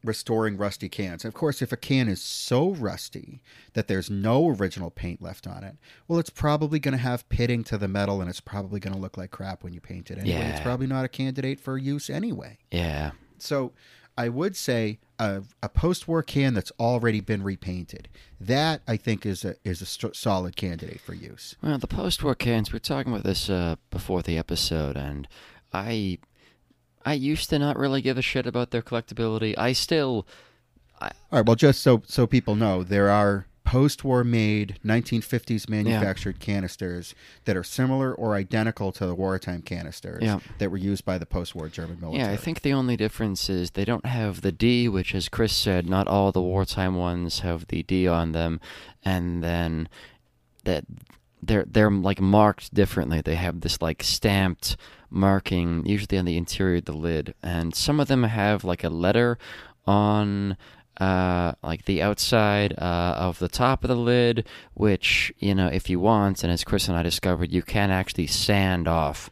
restoring 0.05 0.57
rusty 0.57 0.89
cans. 0.89 1.25
Of 1.25 1.35
course, 1.35 1.63
if 1.63 1.73
a 1.73 1.77
can 1.77 2.09
is 2.09 2.23
so 2.23 2.71
rusty 2.71 3.43
that 3.73 3.89
there's 3.89 4.09
no 4.09 4.49
original 4.51 4.91
paint 4.91 5.21
left 5.21 5.47
on 5.47 5.65
it, 5.65 5.77
well, 6.07 6.19
it's 6.19 6.31
probably 6.31 6.79
going 6.79 6.93
to 6.93 6.99
have 6.99 7.29
pitting 7.29 7.65
to 7.65 7.79
the 7.79 7.89
metal, 7.89 8.21
and 8.21 8.31
it's 8.31 8.41
probably 8.41 8.81
going 8.81 8.95
to 8.95 9.01
look 9.01 9.17
like 9.17 9.31
crap 9.31 9.65
when 9.65 9.73
you 9.73 9.81
paint 9.81 10.11
it 10.11 10.19
anyway. 10.19 10.51
It's 10.51 10.61
probably 10.61 10.87
not 10.87 11.05
a 11.05 11.09
candidate 11.09 11.61
for 11.61 11.77
use 11.77 12.09
anyway. 12.09 12.59
Yeah. 12.71 13.13
So 13.39 13.73
I 14.17 14.29
would 14.29 14.57
say 14.57 14.99
a, 15.19 15.43
a 15.63 15.69
post-war 15.69 16.23
can 16.23 16.55
that's 16.55 16.73
already 16.79 17.21
been 17.21 17.43
repainted. 17.43 18.09
That 18.41 18.81
I 18.87 18.97
think 18.97 19.27
is 19.27 19.45
a 19.45 19.57
is 19.65 19.83
a 19.83 19.87
st- 19.87 20.17
solid 20.17 20.57
candidate 20.57 21.01
for 21.01 21.15
use. 21.15 21.57
Well, 21.63 21.79
the 21.79 21.87
post-war 21.87 22.35
cans. 22.35 22.73
We 22.73 22.77
were 22.77 22.81
talking 22.81 23.13
about 23.13 23.25
this 23.25 23.51
uh, 23.51 23.77
before 23.91 24.23
the 24.23 24.39
episode, 24.39 24.97
and 24.97 25.29
I, 25.73 26.19
I 27.07 27.15
used 27.15 27.49
to 27.51 27.59
not 27.59 27.79
really 27.79 28.03
give 28.03 28.19
a 28.19 28.23
shit 28.23 28.47
about 28.47 28.71
their 28.73 28.83
collectability. 28.83 29.55
I 29.57 29.73
still, 29.73 30.27
All 31.01 31.09
right. 31.33 31.47
Well, 31.47 31.57
just 31.57 31.81
so 31.81 32.03
so 32.07 32.27
people 32.27 32.55
know, 32.57 32.83
there 32.83 33.09
are 33.09 33.47
post-war 33.65 34.23
made 34.23 34.79
1950s 34.85 35.69
manufactured 35.69 36.39
canisters 36.39 37.17
that 37.47 37.57
are 37.57 37.65
similar 37.65 38.15
or 38.15 38.37
identical 38.37 38.93
to 38.93 39.05
the 39.07 39.15
wartime 39.15 39.61
canisters 39.61 40.23
Yeah. 40.23 40.39
that 40.59 40.71
were 40.71 40.77
used 40.77 41.05
by 41.05 41.19
the 41.19 41.27
post-war 41.27 41.69
German 41.69 41.99
military. 42.01 42.23
yeah, 42.25 42.31
I 42.33 42.37
think 42.37 42.63
the 42.63 42.73
only 42.73 42.97
difference 42.97 43.51
is 43.51 43.73
they 43.73 43.85
don't 43.85 44.07
have 44.07 44.43
the 44.43 44.53
D, 44.53 44.89
which, 44.89 45.17
as 45.17 45.29
Chris 45.29 45.53
said, 45.53 45.89
not 45.89 46.07
all 46.07 46.31
the 46.31 46.41
wartime 46.41 46.95
ones 46.95 47.41
have 47.41 47.67
the 47.67 47.83
D 47.83 48.07
on 48.07 48.31
them, 48.33 48.61
and 49.05 49.43
then 49.43 49.89
that 50.65 50.85
they're 51.43 51.65
they're 51.69 51.91
like 51.91 52.21
marked 52.21 52.73
differently. 52.73 53.21
They 53.21 53.35
have 53.35 53.61
this 53.63 53.83
like 53.83 54.03
stamped 54.05 54.77
marking, 55.11 55.85
usually 55.87 56.19
on 56.19 56.25
the 56.25 56.37
interior 56.37 56.77
of 56.79 56.85
the 56.87 56.93
lid, 56.97 57.35
and 57.43 57.75
some 57.75 58.01
of 58.01 58.09
them 58.09 58.23
have 58.25 58.65
like 58.65 58.85
a 58.85 58.89
letter 58.91 59.39
on 59.87 60.57
uh, 61.01 61.53
like 61.63 61.85
the 61.85 62.03
outside 62.03 62.73
uh, 62.79 63.15
of 63.19 63.39
the 63.39 63.49
top 63.49 63.85
of 63.85 63.89
the 63.89 63.97
lid, 63.97 64.47
which 64.75 65.33
you 65.39 65.55
know 65.55 65.67
if 65.69 65.89
you 65.91 66.01
want, 66.01 66.43
and 66.43 66.53
as 66.53 66.65
Chris 66.65 66.89
and 66.89 66.97
I 66.97 67.03
discovered, 67.03 67.53
you 67.53 67.63
can 67.63 67.91
actually 67.91 68.27
sand 68.27 68.89
off. 68.89 69.31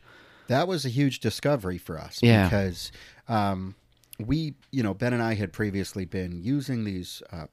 that 0.48 0.68
was 0.68 0.84
a 0.84 0.90
huge 0.90 1.20
discovery 1.20 1.78
for 1.78 1.98
us 1.98 2.20
Yeah. 2.22 2.44
because 2.44 2.92
um, 3.28 3.74
we, 4.18 4.54
you 4.70 4.82
know, 4.82 4.92
Ben 4.92 5.14
and 5.14 5.22
I 5.22 5.34
had 5.34 5.52
previously 5.54 6.04
been 6.04 6.42
using 6.44 6.84
these 6.84 7.22
uh, 7.32 7.36
uh, 7.36 7.46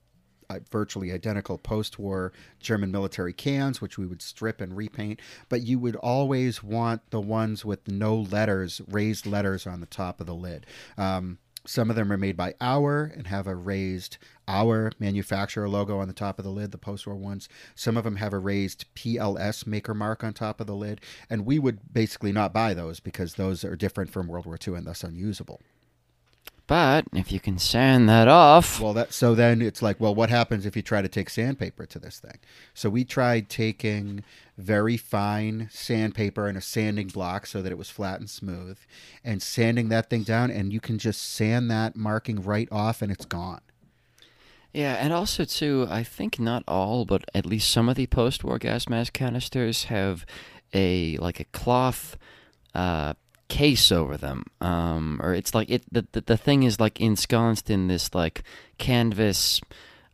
virtually 0.70 1.12
identical 1.12 1.58
post-war 1.58 2.34
German 2.60 2.92
military 2.92 3.34
cans, 3.34 3.82
which 3.82 3.98
we 3.98 4.06
would 4.06 4.22
strip 4.22 4.62
and 4.62 4.76
repaint. 4.76 5.20
But 5.50 5.62
you 5.62 5.80
would 5.80 5.96
always 5.96 6.64
want 6.64 7.10
the 7.10 7.22
ones 7.22 7.66
with 7.66 7.88
no 7.88 8.16
letters, 8.16 8.82
raised 8.88 9.26
letters 9.26 9.66
on 9.66 9.80
the 9.80 9.86
top 9.86 10.20
of 10.20 10.28
the 10.28 10.36
lid. 10.36 10.66
Um, 10.98 11.40
some 11.66 11.92
of 11.92 11.96
them 11.96 12.12
are 12.12 12.18
made 12.18 12.36
by 12.36 12.56
Auer 12.60 13.12
and 13.16 13.28
have 13.28 13.46
a 13.46 13.56
raised 13.56 14.18
Auer 14.48 14.92
manufacturer 15.00 15.70
logo 15.70 16.00
on 16.00 16.08
the 16.08 16.14
top 16.14 16.40
of 16.40 16.46
the 16.46 16.52
lid, 16.52 16.72
the 16.72 16.78
post-war 16.78 17.16
ones. 17.16 17.48
Some 17.76 17.98
of 17.98 18.04
them 18.04 18.16
have 18.16 18.34
a 18.34 18.40
raised 18.40 18.86
PLS 18.96 19.68
maker 19.68 19.94
mark 19.94 20.24
on 20.24 20.34
top 20.34 20.60
of 20.60 20.68
the 20.68 20.76
lid. 20.76 21.02
And 21.30 21.46
we 21.46 21.60
would 21.60 21.94
basically 21.94 22.32
not 22.32 22.54
buy 22.54 22.74
those 22.74 23.00
because 23.00 23.36
those 23.36 23.64
are 23.64 23.76
different 23.76 24.10
from 24.10 24.28
World 24.28 24.46
War 24.46 24.58
II 24.66 24.76
and 24.76 24.88
thus 24.88 25.04
unusable. 25.04 25.62
But 26.72 27.04
if 27.14 27.34
you 27.34 27.42
can 27.42 27.60
sand 27.60 28.08
that 28.08 28.30
off, 28.30 28.80
Well, 28.80 28.94
that 28.94 29.12
so 29.12 29.36
then 29.36 29.62
it's 29.62 29.82
like, 29.82 30.00
well, 30.00 30.16
what 30.16 30.30
happens 30.30 30.66
if 30.66 30.74
you 30.78 30.82
try 30.82 31.02
to 31.02 31.10
take 31.10 31.30
sandpaper 31.30 31.86
to 31.86 32.00
this 32.00 32.18
thing? 32.18 32.40
So 32.74 32.90
we 32.90 33.04
tried 33.04 33.50
taking 33.50 34.24
very 34.58 34.96
fine 34.96 35.68
sandpaper 35.70 36.48
and 36.48 36.58
a 36.58 36.62
sanding 36.62 37.10
block 37.10 37.46
so 37.46 37.62
that 37.62 37.74
it 37.74 37.78
was 37.78 37.90
flat 37.90 38.22
and 38.22 38.30
smooth, 38.30 38.78
and 39.22 39.44
sanding 39.44 39.90
that 39.90 40.10
thing 40.10 40.24
down, 40.24 40.50
and 40.50 40.72
you 40.72 40.80
can 40.80 40.98
just 40.98 41.22
sand 41.22 41.70
that 41.72 41.98
marking 41.98 42.42
right 42.42 42.70
off, 42.72 43.02
and 43.02 43.12
it's 43.12 43.26
gone. 43.26 43.60
Yeah, 44.72 44.94
and 44.94 45.12
also 45.12 45.44
too, 45.44 45.88
I 45.90 46.04
think 46.04 46.40
not 46.40 46.64
all, 46.70 47.04
but 47.04 47.26
at 47.36 47.46
least 47.46 47.70
some 47.70 47.90
of 47.90 47.98
the 47.98 48.08
post-war 48.08 48.60
gas 48.60 48.88
mask 48.88 49.12
canisters 49.12 49.84
have 49.86 50.26
a 50.74 51.18
like 51.18 51.42
a 51.42 51.46
cloth 51.52 52.16
uh, 52.74 53.16
case 53.52 53.92
over 53.92 54.16
them, 54.16 54.46
um, 54.62 55.20
or 55.22 55.34
it's 55.34 55.54
like 55.54 55.70
it 55.70 55.84
the, 55.92 56.08
the 56.14 56.22
the 56.22 56.38
thing 56.38 56.64
is 56.64 56.80
like 56.80 57.02
ensconced 57.02 57.70
in 57.70 57.88
this 57.88 58.16
like 58.16 58.44
canvas 58.78 59.60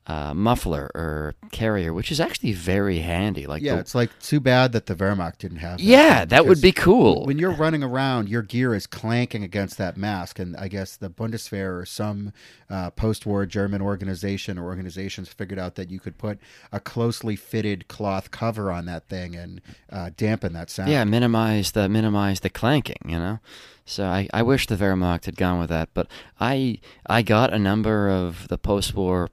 uh, 0.07 0.33
muffler 0.33 0.89
or 0.95 1.35
carrier, 1.51 1.93
which 1.93 2.11
is 2.11 2.19
actually 2.21 2.53
very 2.53 2.99
handy. 2.99 3.45
Like 3.45 3.61
Yeah, 3.61 3.75
the- 3.75 3.81
it's 3.81 3.93
like 3.93 4.17
too 4.19 4.39
bad 4.39 4.71
that 4.71 4.85
the 4.85 4.95
Wehrmacht 4.95 5.37
didn't 5.39 5.57
have. 5.57 5.79
That 5.79 5.83
yeah, 5.83 6.23
that 6.25 6.45
would 6.45 6.61
be 6.61 6.71
cool. 6.71 7.25
When 7.25 7.37
you're 7.37 7.51
running 7.51 7.83
around, 7.83 8.29
your 8.29 8.41
gear 8.41 8.73
is 8.73 8.87
clanking 8.87 9.43
against 9.43 9.77
that 9.77 9.97
mask, 9.97 10.39
and 10.39 10.55
I 10.55 10.69
guess 10.69 10.95
the 10.95 11.09
Bundeswehr 11.09 11.81
or 11.81 11.85
some 11.85 12.31
uh, 12.69 12.89
post-war 12.91 13.45
German 13.45 13.81
organization 13.81 14.57
or 14.57 14.65
organizations 14.65 15.27
figured 15.27 15.59
out 15.59 15.75
that 15.75 15.91
you 15.91 15.99
could 15.99 16.17
put 16.17 16.39
a 16.71 16.79
closely 16.79 17.35
fitted 17.35 17.87
cloth 17.89 18.31
cover 18.31 18.71
on 18.71 18.85
that 18.85 19.07
thing 19.09 19.35
and 19.35 19.61
uh, 19.91 20.09
dampen 20.15 20.53
that 20.53 20.69
sound. 20.69 20.89
Yeah, 20.89 21.03
minimize 21.03 21.71
the 21.71 21.89
minimize 21.89 22.39
the 22.39 22.49
clanking, 22.49 22.97
you 23.05 23.19
know. 23.19 23.39
So 23.89 24.05
I, 24.05 24.27
I 24.33 24.41
wish 24.43 24.67
the 24.67 24.75
Wehrmacht 24.75 25.25
had 25.25 25.37
gone 25.37 25.59
with 25.59 25.69
that, 25.69 25.89
but 25.93 26.07
I 26.41 26.79
I 27.05 27.21
got 27.21 27.53
a 27.53 27.59
number 27.59 28.09
of 28.09 28.49
the 28.49 28.57
post-war, 28.57 29.29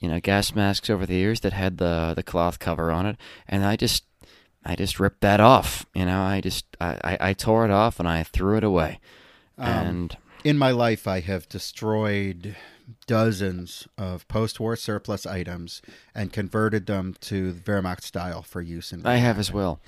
you 0.00 0.08
know, 0.08 0.18
gas 0.20 0.54
masks 0.54 0.90
over 0.90 1.06
the 1.06 1.14
years 1.14 1.40
that 1.40 1.52
had 1.52 1.78
the 1.78 2.12
the 2.16 2.22
cloth 2.22 2.58
cover 2.58 2.90
on 2.90 3.06
it, 3.06 3.16
and 3.46 3.64
I 3.64 3.76
just 3.76 4.04
I 4.64 4.74
just 4.74 4.98
ripped 4.98 5.20
that 5.20 5.40
off, 5.40 5.86
you 5.94 6.06
know. 6.06 6.22
I 6.22 6.40
just 6.40 6.66
I, 6.80 6.98
I, 7.04 7.18
I 7.28 7.32
tore 7.34 7.64
it 7.64 7.70
off 7.70 8.00
and 8.00 8.08
I 8.08 8.22
threw 8.22 8.56
it 8.56 8.64
away, 8.64 9.00
Um, 9.58 9.68
and 9.68 10.16
in 10.42 10.58
my 10.58 10.70
life, 10.70 11.06
I 11.06 11.20
have 11.20 11.48
destroyed 11.48 12.56
dozens 13.06 13.86
of 13.96 14.26
post-war 14.26 14.74
surplus 14.74 15.24
items 15.26 15.80
and 16.14 16.32
converted 16.32 16.86
them 16.86 17.14
to 17.20 17.54
Wehrmacht 17.64 18.02
style 18.02 18.42
for 18.42 18.60
use 18.60 18.92
in. 18.92 19.06
I 19.06 19.16
have 19.16 19.38
as 19.38 19.52
well. 19.52 19.80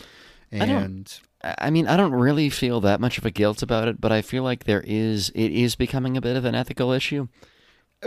And 0.52 1.12
I 1.42 1.54
I 1.58 1.70
mean, 1.70 1.88
I 1.88 1.96
don't 1.96 2.12
really 2.12 2.50
feel 2.50 2.80
that 2.82 3.00
much 3.00 3.18
of 3.18 3.26
a 3.26 3.30
guilt 3.30 3.62
about 3.62 3.88
it, 3.88 4.00
but 4.00 4.12
I 4.12 4.22
feel 4.22 4.44
like 4.44 4.64
there 4.64 4.84
is 4.86 5.30
it 5.34 5.50
is 5.50 5.74
becoming 5.74 6.16
a 6.16 6.20
bit 6.20 6.36
of 6.36 6.44
an 6.44 6.54
ethical 6.54 6.92
issue. 6.92 7.28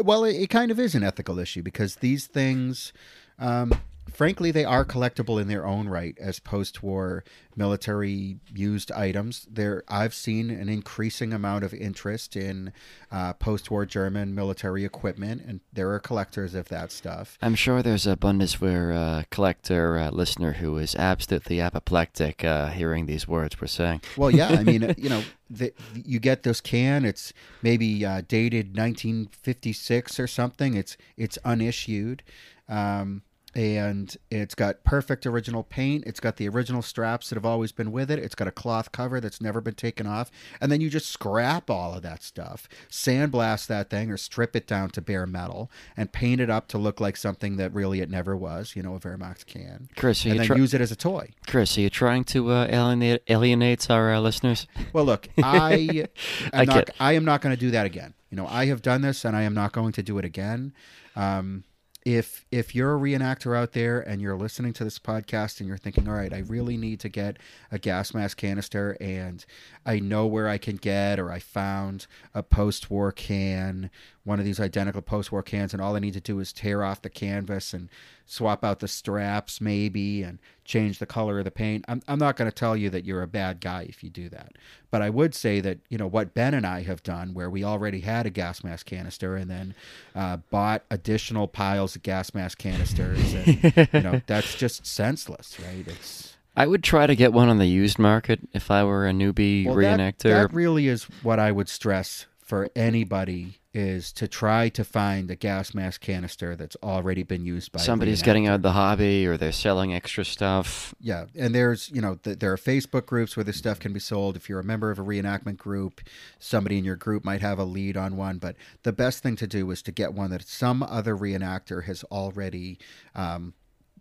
Well, 0.01 0.23
it, 0.23 0.35
it 0.35 0.49
kind 0.49 0.71
of 0.71 0.79
is 0.79 0.95
an 0.95 1.03
ethical 1.03 1.39
issue 1.39 1.63
because 1.63 1.97
these 1.97 2.27
things, 2.27 2.93
um, 3.39 3.73
frankly, 4.15 4.51
they 4.51 4.65
are 4.65 4.85
collectible 4.85 5.41
in 5.41 5.47
their 5.47 5.65
own 5.65 5.89
right 5.89 6.17
as 6.19 6.39
post-war 6.39 7.23
military 7.55 8.37
used 8.53 8.91
items. 8.91 9.47
There, 9.51 9.83
I've 9.87 10.13
seen 10.13 10.49
an 10.49 10.69
increasing 10.69 11.33
amount 11.33 11.63
of 11.63 11.73
interest 11.73 12.35
in 12.35 12.73
uh, 13.11 13.33
post-war 13.33 13.85
German 13.85 14.33
military 14.33 14.85
equipment, 14.85 15.41
and 15.45 15.59
there 15.73 15.91
are 15.91 15.99
collectors 15.99 16.55
of 16.55 16.69
that 16.69 16.91
stuff. 16.91 17.37
I'm 17.41 17.55
sure 17.55 17.81
there's 17.81 18.07
a 18.07 18.15
Bundeswehr 18.15 18.95
uh, 18.95 19.23
collector 19.31 19.97
uh, 19.97 20.11
listener 20.11 20.53
who 20.53 20.77
is 20.77 20.95
absolutely 20.95 21.59
apoplectic 21.59 22.43
uh, 22.43 22.69
hearing 22.69 23.05
these 23.05 23.27
words 23.27 23.59
we're 23.59 23.67
saying. 23.67 24.01
Well, 24.17 24.31
yeah, 24.31 24.49
I 24.49 24.63
mean, 24.63 24.95
you 24.97 25.09
know, 25.09 25.23
the, 25.49 25.73
you 25.93 26.19
get 26.19 26.43
this 26.43 26.61
can. 26.61 27.05
It's 27.05 27.33
maybe 27.61 28.05
uh, 28.05 28.21
dated 28.27 28.77
1956 28.77 30.19
or 30.19 30.27
something. 30.27 30.73
It's 30.75 30.97
it's 31.17 31.37
unissued, 31.43 32.23
um, 32.67 33.21
and 33.55 34.17
it's 34.29 34.53
got 34.53 34.83
perfect 34.83 35.25
original 35.25 35.63
paint. 35.63 36.03
It's 36.05 36.19
got 36.19 36.35
the 36.35 36.49
original 36.49 36.81
straps 36.81 37.29
that 37.29 37.35
have 37.35 37.45
always 37.45 37.71
been 37.71 37.91
with 37.91 38.11
it. 38.11 38.19
It's 38.19 38.35
got 38.35 38.47
a 38.49 38.51
cloth 38.51 38.91
cover 38.91 39.21
that's 39.21 39.39
never 39.39 39.61
been 39.61 39.75
taken 39.75 40.05
off, 40.05 40.29
and 40.59 40.71
then 40.71 40.81
you 40.81 40.89
just 40.89 41.09
scrap 41.09 41.69
all 41.69 41.93
of 41.93 42.01
that 42.01 42.21
stuff, 42.21 42.67
sandblast 42.89 43.67
that 43.67 43.89
thing, 43.89 44.11
or 44.11 44.17
strip 44.17 44.55
it 44.55 44.67
down 44.67 44.89
to 44.91 45.01
bare 45.01 45.25
metal, 45.25 45.71
and 45.95 46.11
paint 46.11 46.41
it 46.41 46.49
up 46.49 46.67
to 46.67 46.77
look 46.77 46.99
like 46.99 47.15
something 47.15 47.55
that 47.55 47.73
really 47.73 48.01
it 48.01 48.09
never 48.09 48.35
was. 48.35 48.75
You 48.75 48.83
know, 48.83 48.95
a 48.95 48.99
Wehrmacht 48.99 49.45
can, 49.45 49.89
Chris, 49.95 50.25
are 50.25 50.29
and 50.29 50.35
you 50.35 50.39
then 50.39 50.47
try- 50.47 50.57
use 50.57 50.73
it 50.73 50.81
as 50.81 50.91
a 50.91 50.95
toy. 50.97 51.29
Chris, 51.47 51.77
are 51.77 51.81
you 51.81 51.89
trying 51.89 52.25
to 52.25 52.51
uh, 52.51 52.67
alienate 52.69 53.23
alienate 53.29 53.89
our 53.89 54.13
uh, 54.13 54.19
listeners? 54.19 54.67
Well, 54.91 55.05
look, 55.05 55.29
I 55.41 56.07
am 56.41 56.49
I 56.53 56.65
not. 56.65 56.89
I 56.99 57.13
am 57.13 57.23
not 57.23 57.41
going 57.41 57.55
to 57.55 57.59
do 57.59 57.71
that 57.71 57.85
again. 57.85 58.13
You 58.29 58.37
know, 58.37 58.47
I 58.47 58.65
have 58.65 58.81
done 58.81 59.01
this, 59.01 59.23
and 59.23 59.35
I 59.35 59.43
am 59.43 59.53
not 59.53 59.71
going 59.71 59.93
to 59.93 60.03
do 60.03 60.17
it 60.17 60.25
again. 60.25 60.73
Um, 61.15 61.63
if 62.05 62.45
if 62.51 62.75
you're 62.75 62.95
a 62.95 62.99
reenactor 62.99 63.57
out 63.57 63.73
there 63.73 63.99
and 63.99 64.21
you're 64.21 64.37
listening 64.37 64.73
to 64.73 64.83
this 64.83 64.99
podcast 64.99 65.59
and 65.59 65.67
you're 65.67 65.77
thinking, 65.77 66.07
all 66.07 66.13
right, 66.13 66.31
I 66.31 66.39
really 66.39 66.77
need 66.77 66.99
to 66.99 67.09
get 67.09 67.37
a 67.71 67.79
gas 67.79 68.13
mask 68.13 68.37
canister, 68.37 68.95
and 69.01 69.43
I 69.87 69.99
know 69.99 70.27
where 70.27 70.47
I 70.47 70.59
can 70.59 70.75
get, 70.75 71.19
or 71.19 71.31
I 71.31 71.39
found 71.39 72.05
a 72.35 72.43
post-war 72.43 73.11
can, 73.11 73.89
one 74.25 74.39
of 74.39 74.45
these 74.45 74.59
identical 74.59 75.01
post-war 75.01 75.43
cans, 75.43 75.71
and 75.71 75.81
all 75.81 75.95
I 75.95 75.99
need 75.99 76.15
to 76.15 76.19
do 76.19 76.39
is 76.39 76.51
tear 76.51 76.83
off 76.83 77.01
the 77.01 77.09
canvas 77.09 77.73
and 77.73 77.89
swap 78.25 78.63
out 78.63 78.79
the 78.79 78.87
straps, 78.87 79.61
maybe, 79.61 80.23
and 80.23 80.39
change 80.65 80.97
the 80.97 81.05
color 81.05 81.37
of 81.37 81.45
the 81.45 81.51
paint. 81.51 81.85
I'm 81.87 82.01
I'm 82.07 82.19
not 82.19 82.35
going 82.35 82.49
to 82.49 82.55
tell 82.55 82.75
you 82.75 82.89
that 82.89 83.05
you're 83.05 83.21
a 83.21 83.27
bad 83.27 83.61
guy 83.61 83.85
if 83.87 84.03
you 84.03 84.09
do 84.09 84.27
that, 84.29 84.53
but 84.89 85.01
I 85.01 85.11
would 85.11 85.35
say 85.35 85.61
that 85.61 85.77
you 85.89 85.97
know 85.97 86.07
what 86.07 86.33
Ben 86.33 86.55
and 86.55 86.65
I 86.65 86.81
have 86.81 87.03
done, 87.03 87.33
where 87.33 87.49
we 87.49 87.63
already 87.63 88.01
had 88.01 88.25
a 88.25 88.31
gas 88.31 88.63
mask 88.63 88.87
canister 88.87 89.35
and 89.35 89.49
then 89.49 89.75
uh, 90.15 90.37
bought 90.49 90.83
additional 90.89 91.47
piles 91.47 91.95
of 91.95 92.01
gas 92.01 92.33
mask 92.33 92.57
canisters, 92.57 93.33
and 93.33 93.89
you 93.93 94.01
know 94.01 94.21
that's 94.27 94.55
just 94.55 94.85
senseless, 94.87 95.59
right? 95.59 95.87
It's 95.87 96.35
I 96.57 96.65
would 96.65 96.83
try 96.83 97.05
to 97.05 97.15
get 97.15 97.31
one 97.31 97.49
on 97.49 97.59
the 97.59 97.67
used 97.67 97.99
market 97.99 98.39
if 98.53 98.71
I 98.71 98.83
were 98.83 99.07
a 99.07 99.11
newbie 99.11 99.65
well, 99.65 99.75
that- 99.75 99.99
reenactor. 99.99 100.29
That, 100.29 100.53
really 100.53 100.87
is 100.87 101.03
what 101.21 101.39
I 101.39 101.51
would 101.51 101.69
stress 101.69 102.25
for 102.39 102.69
anybody 102.75 103.59
is 103.75 104.13
to 104.13 104.25
try 104.25 104.69
to 104.69 104.85
find 104.85 105.29
a 105.29 105.35
gas 105.35 105.73
mask 105.73 105.99
canister 105.99 106.55
that's 106.55 106.77
already 106.81 107.23
been 107.23 107.45
used 107.45 107.73
by 107.73 107.79
Somebody's 107.81 108.21
getting 108.21 108.47
out 108.47 108.55
of 108.55 108.61
the 108.61 108.71
hobby 108.71 109.27
or 109.27 109.35
they're 109.35 109.51
selling 109.51 109.93
extra 109.93 110.23
stuff. 110.23 110.95
Yeah, 111.01 111.25
and 111.35 111.53
there's 111.53 111.91
you 111.91 111.99
know 111.99 112.15
th- 112.15 112.39
there 112.39 112.53
are 112.53 112.57
Facebook 112.57 113.05
groups 113.05 113.35
where 113.35 113.43
this 113.43 113.57
stuff 113.57 113.77
can 113.79 113.91
be 113.91 113.99
sold. 113.99 114.37
If 114.37 114.47
you're 114.47 114.61
a 114.61 114.63
member 114.63 114.91
of 114.91 114.97
a 114.97 115.03
reenactment 115.03 115.57
group, 115.57 115.99
somebody 116.39 116.77
in 116.77 116.85
your 116.85 116.95
group 116.95 117.25
might 117.25 117.41
have 117.41 117.59
a 117.59 117.65
lead 117.65 117.97
on 117.97 118.15
one. 118.15 118.37
But 118.37 118.55
the 118.83 118.93
best 118.93 119.21
thing 119.21 119.35
to 119.35 119.47
do 119.47 119.69
is 119.71 119.81
to 119.81 119.91
get 119.91 120.13
one 120.13 120.31
that 120.31 120.47
some 120.47 120.81
other 120.81 121.15
reenactor 121.15 121.83
has 121.83 122.05
already, 122.05 122.79
um, 123.13 123.53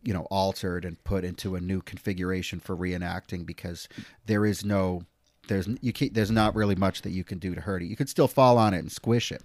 you 0.04 0.14
know, 0.14 0.28
altered 0.30 0.84
and 0.84 1.02
put 1.02 1.24
into 1.24 1.56
a 1.56 1.60
new 1.60 1.82
configuration 1.82 2.60
for 2.60 2.76
reenacting 2.76 3.44
because 3.44 3.88
there 4.26 4.46
is 4.46 4.64
no. 4.64 5.02
There's 5.48 5.68
you 5.80 5.92
can't, 5.92 6.14
there's 6.14 6.30
not 6.30 6.54
really 6.54 6.74
much 6.74 7.02
that 7.02 7.10
you 7.10 7.24
can 7.24 7.38
do 7.38 7.54
to 7.54 7.60
hurt 7.60 7.82
it. 7.82 7.86
You 7.86 7.96
could 7.96 8.08
still 8.08 8.28
fall 8.28 8.58
on 8.58 8.74
it 8.74 8.78
and 8.78 8.90
squish 8.92 9.30
it, 9.32 9.42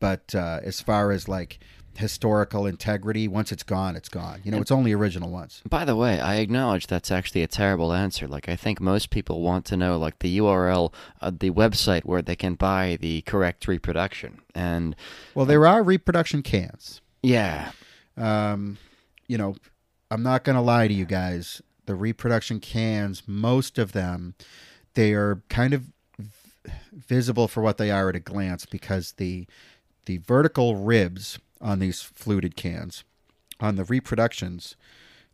but 0.00 0.34
uh, 0.34 0.60
as 0.62 0.80
far 0.80 1.12
as 1.12 1.28
like 1.28 1.58
historical 1.96 2.66
integrity, 2.66 3.26
once 3.26 3.50
it's 3.52 3.62
gone, 3.62 3.96
it's 3.96 4.08
gone. 4.10 4.40
You 4.44 4.50
know, 4.52 4.58
it's 4.60 4.70
only 4.70 4.92
original 4.92 5.30
once. 5.30 5.62
By 5.68 5.86
the 5.86 5.96
way, 5.96 6.20
I 6.20 6.36
acknowledge 6.36 6.86
that's 6.88 7.10
actually 7.10 7.42
a 7.42 7.46
terrible 7.46 7.92
answer. 7.94 8.28
Like, 8.28 8.50
I 8.50 8.54
think 8.56 8.82
most 8.82 9.08
people 9.08 9.40
want 9.40 9.64
to 9.66 9.78
know, 9.78 9.96
like, 9.98 10.18
the 10.18 10.36
URL, 10.38 10.92
uh, 11.22 11.30
the 11.30 11.50
website 11.50 12.04
where 12.04 12.20
they 12.20 12.36
can 12.36 12.54
buy 12.54 12.98
the 13.00 13.22
correct 13.22 13.66
reproduction. 13.66 14.42
And 14.54 14.94
Well, 15.34 15.46
there 15.46 15.66
are 15.66 15.82
reproduction 15.82 16.42
cans. 16.42 17.00
yeah, 17.22 17.70
Um, 18.18 18.76
you 19.26 19.38
know, 19.38 19.56
I'm 20.10 20.22
not 20.22 20.44
going 20.44 20.56
to 20.56 20.62
lie 20.62 20.88
to 20.88 20.94
you 20.94 21.06
guys. 21.06 21.62
The 21.86 21.94
reproduction 21.94 22.60
cans, 22.60 23.22
most 23.26 23.78
of 23.78 23.92
them, 23.92 24.34
they 24.96 25.12
are 25.12 25.42
kind 25.48 25.72
of 25.72 25.84
visible 26.92 27.46
for 27.46 27.62
what 27.62 27.78
they 27.78 27.90
are 27.90 28.08
at 28.08 28.16
a 28.16 28.20
glance 28.20 28.66
because 28.66 29.12
the 29.12 29.46
the 30.06 30.18
vertical 30.18 30.76
ribs 30.76 31.38
on 31.60 31.78
these 31.78 32.00
fluted 32.00 32.56
cans, 32.56 33.04
on 33.60 33.76
the 33.76 33.84
reproductions, 33.84 34.76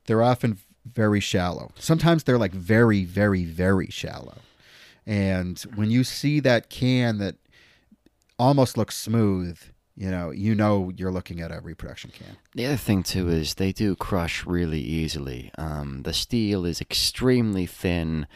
they're 0.06 0.22
often 0.22 0.58
very 0.84 1.20
shallow. 1.20 1.72
Sometimes 1.78 2.24
they're 2.24 2.38
like 2.38 2.52
very, 2.52 3.04
very, 3.04 3.44
very 3.44 3.88
shallow. 3.88 4.38
And 5.06 5.58
when 5.74 5.90
you 5.90 6.04
see 6.04 6.40
that 6.40 6.70
can 6.70 7.18
that 7.18 7.36
almost 8.38 8.76
looks 8.78 8.96
smooth, 8.96 9.58
you 9.94 10.10
know, 10.10 10.30
you 10.30 10.54
know 10.54 10.90
you're 10.96 11.12
looking 11.12 11.40
at 11.40 11.52
a 11.52 11.60
reproduction 11.60 12.10
can. 12.10 12.36
The 12.54 12.66
other 12.66 12.76
thing 12.76 13.02
too 13.02 13.28
is 13.28 13.54
they 13.54 13.72
do 13.72 13.94
crush 13.94 14.46
really 14.46 14.80
easily. 14.80 15.50
Um, 15.58 16.02
the 16.02 16.14
steel 16.14 16.64
is 16.64 16.80
extremely 16.80 17.66
thin, 17.66 18.26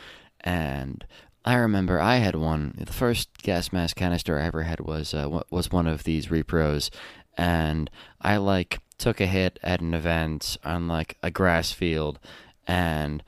and 0.46 1.04
I 1.44 1.56
remember 1.56 2.00
I 2.00 2.16
had 2.16 2.36
one. 2.36 2.74
The 2.78 2.92
first 2.92 3.42
gas 3.42 3.72
mask 3.72 3.96
canister 3.96 4.38
I 4.38 4.46
ever 4.46 4.62
had 4.62 4.80
was 4.80 5.12
uh, 5.12 5.42
was 5.50 5.70
one 5.72 5.86
of 5.86 6.04
these 6.04 6.28
repros, 6.28 6.88
and 7.36 7.90
I 8.20 8.38
like 8.38 8.78
took 8.96 9.20
a 9.20 9.26
hit 9.26 9.58
at 9.62 9.80
an 9.80 9.92
event 9.92 10.56
on 10.64 10.88
like 10.88 11.18
a 11.22 11.30
grass 11.30 11.72
field, 11.72 12.18
and 12.66 13.22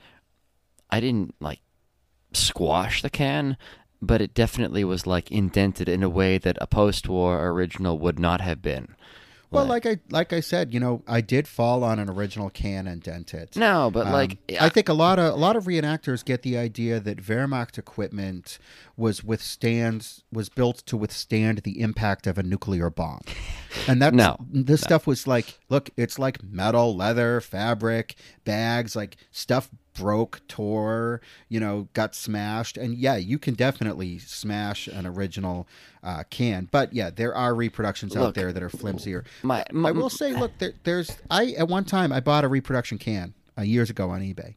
I 0.89 0.99
didn't 1.01 1.35
like 1.39 1.59
squash 2.33 3.01
the 3.01 3.09
can. 3.09 3.57
but 4.01 4.21
it 4.21 4.33
definitely 4.33 4.83
was 4.83 5.05
like 5.05 5.31
indented 5.31 5.89
in 5.89 6.03
a 6.03 6.09
way 6.09 6.37
that 6.37 6.57
a 6.61 6.67
post-war 6.67 7.47
original 7.49 7.99
would 7.99 8.17
not 8.17 8.41
have 8.41 8.61
been. 8.61 8.95
Well, 9.51 9.65
like 9.65 9.85
I 9.85 9.97
like 10.11 10.31
I 10.31 10.41
said, 10.41 10.73
you 10.73 10.79
know, 10.79 11.01
I 11.07 11.21
did 11.21 11.47
fall 11.47 11.83
on 11.83 11.97
an 11.97 12.09
original 12.09 12.49
can 12.51 12.87
and 12.87 13.01
dent 13.01 13.33
it. 13.33 13.55
No, 13.55 13.89
but 13.91 14.05
Um, 14.07 14.13
like 14.13 14.37
I 14.61 14.69
think 14.69 14.89
a 14.89 14.93
lot 14.93 15.17
of 15.17 15.33
a 15.33 15.37
lot 15.37 15.55
of 15.55 15.65
reenactors 15.65 16.23
get 16.23 16.43
the 16.43 16.55
idea 16.57 16.99
that 16.99 17.17
Wehrmacht 17.23 17.77
equipment 17.77 18.59
was 18.95 19.23
withstands 19.23 20.23
was 20.31 20.49
built 20.49 20.77
to 20.85 20.95
withstand 20.97 21.59
the 21.59 21.81
impact 21.81 22.27
of 22.27 22.37
a 22.37 22.43
nuclear 22.43 22.89
bomb, 22.91 23.21
and 23.87 23.99
that's 24.01 24.15
No, 24.15 24.37
this 24.51 24.81
stuff 24.81 25.07
was 25.07 25.25
like 25.25 25.57
look, 25.69 25.89
it's 25.97 26.19
like 26.19 26.43
metal, 26.43 26.95
leather, 26.95 27.41
fabric, 27.41 28.15
bags, 28.45 28.95
like 28.95 29.17
stuff 29.31 29.69
broke, 29.99 30.41
tore, 30.47 31.21
you 31.49 31.59
know, 31.59 31.87
got 31.93 32.15
smashed, 32.15 32.77
and 32.77 32.95
yeah, 32.95 33.15
you 33.15 33.37
can 33.37 33.53
definitely 33.53 34.19
smash 34.19 34.87
an 34.87 35.05
original 35.05 35.67
uh, 36.03 36.23
can, 36.29 36.67
but 36.71 36.93
yeah, 36.93 37.09
there 37.09 37.35
are 37.35 37.53
reproductions 37.53 38.15
out 38.15 38.33
there 38.33 38.53
that 38.53 38.63
are 38.63 38.69
flimsier. 38.69 39.25
my, 39.71 39.89
I 39.89 39.91
will 39.91 40.09
say, 40.09 40.33
look, 40.33 40.57
there, 40.59 40.73
there's 40.83 41.17
I 41.29 41.51
at 41.57 41.67
one 41.67 41.85
time 41.85 42.11
I 42.11 42.19
bought 42.19 42.43
a 42.43 42.47
reproduction 42.47 42.97
can 42.97 43.33
uh, 43.57 43.63
years 43.63 43.89
ago 43.89 44.09
on 44.09 44.21
eBay. 44.21 44.55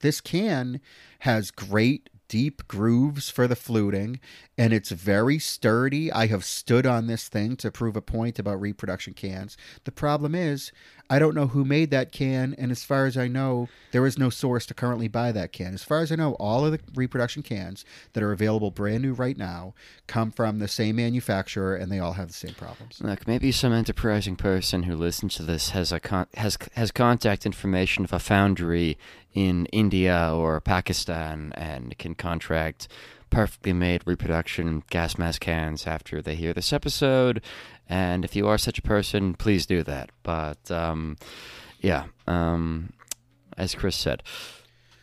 This 0.00 0.20
can 0.20 0.80
has 1.20 1.50
great 1.50 2.08
deep 2.30 2.66
grooves 2.68 3.28
for 3.28 3.48
the 3.48 3.56
fluting, 3.56 4.20
and 4.56 4.72
it's 4.72 4.90
very 4.90 5.38
sturdy. 5.38 6.12
I 6.12 6.28
have 6.28 6.44
stood 6.44 6.86
on 6.86 7.08
this 7.08 7.28
thing 7.28 7.56
to 7.56 7.72
prove 7.72 7.96
a 7.96 8.00
point 8.00 8.38
about 8.38 8.60
reproduction 8.60 9.14
cans. 9.14 9.56
The 9.84 9.90
problem 9.90 10.34
is, 10.34 10.70
I 11.10 11.18
don't 11.18 11.34
know 11.34 11.48
who 11.48 11.64
made 11.64 11.90
that 11.90 12.12
can, 12.12 12.54
and 12.56 12.70
as 12.70 12.84
far 12.84 13.04
as 13.04 13.18
I 13.18 13.26
know, 13.26 13.68
there 13.90 14.06
is 14.06 14.16
no 14.16 14.30
source 14.30 14.64
to 14.66 14.74
currently 14.74 15.08
buy 15.08 15.32
that 15.32 15.52
can. 15.52 15.74
As 15.74 15.82
far 15.82 16.00
as 16.00 16.12
I 16.12 16.14
know, 16.14 16.34
all 16.34 16.64
of 16.64 16.70
the 16.70 16.80
reproduction 16.94 17.42
cans 17.42 17.84
that 18.12 18.22
are 18.22 18.30
available 18.30 18.70
brand 18.70 19.02
new 19.02 19.12
right 19.12 19.36
now 19.36 19.74
come 20.06 20.30
from 20.30 20.60
the 20.60 20.68
same 20.68 20.96
manufacturer, 20.96 21.74
and 21.74 21.90
they 21.90 21.98
all 21.98 22.12
have 22.12 22.28
the 22.28 22.34
same 22.34 22.54
problems. 22.54 23.00
Look, 23.02 23.26
maybe 23.26 23.50
some 23.50 23.72
enterprising 23.72 24.36
person 24.36 24.84
who 24.84 24.94
listens 24.94 25.34
to 25.34 25.42
this 25.42 25.70
has 25.70 25.90
a 25.90 25.98
con- 25.98 26.28
has 26.34 26.56
has 26.74 26.92
contact 26.92 27.44
information 27.44 28.04
of 28.04 28.12
a 28.12 28.20
foundry 28.20 28.96
in 29.34 29.66
India 29.66 30.32
or 30.34 30.60
Pakistan 30.60 31.52
and 31.56 31.96
can 31.98 32.14
contract 32.14 32.88
perfectly 33.30 33.72
made 33.72 34.02
reproduction 34.04 34.82
gas 34.90 35.16
mask 35.16 35.42
cans 35.42 35.86
after 35.86 36.20
they 36.20 36.34
hear 36.34 36.52
this 36.52 36.72
episode. 36.72 37.40
And 37.88 38.24
if 38.24 38.36
you 38.36 38.46
are 38.48 38.58
such 38.58 38.78
a 38.78 38.82
person, 38.82 39.34
please 39.34 39.66
do 39.66 39.82
that. 39.84 40.10
But 40.22 40.70
um, 40.70 41.16
yeah, 41.80 42.06
um, 42.26 42.92
as 43.56 43.74
Chris 43.74 43.96
said, 43.96 44.22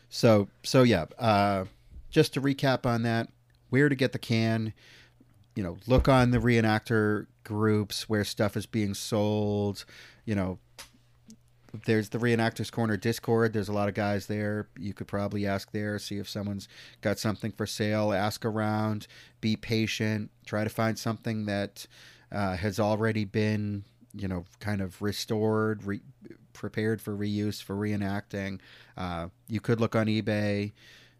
So 0.09 0.49
so 0.63 0.84
yeah, 0.84 1.05
uh, 1.17 1.65
just 2.09 2.34
to 2.34 2.41
recap 2.41 2.86
on 2.86 3.03
that, 3.03 3.30
where 3.69 3.89
to 3.89 3.95
get 3.95 4.11
the 4.11 4.19
can, 4.19 4.73
you 5.55 5.63
know, 5.63 5.78
look 5.88 6.07
on 6.07 6.32
the 6.32 6.39
reenactor 6.39 7.28
groups 7.43 8.09
where 8.09 8.23
stuff 8.23 8.57
is 8.57 8.65
being 8.65 8.93
sold, 8.93 9.86
you 10.25 10.36
know. 10.36 10.59
There's 11.86 12.09
the 12.09 12.18
Reenactors 12.18 12.72
Corner 12.72 12.97
Discord. 12.97 13.53
There's 13.53 13.68
a 13.70 13.74
lot 13.74 13.89
of 13.89 13.93
guys 13.93 14.28
there. 14.28 14.68
You 14.80 14.93
could 14.93 15.07
probably 15.07 15.45
ask 15.45 15.72
there, 15.72 15.99
see 15.99 16.18
if 16.18 16.30
someone's 16.30 16.68
got 17.01 17.20
something 17.20 17.51
for 17.51 17.65
sale. 17.65 18.13
Ask 18.13 18.45
around. 18.45 19.07
Be 19.41 19.55
patient. 19.55 20.32
Try 20.45 20.63
to 20.63 20.70
find 20.70 20.97
something 20.97 21.45
that 21.45 21.86
uh, 22.32 22.55
has 22.55 22.80
already 22.80 23.26
been, 23.26 23.84
you 24.13 24.28
know, 24.28 24.45
kind 24.59 24.82
of 24.82 25.01
restored, 25.01 25.84
re- 25.84 26.01
prepared 26.53 27.01
for 27.01 27.15
reuse 27.15 27.61
for 27.61 27.76
reenacting. 27.76 28.59
Uh, 28.97 29.28
you 29.47 29.59
could 29.59 29.80
look 29.80 29.95
on 29.95 30.07
eBay. 30.07 30.72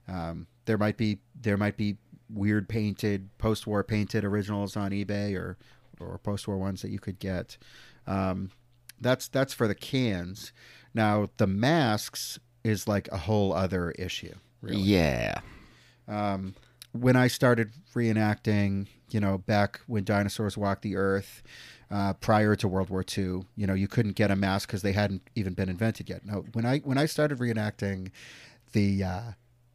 Um, 0.08 0.48
there 0.66 0.78
might 0.78 0.98
be 0.98 1.20
there 1.39 1.58
might 1.58 1.78
be 1.78 1.98
weird 2.30 2.68
painted 2.68 3.30
post-war 3.38 3.84
painted 3.84 4.26
originals 4.26 4.76
on 4.76 4.91
eBay 4.91 5.36
or 5.36 5.58
or 6.00 6.18
post-war 6.20 6.58
ones 6.58 6.82
that 6.82 6.91
you 6.91 7.00
could 7.00 7.20
get. 7.20 7.58
Um, 8.06 8.52
that's 9.00 9.28
that's 9.28 9.54
for 9.54 9.68
the 9.68 9.76
cans. 9.76 10.52
Now 10.93 11.30
the 11.38 11.48
masks 11.48 12.39
is 12.64 12.88
like 12.88 13.08
a 13.12 13.18
whole 13.18 13.54
other 13.54 13.91
issue. 13.91 14.34
Really. 14.62 14.82
yeah, 14.82 15.39
Um, 16.08 16.56
when 16.91 17.16
I 17.16 17.28
started 17.28 17.72
reenacting, 17.93 18.88
you 19.12 19.20
know, 19.20 19.38
back 19.38 19.80
when 19.86 20.04
dinosaurs 20.04 20.58
walked 20.58 20.82
the 20.82 20.95
earth, 20.95 21.43
uh, 21.91 22.14
prior 22.14 22.56
to 22.56 22.68
World 22.68 22.89
War 22.89 23.06
II, 23.18 23.43
you 23.56 23.68
know, 23.68 23.76
you 23.76 23.88
couldn't 23.88 24.16
get 24.16 24.32
a 24.32 24.36
mask 24.36 24.68
because 24.68 24.82
they 24.82 24.93
hadn't 24.93 25.22
even 25.36 25.54
been 25.54 25.70
invented 25.70 26.10
yet. 26.10 26.26
Now, 26.26 26.43
when 26.54 26.66
I 26.66 26.80
when 26.80 26.98
I 26.98 27.06
started 27.06 27.38
reenacting, 27.38 28.12
the 28.74 29.04
uh, 29.04 29.22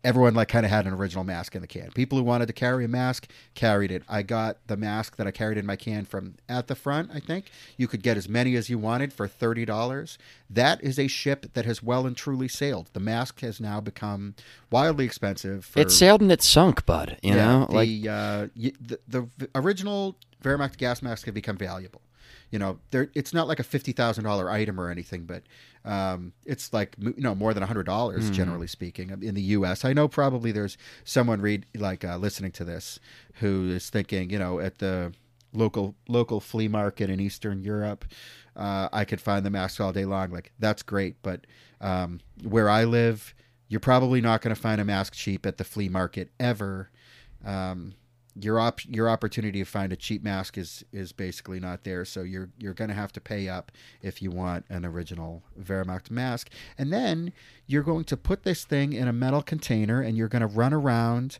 everyone 0.04 0.34
like 0.34 0.48
kind 0.48 0.66
of 0.66 0.70
had 0.70 0.86
an 0.86 0.92
original 0.92 1.24
mask 1.24 1.54
in 1.54 1.60
the 1.60 1.66
can. 1.66 1.90
People 1.92 2.18
who 2.18 2.24
wanted 2.24 2.46
to 2.46 2.52
carry 2.52 2.84
a 2.84 2.88
mask 2.88 3.28
carried 3.54 3.90
it. 3.90 4.02
I 4.08 4.22
got 4.22 4.58
the 4.66 4.76
mask 4.76 5.16
that 5.16 5.26
I 5.26 5.30
carried 5.30 5.58
in 5.58 5.66
my 5.66 5.76
can 5.76 6.04
from 6.04 6.34
at 6.48 6.66
the 6.66 6.74
front. 6.74 7.10
I 7.14 7.20
think 7.20 7.50
you 7.76 7.86
could 7.88 8.02
get 8.02 8.16
as 8.16 8.28
many 8.28 8.56
as 8.56 8.68
you 8.68 8.78
wanted 8.78 9.12
for 9.12 9.28
thirty 9.28 9.64
dollars. 9.64 10.18
That 10.50 10.82
is 10.82 10.98
a 10.98 11.06
ship 11.06 11.52
that 11.54 11.64
has 11.64 11.82
well 11.82 12.06
and 12.06 12.16
truly 12.16 12.48
sailed. 12.48 12.90
The 12.92 13.00
mask 13.00 13.40
has 13.40 13.60
now 13.60 13.80
become 13.80 14.34
wildly 14.70 15.04
expensive. 15.04 15.64
For, 15.64 15.80
it 15.80 15.90
sailed 15.90 16.20
and 16.20 16.32
it 16.32 16.42
sunk, 16.42 16.84
bud. 16.84 17.18
You 17.22 17.34
know, 17.34 17.66
the, 17.68 17.74
like 17.74 17.88
uh, 18.08 18.48
the 18.56 18.98
the 19.08 19.28
original 19.54 20.16
Wehrmacht 20.42 20.76
gas 20.76 21.02
masks 21.02 21.24
have 21.24 21.34
become 21.34 21.56
valuable. 21.56 22.02
You 22.50 22.58
know, 22.58 22.78
they're, 22.90 23.10
it's 23.14 23.32
not 23.32 23.48
like 23.48 23.58
a 23.60 23.64
fifty 23.64 23.92
thousand 23.92 24.24
dollar 24.24 24.50
item 24.50 24.78
or 24.80 24.90
anything, 24.90 25.24
but 25.24 25.42
um, 25.84 26.32
it's 26.44 26.72
like 26.72 26.94
you 26.98 27.14
know 27.16 27.34
more 27.34 27.54
than 27.54 27.62
hundred 27.62 27.84
dollars 27.84 28.24
Mm-hmm. 28.24 28.32
generally 28.34 28.66
speaking 28.66 29.10
in 29.22 29.34
the 29.34 29.42
U.S. 29.56 29.84
I 29.84 29.92
know 29.92 30.06
probably 30.08 30.52
there's 30.52 30.76
someone 31.04 31.40
read 31.40 31.66
like 31.74 32.04
uh, 32.04 32.16
listening 32.18 32.52
to 32.52 32.64
this 32.64 33.00
who 33.34 33.70
is 33.70 33.88
thinking, 33.90 34.30
you 34.30 34.38
know, 34.38 34.60
at 34.60 34.78
the 34.78 35.12
local 35.54 35.94
local 36.08 36.40
flea 36.40 36.68
market 36.68 37.10
in 37.10 37.20
Eastern 37.20 37.62
Europe, 37.62 38.04
uh, 38.56 38.88
I 38.92 39.04
could 39.04 39.20
find 39.20 39.44
the 39.44 39.50
masks 39.50 39.80
all 39.80 39.92
day 39.92 40.04
long. 40.04 40.30
Like 40.30 40.52
that's 40.58 40.82
great, 40.82 41.16
but 41.22 41.46
um, 41.80 42.20
where 42.42 42.68
I 42.68 42.84
live, 42.84 43.34
you're 43.68 43.80
probably 43.80 44.20
not 44.20 44.42
going 44.42 44.54
to 44.54 44.60
find 44.60 44.80
a 44.80 44.84
mask 44.84 45.14
cheap 45.14 45.44
at 45.46 45.56
the 45.58 45.64
flea 45.64 45.88
market 45.88 46.30
ever. 46.38 46.90
Um, 47.44 47.94
your 48.34 48.58
op- 48.58 48.84
your 48.86 49.08
opportunity 49.08 49.58
to 49.58 49.64
find 49.64 49.92
a 49.92 49.96
cheap 49.96 50.22
mask 50.22 50.56
is 50.56 50.84
is 50.92 51.12
basically 51.12 51.60
not 51.60 51.84
there. 51.84 52.04
So 52.04 52.22
you're 52.22 52.50
you're 52.58 52.74
going 52.74 52.88
to 52.88 52.94
have 52.94 53.12
to 53.12 53.20
pay 53.20 53.48
up 53.48 53.72
if 54.00 54.22
you 54.22 54.30
want 54.30 54.64
an 54.68 54.84
original 54.84 55.42
Wehrmacht 55.60 56.10
mask, 56.10 56.48
and 56.78 56.92
then 56.92 57.32
you're 57.66 57.82
going 57.82 58.04
to 58.04 58.16
put 58.16 58.44
this 58.44 58.64
thing 58.64 58.92
in 58.92 59.08
a 59.08 59.12
metal 59.12 59.42
container, 59.42 60.00
and 60.00 60.16
you're 60.16 60.28
going 60.28 60.40
to 60.40 60.46
run 60.46 60.72
around. 60.72 61.38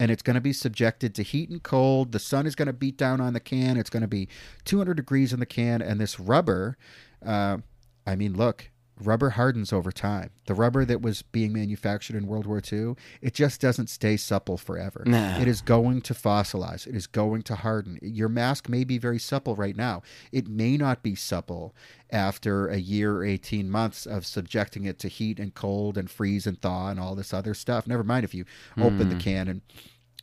And 0.00 0.12
it's 0.12 0.22
going 0.22 0.34
to 0.34 0.40
be 0.40 0.52
subjected 0.52 1.12
to 1.16 1.24
heat 1.24 1.50
and 1.50 1.60
cold. 1.60 2.12
The 2.12 2.20
sun 2.20 2.46
is 2.46 2.54
going 2.54 2.66
to 2.66 2.72
beat 2.72 2.96
down 2.96 3.20
on 3.20 3.32
the 3.32 3.40
can. 3.40 3.76
It's 3.76 3.90
going 3.90 4.02
to 4.02 4.06
be 4.06 4.28
200 4.64 4.94
degrees 4.94 5.32
in 5.32 5.40
the 5.40 5.46
can. 5.46 5.82
And 5.82 6.00
this 6.00 6.20
rubber, 6.20 6.78
uh, 7.26 7.58
I 8.06 8.14
mean, 8.14 8.36
look, 8.36 8.70
rubber 9.00 9.30
hardens 9.30 9.72
over 9.72 9.92
time. 9.92 10.30
The 10.46 10.54
rubber 10.54 10.84
that 10.84 11.02
was 11.02 11.22
being 11.22 11.52
manufactured 11.52 12.16
in 12.16 12.26
World 12.26 12.46
War 12.46 12.60
II, 12.60 12.94
it 13.20 13.34
just 13.34 13.60
doesn't 13.60 13.88
stay 13.88 14.16
supple 14.16 14.56
forever. 14.56 15.02
No. 15.06 15.38
It 15.40 15.48
is 15.48 15.60
going 15.60 16.02
to 16.02 16.14
fossilize. 16.14 16.86
It 16.86 16.94
is 16.94 17.06
going 17.06 17.42
to 17.42 17.56
harden. 17.56 17.98
Your 18.02 18.28
mask 18.28 18.68
may 18.68 18.84
be 18.84 18.98
very 18.98 19.18
supple 19.18 19.56
right 19.56 19.76
now. 19.76 20.02
It 20.32 20.48
may 20.48 20.76
not 20.76 21.02
be 21.02 21.14
supple 21.14 21.74
after 22.10 22.68
a 22.68 22.78
year 22.78 23.16
or 23.16 23.24
18 23.24 23.70
months 23.70 24.06
of 24.06 24.24
subjecting 24.24 24.84
it 24.84 24.98
to 25.00 25.08
heat 25.08 25.38
and 25.38 25.54
cold 25.54 25.98
and 25.98 26.10
freeze 26.10 26.46
and 26.46 26.60
thaw 26.60 26.88
and 26.88 26.98
all 26.98 27.14
this 27.14 27.34
other 27.34 27.54
stuff. 27.54 27.86
Never 27.86 28.04
mind 28.04 28.24
if 28.24 28.34
you 28.34 28.44
open 28.78 29.08
the 29.08 29.16
can 29.16 29.48
and 29.48 29.62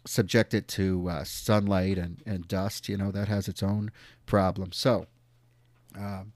subject 0.05 0.53
it 0.53 0.67
to 0.69 1.09
uh, 1.09 1.23
sunlight 1.23 1.97
and, 1.97 2.21
and 2.25 2.47
dust, 2.47 2.87
you 2.89 2.97
know, 2.97 3.11
that 3.11 3.27
has 3.27 3.47
its 3.47 3.63
own 3.63 3.91
problem. 4.25 4.71
So, 4.71 5.07
um, 5.97 6.33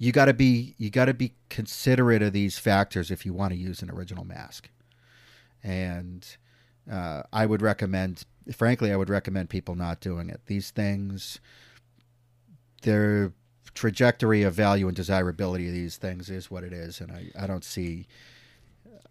you 0.00 0.12
got 0.12 0.24
to 0.24 0.34
be 0.34 0.74
you 0.78 0.88
got 0.88 1.04
to 1.04 1.14
be 1.14 1.34
considerate 1.50 2.22
of 2.22 2.32
these 2.32 2.58
factors 2.58 3.10
if 3.10 3.26
you 3.26 3.34
want 3.34 3.52
to 3.52 3.58
use 3.58 3.82
an 3.82 3.90
original 3.90 4.24
mask. 4.24 4.70
And 5.62 6.26
uh, 6.90 7.24
I 7.34 7.44
would 7.44 7.60
recommend, 7.60 8.24
frankly, 8.50 8.92
I 8.92 8.96
would 8.96 9.10
recommend 9.10 9.50
people 9.50 9.74
not 9.74 10.00
doing 10.00 10.30
it. 10.30 10.40
These 10.46 10.70
things, 10.70 11.38
their 12.80 13.34
trajectory 13.74 14.42
of 14.42 14.54
value 14.54 14.88
and 14.88 14.96
desirability 14.96 15.66
of 15.68 15.74
these 15.74 15.98
things 15.98 16.30
is 16.30 16.50
what 16.50 16.64
it 16.64 16.72
is, 16.72 17.02
and 17.02 17.12
I, 17.12 17.30
I 17.38 17.46
don't 17.46 17.64
see. 17.64 18.06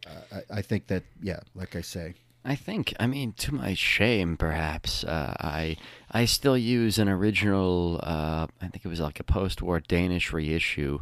Uh, 0.07 0.37
I, 0.49 0.57
I 0.57 0.61
think 0.63 0.87
that 0.87 1.03
yeah, 1.21 1.41
like 1.53 1.75
I 1.75 1.81
say, 1.81 2.15
I 2.43 2.55
think, 2.55 2.93
I 2.99 3.05
mean, 3.05 3.33
to 3.33 3.53
my 3.53 3.73
shame, 3.73 4.37
perhaps, 4.37 5.03
uh, 5.03 5.35
I 5.39 5.75
I 6.09 6.25
still 6.25 6.57
use 6.57 6.97
an 6.97 7.09
original. 7.09 7.99
Uh, 8.01 8.47
I 8.61 8.67
think 8.67 8.85
it 8.85 8.87
was 8.87 9.01
like 9.01 9.19
a 9.19 9.25
post-war 9.25 9.81
Danish 9.81 10.31
reissue, 10.31 10.99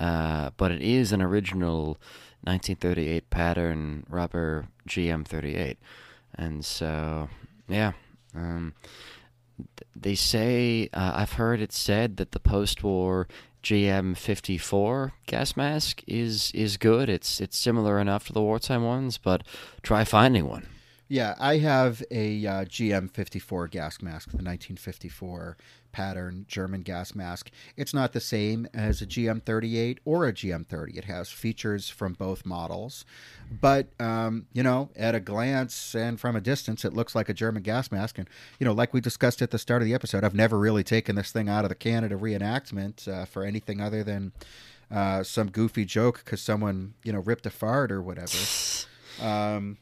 uh, 0.00 0.50
but 0.56 0.72
it 0.72 0.80
is 0.80 1.12
an 1.12 1.20
original 1.20 1.98
1938 2.42 3.28
pattern 3.28 4.06
rubber 4.08 4.66
GM38, 4.88 5.76
and 6.34 6.64
so 6.64 7.28
yeah. 7.68 7.92
Um, 8.34 8.74
they 9.94 10.14
say 10.14 10.88
uh, 10.94 11.12
I've 11.16 11.32
heard 11.32 11.60
it 11.60 11.72
said 11.72 12.16
that 12.16 12.32
the 12.32 12.40
post-war 12.40 13.28
GM54 13.62 15.12
gas 15.26 15.56
mask 15.56 16.02
is 16.06 16.50
is 16.54 16.78
good. 16.78 17.10
It's 17.10 17.40
it's 17.40 17.58
similar 17.58 17.98
enough 17.98 18.26
to 18.28 18.32
the 18.32 18.40
wartime 18.40 18.84
ones, 18.84 19.18
but 19.18 19.42
try 19.82 20.04
finding 20.04 20.48
one. 20.48 20.66
Yeah, 21.08 21.34
I 21.38 21.56
have 21.56 22.02
a 22.10 22.46
uh, 22.46 22.64
GM54 22.66 23.70
gas 23.70 24.02
mask, 24.02 24.28
the 24.28 24.36
1954 24.36 25.56
pattern 25.90 26.44
German 26.46 26.82
gas 26.82 27.14
mask. 27.14 27.50
It's 27.78 27.94
not 27.94 28.12
the 28.12 28.20
same 28.20 28.68
as 28.74 29.00
a 29.00 29.06
GM38 29.06 29.98
or 30.04 30.26
a 30.26 30.34
GM30. 30.34 30.98
It 30.98 31.04
has 31.04 31.30
features 31.30 31.88
from 31.88 32.12
both 32.12 32.44
models, 32.44 33.06
but 33.50 33.88
um, 33.98 34.48
you 34.52 34.62
know, 34.62 34.90
at 34.96 35.14
a 35.14 35.20
glance 35.20 35.94
and 35.94 36.20
from 36.20 36.36
a 36.36 36.42
distance, 36.42 36.84
it 36.84 36.92
looks 36.92 37.14
like 37.14 37.30
a 37.30 37.34
German 37.34 37.62
gas 37.62 37.90
mask. 37.90 38.18
And 38.18 38.28
you 38.60 38.66
know, 38.66 38.72
like 38.72 38.92
we 38.92 39.00
discussed 39.00 39.40
at 39.40 39.50
the 39.50 39.58
start 39.58 39.80
of 39.80 39.88
the 39.88 39.94
episode, 39.94 40.24
I've 40.24 40.34
never 40.34 40.58
really 40.58 40.84
taken 40.84 41.16
this 41.16 41.32
thing 41.32 41.48
out 41.48 41.64
of 41.64 41.70
the 41.70 41.74
Canada 41.74 42.16
reenactment 42.16 43.08
uh, 43.08 43.24
for 43.24 43.44
anything 43.44 43.80
other 43.80 44.04
than 44.04 44.32
uh, 44.90 45.22
some 45.22 45.50
goofy 45.50 45.86
joke 45.86 46.22
because 46.22 46.42
someone 46.42 46.92
you 47.02 47.14
know 47.14 47.20
ripped 47.20 47.46
a 47.46 47.50
fart 47.50 47.90
or 47.90 48.02
whatever. 48.02 48.36
Um, 49.22 49.78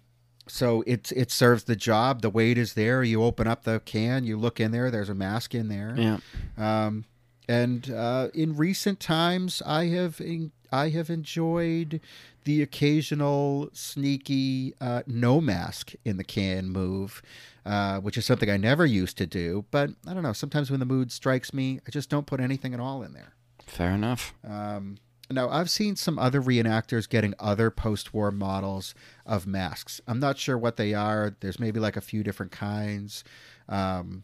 so 0.49 0.83
it 0.87 1.13
it 1.13 1.31
serves 1.31 1.65
the 1.65 1.77
job. 1.77 2.23
The 2.23 2.31
weight 2.31 2.59
is 2.59 2.75
there. 2.75 3.03
You 3.03 3.23
open 3.23 3.47
up 3.47 3.65
the 3.65 3.81
can, 3.85 4.25
you 4.25 4.37
look 4.37 4.61
in 4.61 4.71
there. 4.71 4.91
There's 4.91 5.09
a 5.09 5.15
mask 5.15 5.55
in 5.55 5.69
there. 5.69 5.95
Yeah. 5.97 6.19
Um, 6.57 7.05
and 7.49 7.91
uh, 7.91 8.29
in 8.35 8.57
recent 8.57 8.99
times, 9.01 9.63
I 9.65 9.87
have 9.87 10.21
en- 10.21 10.53
I 10.73 10.91
have 10.91 11.11
enjoyed 11.11 12.01
the 12.45 12.63
occasional 12.63 13.71
sneaky 13.73 14.75
uh, 14.81 15.03
no 15.07 15.41
mask 15.41 15.95
in 16.05 16.17
the 16.17 16.25
can 16.25 16.69
move, 16.71 17.23
uh, 17.65 17.99
which 18.01 18.17
is 18.17 18.25
something 18.25 18.51
I 18.51 18.57
never 18.57 18.87
used 18.87 19.19
to 19.19 19.27
do. 19.27 19.65
But 19.71 19.91
I 20.07 20.15
don't 20.15 20.23
know. 20.23 20.33
Sometimes 20.33 20.71
when 20.71 20.81
the 20.81 20.87
mood 20.87 21.11
strikes 21.13 21.53
me, 21.53 21.81
I 21.87 21.91
just 21.91 22.09
don't 22.09 22.27
put 22.27 22.41
anything 22.41 22.75
at 22.75 22.81
all 22.81 23.03
in 23.03 23.15
there. 23.15 23.35
Fair 23.67 23.91
enough. 23.91 24.33
Um, 24.49 24.99
now, 25.31 25.49
I've 25.49 25.71
seen 25.71 25.97
some 25.97 26.19
other 26.19 26.41
reenactors 26.41 27.09
getting 27.09 27.35
other 27.39 27.71
post 27.71 28.15
war 28.15 28.31
models 28.31 28.95
of 29.25 29.47
masks. 29.47 30.01
I'm 30.07 30.21
not 30.21 30.39
sure 30.39 30.57
what 30.57 30.77
they 30.77 30.95
are. 30.95 31.37
There's 31.41 31.59
maybe 31.59 31.81
like 31.81 31.97
a 31.97 32.01
few 32.01 32.23
different 32.23 32.53
kinds. 32.53 33.25
Um, 33.69 34.23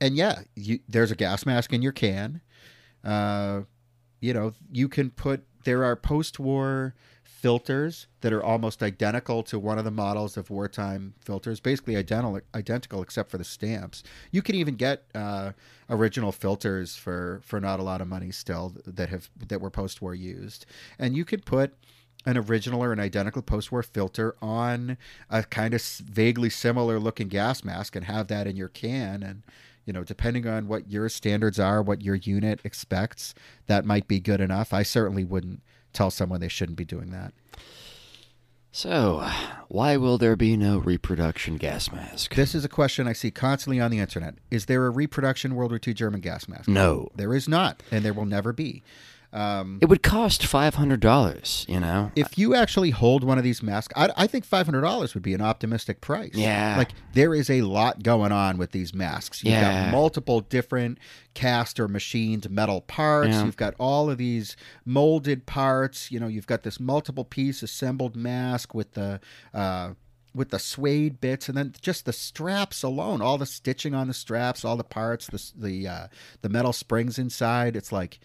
and 0.00 0.16
yeah, 0.16 0.40
you, 0.54 0.80
there's 0.88 1.10
a 1.10 1.16
gas 1.16 1.44
mask 1.44 1.72
in 1.72 1.82
your 1.82 1.92
can. 1.92 2.40
Uh, 3.04 3.62
you 4.20 4.32
know, 4.32 4.52
you 4.72 4.88
can 4.88 5.10
put, 5.10 5.44
there 5.64 5.84
are 5.84 5.96
post 5.96 6.38
war 6.38 6.94
filters 7.38 8.08
that 8.20 8.32
are 8.32 8.42
almost 8.42 8.82
identical 8.82 9.44
to 9.44 9.60
one 9.60 9.78
of 9.78 9.84
the 9.84 9.92
models 9.92 10.36
of 10.36 10.50
wartime 10.50 11.14
filters, 11.20 11.60
basically 11.60 11.96
identical, 11.96 12.40
identical 12.52 13.00
except 13.00 13.30
for 13.30 13.38
the 13.38 13.44
stamps. 13.44 14.02
You 14.32 14.42
can 14.42 14.56
even 14.56 14.74
get 14.74 15.04
uh, 15.14 15.52
original 15.88 16.32
filters 16.32 16.96
for 16.96 17.40
for 17.44 17.60
not 17.60 17.78
a 17.78 17.84
lot 17.84 18.00
of 18.00 18.08
money 18.08 18.32
still 18.32 18.74
that 18.84 19.08
have 19.10 19.30
that 19.46 19.60
were 19.60 19.70
post 19.70 20.02
war 20.02 20.16
used, 20.16 20.66
and 20.98 21.16
you 21.16 21.24
could 21.24 21.46
put 21.46 21.74
an 22.26 22.36
original 22.36 22.82
or 22.82 22.92
an 22.92 22.98
identical 22.98 23.40
post-war 23.40 23.84
filter 23.84 24.34
on 24.42 24.98
a 25.30 25.44
kind 25.44 25.72
of 25.72 25.80
vaguely 25.80 26.50
similar 26.50 26.98
looking 26.98 27.28
gas 27.28 27.62
mask 27.62 27.94
and 27.94 28.06
have 28.06 28.26
that 28.26 28.48
in 28.48 28.56
your 28.56 28.68
can. 28.68 29.22
And 29.22 29.44
you 29.84 29.92
know 29.92 30.02
depending 30.02 30.46
on 30.46 30.66
what 30.66 30.90
your 30.90 31.08
standards 31.08 31.58
are 31.58 31.80
what 31.80 32.02
your 32.02 32.16
unit 32.16 32.60
expects 32.64 33.32
that 33.68 33.84
might 33.84 34.08
be 34.08 34.18
good 34.18 34.40
enough. 34.40 34.72
I 34.72 34.82
certainly 34.82 35.24
wouldn't 35.24 35.62
tell 35.98 36.10
someone 36.12 36.40
they 36.40 36.48
shouldn't 36.48 36.78
be 36.78 36.84
doing 36.84 37.10
that. 37.10 37.32
So, 38.70 39.28
why 39.66 39.96
will 39.96 40.16
there 40.16 40.36
be 40.36 40.56
no 40.56 40.78
reproduction 40.78 41.56
gas 41.56 41.90
mask? 41.90 42.36
This 42.36 42.54
is 42.54 42.64
a 42.64 42.68
question 42.68 43.08
I 43.08 43.12
see 43.12 43.32
constantly 43.32 43.80
on 43.80 43.90
the 43.90 43.98
internet. 43.98 44.34
Is 44.48 44.66
there 44.66 44.86
a 44.86 44.90
reproduction 44.90 45.56
World 45.56 45.72
War 45.72 45.80
II 45.84 45.94
German 45.94 46.20
gas 46.20 46.46
mask? 46.46 46.68
No. 46.68 47.08
There 47.16 47.34
is 47.34 47.48
not, 47.48 47.82
and 47.90 48.04
there 48.04 48.12
will 48.12 48.26
never 48.26 48.52
be. 48.52 48.84
Um, 49.30 49.78
it 49.82 49.90
would 49.90 50.02
cost 50.02 50.46
five 50.46 50.76
hundred 50.76 51.00
dollars. 51.00 51.66
You 51.68 51.80
know, 51.80 52.10
if 52.16 52.38
you 52.38 52.54
actually 52.54 52.90
hold 52.90 53.24
one 53.24 53.36
of 53.36 53.44
these 53.44 53.62
masks, 53.62 53.92
I, 53.94 54.08
I 54.16 54.26
think 54.26 54.46
five 54.46 54.66
hundred 54.66 54.80
dollars 54.80 55.12
would 55.12 55.22
be 55.22 55.34
an 55.34 55.42
optimistic 55.42 56.00
price. 56.00 56.34
Yeah, 56.34 56.76
like 56.78 56.92
there 57.12 57.34
is 57.34 57.50
a 57.50 57.60
lot 57.62 58.02
going 58.02 58.32
on 58.32 58.56
with 58.56 58.72
these 58.72 58.94
masks. 58.94 59.44
You've 59.44 59.52
yeah. 59.52 59.84
got 59.84 59.92
multiple 59.92 60.40
different 60.40 60.98
cast 61.34 61.78
or 61.78 61.88
machined 61.88 62.50
metal 62.50 62.80
parts. 62.80 63.30
Yeah. 63.30 63.44
You've 63.44 63.56
got 63.58 63.74
all 63.78 64.08
of 64.08 64.16
these 64.16 64.56
molded 64.86 65.44
parts. 65.44 66.10
You 66.10 66.20
know, 66.20 66.28
you've 66.28 66.46
got 66.46 66.62
this 66.62 66.80
multiple 66.80 67.24
piece 67.24 67.62
assembled 67.62 68.16
mask 68.16 68.74
with 68.74 68.92
the. 68.92 69.20
Uh, 69.52 69.94
with 70.34 70.50
the 70.50 70.58
suede 70.58 71.20
bits 71.20 71.48
and 71.48 71.58
then 71.58 71.74
just 71.80 72.04
the 72.04 72.12
straps 72.12 72.84
alone, 72.84 73.20
all 73.20 73.38
the 73.38 73.46
stitching 73.46 73.94
on 73.94 74.06
the 74.06 74.14
straps, 74.14 74.64
all 74.64 74.76
the 74.76 74.84
parts, 74.84 75.26
the 75.26 75.68
the 75.68 75.88
uh, 75.88 76.06
the 76.42 76.48
metal 76.48 76.72
springs 76.72 77.18
inside. 77.18 77.74
It's 77.74 77.90
like 77.90 78.20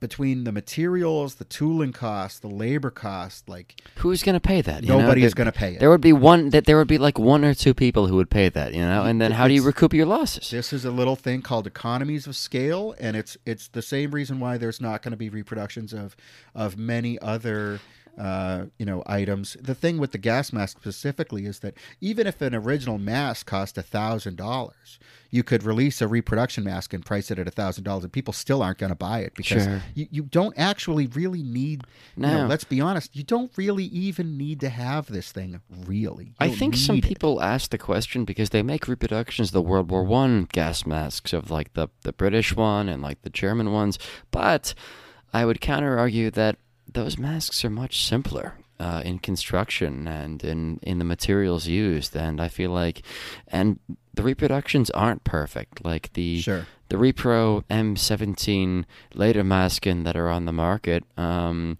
between 0.00 0.44
the 0.44 0.52
materials, 0.52 1.36
the 1.36 1.44
tooling 1.44 1.92
cost, 1.92 2.42
the 2.42 2.48
labor 2.48 2.90
cost, 2.90 3.48
like 3.48 3.80
who's 3.96 4.22
going 4.22 4.34
to 4.34 4.40
pay 4.40 4.60
that? 4.60 4.84
Nobody 4.84 5.24
is 5.24 5.34
going 5.34 5.46
to 5.46 5.52
pay 5.52 5.74
it. 5.74 5.80
There 5.80 5.90
would 5.90 6.00
be 6.00 6.12
one 6.12 6.50
that 6.50 6.66
there 6.66 6.76
would 6.76 6.88
be 6.88 6.98
like 6.98 7.18
one 7.18 7.44
or 7.44 7.54
two 7.54 7.74
people 7.74 8.06
who 8.06 8.16
would 8.16 8.30
pay 8.30 8.48
that, 8.48 8.74
you 8.74 8.82
know. 8.82 9.04
And 9.04 9.20
then 9.20 9.32
how 9.32 9.48
do 9.48 9.54
you 9.54 9.62
recoup 9.62 9.94
your 9.94 10.06
losses? 10.06 10.50
This 10.50 10.72
is 10.72 10.84
a 10.84 10.90
little 10.90 11.16
thing 11.16 11.42
called 11.42 11.66
economies 11.66 12.26
of 12.26 12.36
scale, 12.36 12.94
and 12.98 13.16
it's 13.16 13.36
it's 13.46 13.68
the 13.68 13.82
same 13.82 14.10
reason 14.10 14.40
why 14.40 14.58
there's 14.58 14.80
not 14.80 15.02
going 15.02 15.12
to 15.12 15.16
be 15.16 15.28
reproductions 15.28 15.92
of 15.92 16.16
of 16.54 16.76
many 16.76 17.18
other 17.20 17.80
uh, 18.18 18.66
you 18.78 18.86
know 18.86 19.02
items. 19.06 19.56
The 19.60 19.74
thing 19.74 19.98
with 19.98 20.12
the 20.12 20.18
gas 20.18 20.52
mask 20.52 20.78
specifically 20.78 21.46
is 21.46 21.60
that 21.60 21.74
even 22.00 22.26
if 22.26 22.40
an 22.40 22.54
original 22.54 22.98
mask 22.98 23.46
cost 23.46 23.78
a 23.78 23.82
thousand 23.82 24.36
dollars, 24.36 24.98
you 25.30 25.42
could 25.42 25.64
release 25.64 26.00
a 26.00 26.08
reproduction 26.08 26.64
mask 26.64 26.92
and 26.92 27.04
price 27.04 27.30
it 27.30 27.38
at 27.38 27.48
a 27.48 27.50
thousand 27.50 27.84
dollars, 27.84 28.04
and 28.04 28.12
people 28.12 28.32
still 28.32 28.62
aren't 28.62 28.78
going 28.78 28.90
to 28.90 28.96
buy 28.96 29.20
it 29.20 29.34
because 29.34 29.64
sure. 29.64 29.82
you, 29.94 30.06
you 30.10 30.22
don't 30.22 30.54
actually 30.56 31.06
really 31.08 31.42
need. 31.42 31.82
No. 32.16 32.28
You 32.28 32.34
know, 32.34 32.46
let's 32.46 32.64
be 32.64 32.80
honest, 32.80 33.14
you 33.16 33.24
don't 33.24 33.50
really 33.56 33.84
even 33.84 34.36
need 34.36 34.60
to 34.60 34.68
have 34.68 35.06
this 35.06 35.32
thing. 35.32 35.60
Really, 35.86 36.34
I 36.38 36.50
think 36.50 36.76
some 36.76 36.98
it. 36.98 37.04
people 37.04 37.42
ask 37.42 37.70
the 37.70 37.78
question 37.78 38.24
because 38.24 38.50
they 38.50 38.62
make 38.62 38.86
reproductions 38.86 39.48
of 39.48 39.54
the 39.54 39.62
World 39.62 39.90
War 39.90 40.04
One 40.04 40.48
gas 40.52 40.86
masks 40.86 41.32
of 41.32 41.50
like 41.50 41.72
the 41.74 41.88
the 42.02 42.12
British 42.12 42.54
one 42.54 42.88
and 42.88 43.02
like 43.02 43.22
the 43.22 43.30
German 43.30 43.72
ones, 43.72 43.98
but 44.30 44.74
I 45.32 45.44
would 45.44 45.60
counter 45.60 45.98
argue 45.98 46.30
that 46.30 46.58
those 46.94 47.18
masks 47.18 47.64
are 47.64 47.70
much 47.70 48.04
simpler 48.04 48.54
uh, 48.80 49.02
in 49.04 49.18
construction 49.18 50.08
and 50.08 50.42
in 50.42 50.80
in 50.82 50.98
the 50.98 51.04
materials 51.04 51.66
used, 51.66 52.16
and 52.16 52.40
I 52.40 52.48
feel 52.48 52.70
like, 52.70 53.02
and 53.48 53.78
the 54.14 54.22
reproductions 54.22 54.90
aren't 54.90 55.24
perfect. 55.24 55.84
Like 55.84 56.12
the 56.14 56.40
sure. 56.40 56.66
the 56.88 56.96
Repro 56.96 57.64
M17 57.70 58.84
Ledermasken 59.14 60.04
that 60.04 60.16
are 60.16 60.28
on 60.28 60.44
the 60.44 60.52
market, 60.52 61.04
um, 61.16 61.78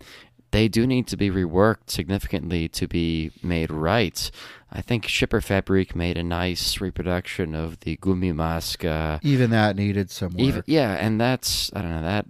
they 0.51 0.69
do 0.69 0.87
need 0.87 1.07
to 1.09 1.17
be 1.17 1.31
reworked 1.31 1.91
significantly 1.91 2.69
to 2.69 2.87
be 2.87 3.33
made 3.43 3.71
right. 3.71 4.31
I 4.71 4.81
think 4.81 5.07
Schipper 5.07 5.43
Fabric 5.43 5.95
made 5.95 6.17
a 6.17 6.23
nice 6.23 6.81
reproduction 6.81 7.55
of 7.55 7.81
the 7.81 7.97
Gummimask. 7.97 8.85
Uh, 8.85 9.19
even 9.23 9.51
that 9.51 9.77
needed 9.77 10.11
some 10.11 10.31
work. 10.31 10.41
Even, 10.41 10.62
yeah, 10.67 10.93
and 10.93 11.21
that's 11.21 11.73
I 11.75 11.83
don't 11.83 11.91
know 11.91 12.03
that. 12.03 12.27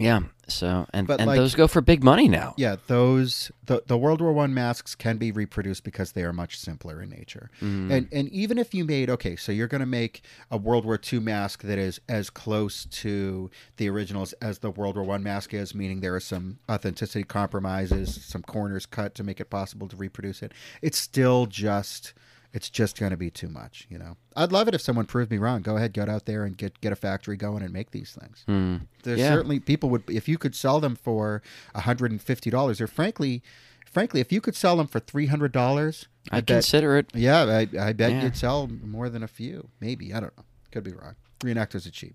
Yeah, 0.00 0.20
so 0.48 0.86
and 0.94 1.06
but 1.06 1.20
and 1.20 1.28
like, 1.28 1.36
those 1.36 1.54
go 1.54 1.68
for 1.68 1.82
big 1.82 2.02
money 2.02 2.26
now. 2.26 2.54
Yeah, 2.56 2.76
those 2.86 3.52
the 3.66 3.82
the 3.86 3.98
World 3.98 4.22
War 4.22 4.32
One 4.32 4.54
masks 4.54 4.94
can 4.94 5.18
be 5.18 5.30
reproduced 5.30 5.84
because 5.84 6.12
they 6.12 6.22
are 6.22 6.32
much 6.32 6.58
simpler 6.58 7.02
in 7.02 7.10
nature. 7.10 7.50
Mm. 7.60 7.90
And 7.90 8.08
and 8.10 8.28
even 8.30 8.56
if 8.56 8.72
you 8.72 8.86
made 8.86 9.10
okay, 9.10 9.36
so 9.36 9.52
you're 9.52 9.68
going 9.68 9.80
to 9.80 9.86
make 9.86 10.22
a 10.50 10.56
World 10.56 10.86
War 10.86 10.96
Two 10.96 11.20
mask 11.20 11.62
that 11.64 11.78
is 11.78 12.00
as 12.08 12.30
close 12.30 12.86
to 12.86 13.50
the 13.76 13.88
originals 13.90 14.32
as 14.34 14.60
the 14.60 14.70
World 14.70 14.96
War 14.96 15.04
One 15.04 15.22
mask 15.22 15.52
is, 15.52 15.74
meaning 15.74 16.00
there 16.00 16.14
are 16.14 16.20
some 16.20 16.58
authenticity 16.70 17.24
compromises, 17.24 18.24
some 18.24 18.42
corners 18.42 18.86
cut 18.86 19.14
to 19.16 19.22
make 19.22 19.40
it 19.40 19.50
possible 19.50 19.88
to 19.88 19.96
reproduce 19.96 20.42
it. 20.42 20.52
It's 20.80 20.98
still 20.98 21.44
just 21.44 22.14
it's 22.52 22.68
just 22.68 22.98
going 22.98 23.10
to 23.10 23.16
be 23.16 23.30
too 23.30 23.48
much, 23.48 23.86
you 23.88 23.98
know. 23.98 24.16
I'd 24.36 24.52
love 24.52 24.68
it 24.68 24.74
if 24.74 24.80
someone 24.80 25.06
proved 25.06 25.30
me 25.30 25.38
wrong. 25.38 25.62
Go 25.62 25.76
ahead, 25.76 25.92
get 25.92 26.08
out 26.08 26.26
there 26.26 26.44
and 26.44 26.56
get 26.56 26.80
get 26.80 26.92
a 26.92 26.96
factory 26.96 27.36
going 27.36 27.62
and 27.62 27.72
make 27.72 27.90
these 27.90 28.16
things. 28.18 28.44
Mm. 28.48 28.86
There's 29.02 29.20
yeah. 29.20 29.30
certainly 29.30 29.60
people 29.60 29.90
would 29.90 30.04
if 30.08 30.28
you 30.28 30.38
could 30.38 30.54
sell 30.54 30.80
them 30.80 30.96
for 30.96 31.42
$150 31.74 32.80
or 32.80 32.86
frankly 32.86 33.42
frankly 33.84 34.20
if 34.20 34.32
you 34.32 34.40
could 34.40 34.56
sell 34.56 34.76
them 34.76 34.86
for 34.86 35.00
$300 35.00 36.06
I'd, 36.30 36.38
I'd 36.38 36.46
consider 36.46 36.96
it. 36.96 37.10
Yeah, 37.14 37.44
I, 37.44 37.68
I 37.78 37.92
bet 37.92 38.12
yeah. 38.12 38.22
you'd 38.22 38.36
sell 38.36 38.68
more 38.68 39.08
than 39.08 39.22
a 39.22 39.28
few. 39.28 39.68
Maybe, 39.80 40.14
I 40.14 40.20
don't 40.20 40.36
know. 40.36 40.44
Could 40.70 40.84
be 40.84 40.92
wrong. 40.92 41.16
Reenactors 41.40 41.86
are 41.86 41.90
cheap. 41.90 42.14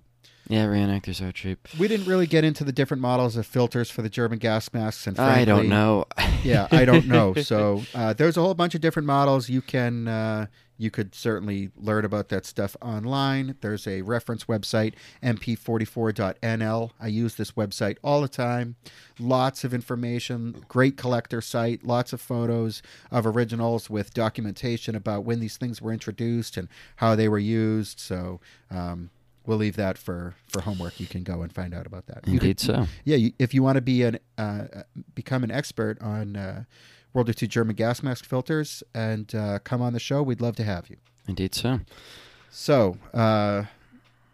Yeah, 0.49 0.65
reenactors 0.65 1.21
are 1.21 1.31
cheap. 1.31 1.67
We 1.77 1.87
didn't 1.87 2.05
really 2.05 2.27
get 2.27 2.43
into 2.45 2.63
the 2.63 2.71
different 2.71 3.01
models 3.01 3.35
of 3.35 3.45
filters 3.45 3.89
for 3.89 4.01
the 4.01 4.09
German 4.09 4.39
gas 4.39 4.71
masks, 4.73 5.05
and 5.05 5.15
frankly, 5.15 5.41
I 5.41 5.45
don't 5.45 5.67
know. 5.67 6.05
yeah, 6.43 6.67
I 6.71 6.85
don't 6.85 7.07
know. 7.07 7.33
So 7.47 7.83
uh, 7.93 8.13
there's 8.13 8.35
a 8.35 8.41
whole 8.41 8.53
bunch 8.53 8.75
of 8.75 8.81
different 8.81 9.05
models. 9.05 9.47
You 9.49 9.61
can 9.61 10.07
uh, 10.07 10.47
you 10.77 10.91
could 10.91 11.15
certainly 11.15 11.69
learn 11.75 12.05
about 12.05 12.29
that 12.29 12.45
stuff 12.45 12.75
online. 12.81 13.55
There's 13.61 13.87
a 13.87 14.01
reference 14.01 14.45
website, 14.45 14.93
mp44.nl. 15.23 16.91
I 16.99 17.07
use 17.07 17.35
this 17.35 17.51
website 17.51 17.97
all 18.03 18.21
the 18.21 18.27
time. 18.27 18.75
Lots 19.19 19.63
of 19.63 19.73
information, 19.73 20.63
great 20.67 20.97
collector 20.97 21.41
site, 21.41 21.83
lots 21.83 22.13
of 22.13 22.21
photos 22.21 22.81
of 23.11 23.25
originals 23.25 23.89
with 23.89 24.13
documentation 24.13 24.95
about 24.95 25.23
when 25.23 25.39
these 25.39 25.57
things 25.57 25.81
were 25.81 25.91
introduced 25.93 26.57
and 26.57 26.67
how 26.97 27.15
they 27.15 27.27
were 27.27 27.39
used. 27.39 27.99
So, 27.99 28.39
um, 28.69 29.09
we'll 29.47 29.57
leave 29.57 29.75
that 29.77 29.97
for 29.97 30.35
for 30.47 30.61
homework. 30.61 30.99
You 30.99 31.07
can 31.07 31.23
go 31.23 31.41
and 31.41 31.51
find 31.51 31.73
out 31.73 31.87
about 31.87 32.05
that. 32.05 32.27
Indeed, 32.27 32.59
so. 32.59 32.85
Yeah, 33.05 33.15
you, 33.15 33.31
if 33.39 33.55
you 33.55 33.63
want 33.63 33.77
to 33.77 33.81
be 33.81 34.03
an 34.03 34.19
uh, 34.37 34.65
become 35.15 35.43
an 35.43 35.49
expert 35.49 35.99
on 36.01 36.35
uh, 36.35 36.65
World 37.13 37.27
War 37.27 37.33
II 37.41 37.47
German 37.47 37.75
gas 37.75 38.03
mask 38.03 38.25
filters 38.25 38.83
and 38.93 39.33
uh, 39.33 39.57
come 39.63 39.81
on 39.81 39.93
the 39.93 39.99
show. 39.99 40.21
We'd 40.21 40.41
love 40.41 40.55
to 40.57 40.63
have 40.63 40.87
you. 40.89 40.97
Indeed, 41.27 41.55
so. 41.55 41.79
So, 42.51 42.97
uh, 43.13 43.63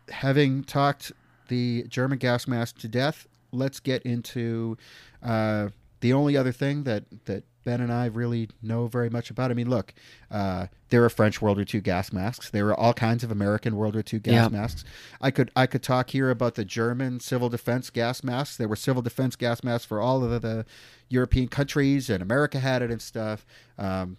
having 0.09 0.63
talked 0.63 1.13
the 1.47 1.85
German 1.87 2.17
gas 2.17 2.47
mask 2.47 2.79
to 2.79 2.87
death, 2.87 3.27
let's 3.51 3.79
get 3.79 4.01
into 4.03 4.77
uh, 5.23 5.69
the 6.01 6.13
only 6.13 6.35
other 6.35 6.51
thing 6.51 6.83
that, 6.83 7.05
that 7.25 7.43
Ben 7.63 7.81
and 7.81 7.91
I 7.91 8.05
really 8.07 8.49
know 8.61 8.87
very 8.87 9.09
much 9.09 9.29
about. 9.29 9.51
I 9.51 9.53
mean, 9.53 9.69
look, 9.69 9.93
uh, 10.29 10.67
there 10.89 11.03
are 11.03 11.09
French 11.09 11.41
World 11.41 11.57
War 11.57 11.65
II 11.71 11.81
gas 11.81 12.11
masks. 12.13 12.49
There 12.49 12.67
are 12.67 12.79
all 12.79 12.93
kinds 12.93 13.23
of 13.23 13.31
American 13.31 13.75
World 13.75 13.95
War 13.95 14.03
II 14.11 14.19
gas 14.19 14.33
Yeah. 14.33 14.47
masks. 14.49 14.83
I 15.21 15.31
could 15.31 15.51
I 15.55 15.65
could 15.65 15.81
talk 15.83 16.09
here 16.11 16.29
about 16.29 16.55
the 16.55 16.65
German 16.65 17.19
civil 17.19 17.49
defense 17.49 17.89
gas 17.89 18.23
masks. 18.23 18.57
There 18.57 18.67
were 18.67 18.75
civil 18.75 19.01
defense 19.01 19.35
gas 19.35 19.63
masks 19.63 19.85
for 19.85 19.99
all 20.01 20.23
of 20.23 20.29
the, 20.29 20.39
the 20.39 20.65
European 21.09 21.47
countries, 21.47 22.09
and 22.09 22.21
America 22.21 22.59
had 22.59 22.81
it 22.81 22.91
and 22.91 23.01
stuff. 23.01 23.45
Um, 23.77 24.17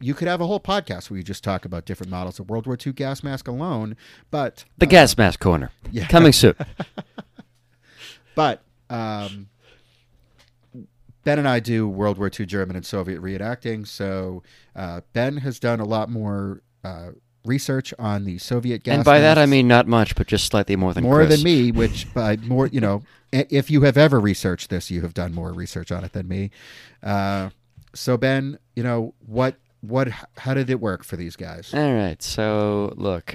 you 0.00 0.14
could 0.14 0.26
have 0.26 0.40
a 0.40 0.46
whole 0.46 0.58
podcast 0.58 1.10
where 1.10 1.16
you 1.18 1.22
just 1.22 1.44
talk 1.44 1.64
about 1.64 1.84
different 1.84 2.10
models 2.10 2.40
of 2.40 2.50
World 2.50 2.66
War 2.66 2.76
II 2.84 2.92
gas 2.92 3.22
mask 3.22 3.46
alone. 3.46 3.96
But 4.32 4.64
The 4.78 4.86
gas 4.86 5.16
mask 5.16 5.38
corner. 5.38 5.70
yeah. 5.92 6.06
Coming 6.08 6.32
soon. 6.32 6.54
But 8.34 8.62
um, 8.90 9.48
Ben 11.26 11.40
and 11.40 11.48
I 11.48 11.58
do 11.58 11.88
World 11.88 12.18
War 12.18 12.30
II 12.30 12.46
German 12.46 12.76
and 12.76 12.86
Soviet 12.86 13.20
reenacting. 13.20 13.84
So 13.84 14.44
uh, 14.76 15.00
Ben 15.12 15.38
has 15.38 15.58
done 15.58 15.80
a 15.80 15.84
lot 15.84 16.08
more 16.08 16.62
uh, 16.84 17.10
research 17.44 17.92
on 17.98 18.24
the 18.24 18.38
Soviet 18.38 18.84
gas. 18.84 18.94
and 18.94 19.04
by 19.04 19.18
that 19.18 19.36
I 19.36 19.44
mean 19.44 19.66
not 19.66 19.88
much, 19.88 20.14
but 20.14 20.28
just 20.28 20.46
slightly 20.46 20.76
more 20.76 20.94
than 20.94 21.02
more 21.02 21.26
Chris. 21.26 21.34
than 21.34 21.44
me. 21.44 21.72
Which 21.72 22.06
by 22.14 22.36
more, 22.36 22.68
you 22.68 22.80
know, 22.80 23.02
if 23.32 23.72
you 23.72 23.82
have 23.82 23.96
ever 23.96 24.20
researched 24.20 24.70
this, 24.70 24.88
you 24.88 25.02
have 25.02 25.14
done 25.14 25.34
more 25.34 25.52
research 25.52 25.90
on 25.90 26.04
it 26.04 26.12
than 26.12 26.28
me. 26.28 26.52
Uh, 27.02 27.50
so 27.92 28.16
Ben, 28.16 28.60
you 28.76 28.84
know 28.84 29.12
what? 29.18 29.56
What? 29.80 30.10
How 30.38 30.54
did 30.54 30.70
it 30.70 30.80
work 30.80 31.02
for 31.02 31.16
these 31.16 31.34
guys? 31.34 31.74
All 31.74 31.92
right. 31.92 32.22
So, 32.22 32.94
look, 32.96 33.34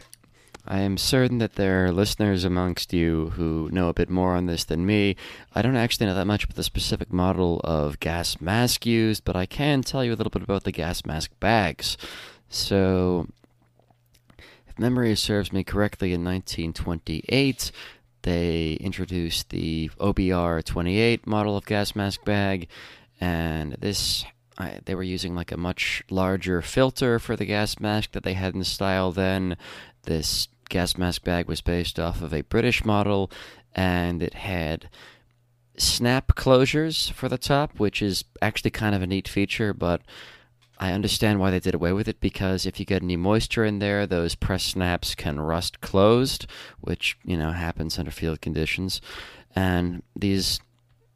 I 0.66 0.82
am 0.82 0.98
certain 0.98 1.40
that 1.40 1.56
there 1.56 1.86
are 1.86 1.92
listeners 1.92 2.44
amongst 2.44 2.94
you 2.94 3.32
who 3.32 3.70
know 3.72 3.90
a 3.90 3.94
bit 3.94 4.10
more 4.10 4.36
on 4.36 4.46
this 4.46 4.64
than 4.64 4.86
me. 4.86 5.16
I 5.56 5.62
don't 5.62 5.76
actually 5.76 6.06
know 6.06 6.16
that 6.16 6.28
much 6.28 6.44
about 6.44 6.56
the 6.56 6.64
specific 6.64 7.12
model 7.12 7.62
of 7.64 8.00
gas 8.00 8.40
mask 8.40 8.86
used, 8.86 9.24
but 9.26 9.36
I 9.36 9.48
can 9.48 9.82
tell 9.82 10.06
you 10.06 10.14
a 10.14 10.16
little 10.16 10.30
bit 10.30 10.44
about 10.44 10.64
the 10.64 10.72
gas 10.72 11.04
mask 11.04 11.32
bags. 11.40 11.98
So, 12.48 13.28
if 14.68 14.78
memory 14.78 15.16
serves 15.16 15.52
me 15.52 15.64
correctly, 15.64 16.14
in 16.14 16.24
1928, 16.24 17.72
they 18.22 18.74
introduced 18.74 19.50
the 19.50 19.90
OBR 20.00 20.64
28 20.64 21.26
model 21.26 21.58
of 21.58 21.66
gas 21.66 21.96
mask 21.96 22.24
bag, 22.24 22.68
and 23.20 23.74
this 23.80 24.26
I, 24.58 24.80
they 24.86 24.94
were 24.94 25.04
using 25.04 25.34
like 25.34 25.52
a 25.52 25.58
much 25.58 26.04
larger 26.10 26.62
filter 26.62 27.18
for 27.18 27.36
the 27.36 27.46
gas 27.46 27.80
mask 27.80 28.12
that 28.12 28.24
they 28.24 28.34
had 28.34 28.54
in 28.54 28.64
style 28.64 29.12
then. 29.12 29.58
This 30.04 30.48
gas 30.70 30.98
mask 30.98 31.24
bag 31.24 31.48
was 31.48 31.62
based 31.62 32.00
off 32.00 32.22
of 32.22 32.34
a 32.34 32.42
British 32.42 32.84
model, 32.86 33.32
and 33.76 34.24
it 34.24 34.34
had 34.34 34.90
snap 35.78 36.36
closures 36.36 37.12
for 37.12 37.30
the 37.30 37.38
top, 37.38 37.80
which 37.80 38.02
is 38.02 38.24
actually 38.42 38.72
kind 38.72 38.96
of 38.96 39.02
a 39.02 39.08
neat 39.08 39.28
feature, 39.28 39.74
but 39.74 40.02
I 40.82 40.94
understand 40.94 41.40
why 41.40 41.52
they 41.52 41.60
did 41.60 41.76
away 41.76 41.94
with 41.94 42.08
it 42.08 42.20
because 42.20 42.66
if 42.66 42.80
you 42.80 42.86
get 42.88 43.04
any 43.04 43.16
moisture 43.16 43.64
in 43.64 43.78
there, 43.78 44.08
those 44.08 44.34
press 44.34 44.64
snaps 44.64 45.14
can 45.14 45.40
rust 45.40 45.80
closed, 45.80 46.48
which, 46.80 47.18
you 47.24 47.38
know, 47.38 47.52
happens 47.52 48.00
under 48.00 48.10
field 48.10 48.42
conditions. 48.42 49.00
And 49.56 50.02
these 50.16 50.60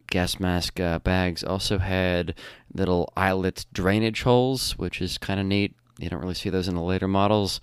gas 0.08 0.40
mask 0.40 0.80
uh, 0.80 1.00
bags 1.00 1.44
also 1.44 1.80
had 1.80 2.36
little 2.76 3.12
eyelet 3.18 3.66
drainage 3.74 4.22
holes, 4.22 4.78
which 4.78 5.02
is 5.02 5.18
kind 5.18 5.40
of 5.40 5.48
neat. 5.48 5.76
You 5.98 6.10
don't 6.10 6.22
really 6.22 6.36
see 6.36 6.52
those 6.52 6.68
in 6.68 6.76
the 6.76 6.82
later 6.82 7.08
models. 7.08 7.60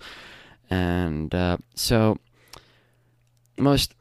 And 0.73 1.35
uh, 1.35 1.57
so 1.75 2.17
most 3.59 3.93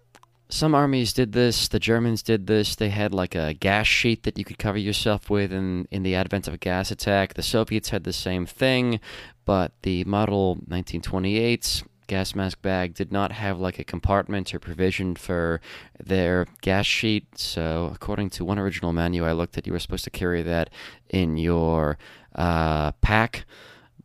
some 0.48 0.74
armies 0.74 1.12
did 1.12 1.32
this. 1.32 1.68
The 1.68 1.78
Germans 1.78 2.22
did 2.22 2.46
this. 2.46 2.76
They 2.76 2.88
had 2.88 3.12
like 3.12 3.34
a 3.34 3.52
gas 3.52 3.86
sheet 3.86 4.22
that 4.22 4.38
you 4.38 4.44
could 4.44 4.58
cover 4.58 4.78
yourself 4.78 5.28
with 5.28 5.52
in, 5.52 5.86
in 5.90 6.02
the 6.02 6.14
advent 6.14 6.48
of 6.48 6.54
a 6.54 6.58
gas 6.58 6.90
attack. 6.90 7.34
The 7.34 7.42
Soviets 7.42 7.90
had 7.90 8.04
the 8.04 8.12
same 8.12 8.46
thing, 8.46 9.00
but 9.44 9.72
the 9.82 10.04
model 10.04 10.54
1928 10.54 11.82
gas 12.06 12.34
mask 12.34 12.62
bag 12.62 12.94
did 12.94 13.12
not 13.12 13.32
have 13.32 13.60
like 13.60 13.78
a 13.78 13.84
compartment 13.84 14.54
or 14.54 14.58
provision 14.58 15.14
for 15.14 15.60
their 16.02 16.46
gas 16.62 16.86
sheet. 16.86 17.38
So, 17.38 17.90
according 17.94 18.30
to 18.30 18.46
one 18.46 18.58
original 18.58 18.94
manual 18.94 19.28
I 19.28 19.32
looked 19.32 19.58
at, 19.58 19.66
you 19.66 19.74
were 19.74 19.78
supposed 19.78 20.04
to 20.04 20.10
carry 20.10 20.40
that 20.42 20.70
in 21.10 21.36
your 21.36 21.98
uh, 22.34 22.92
pack, 23.02 23.44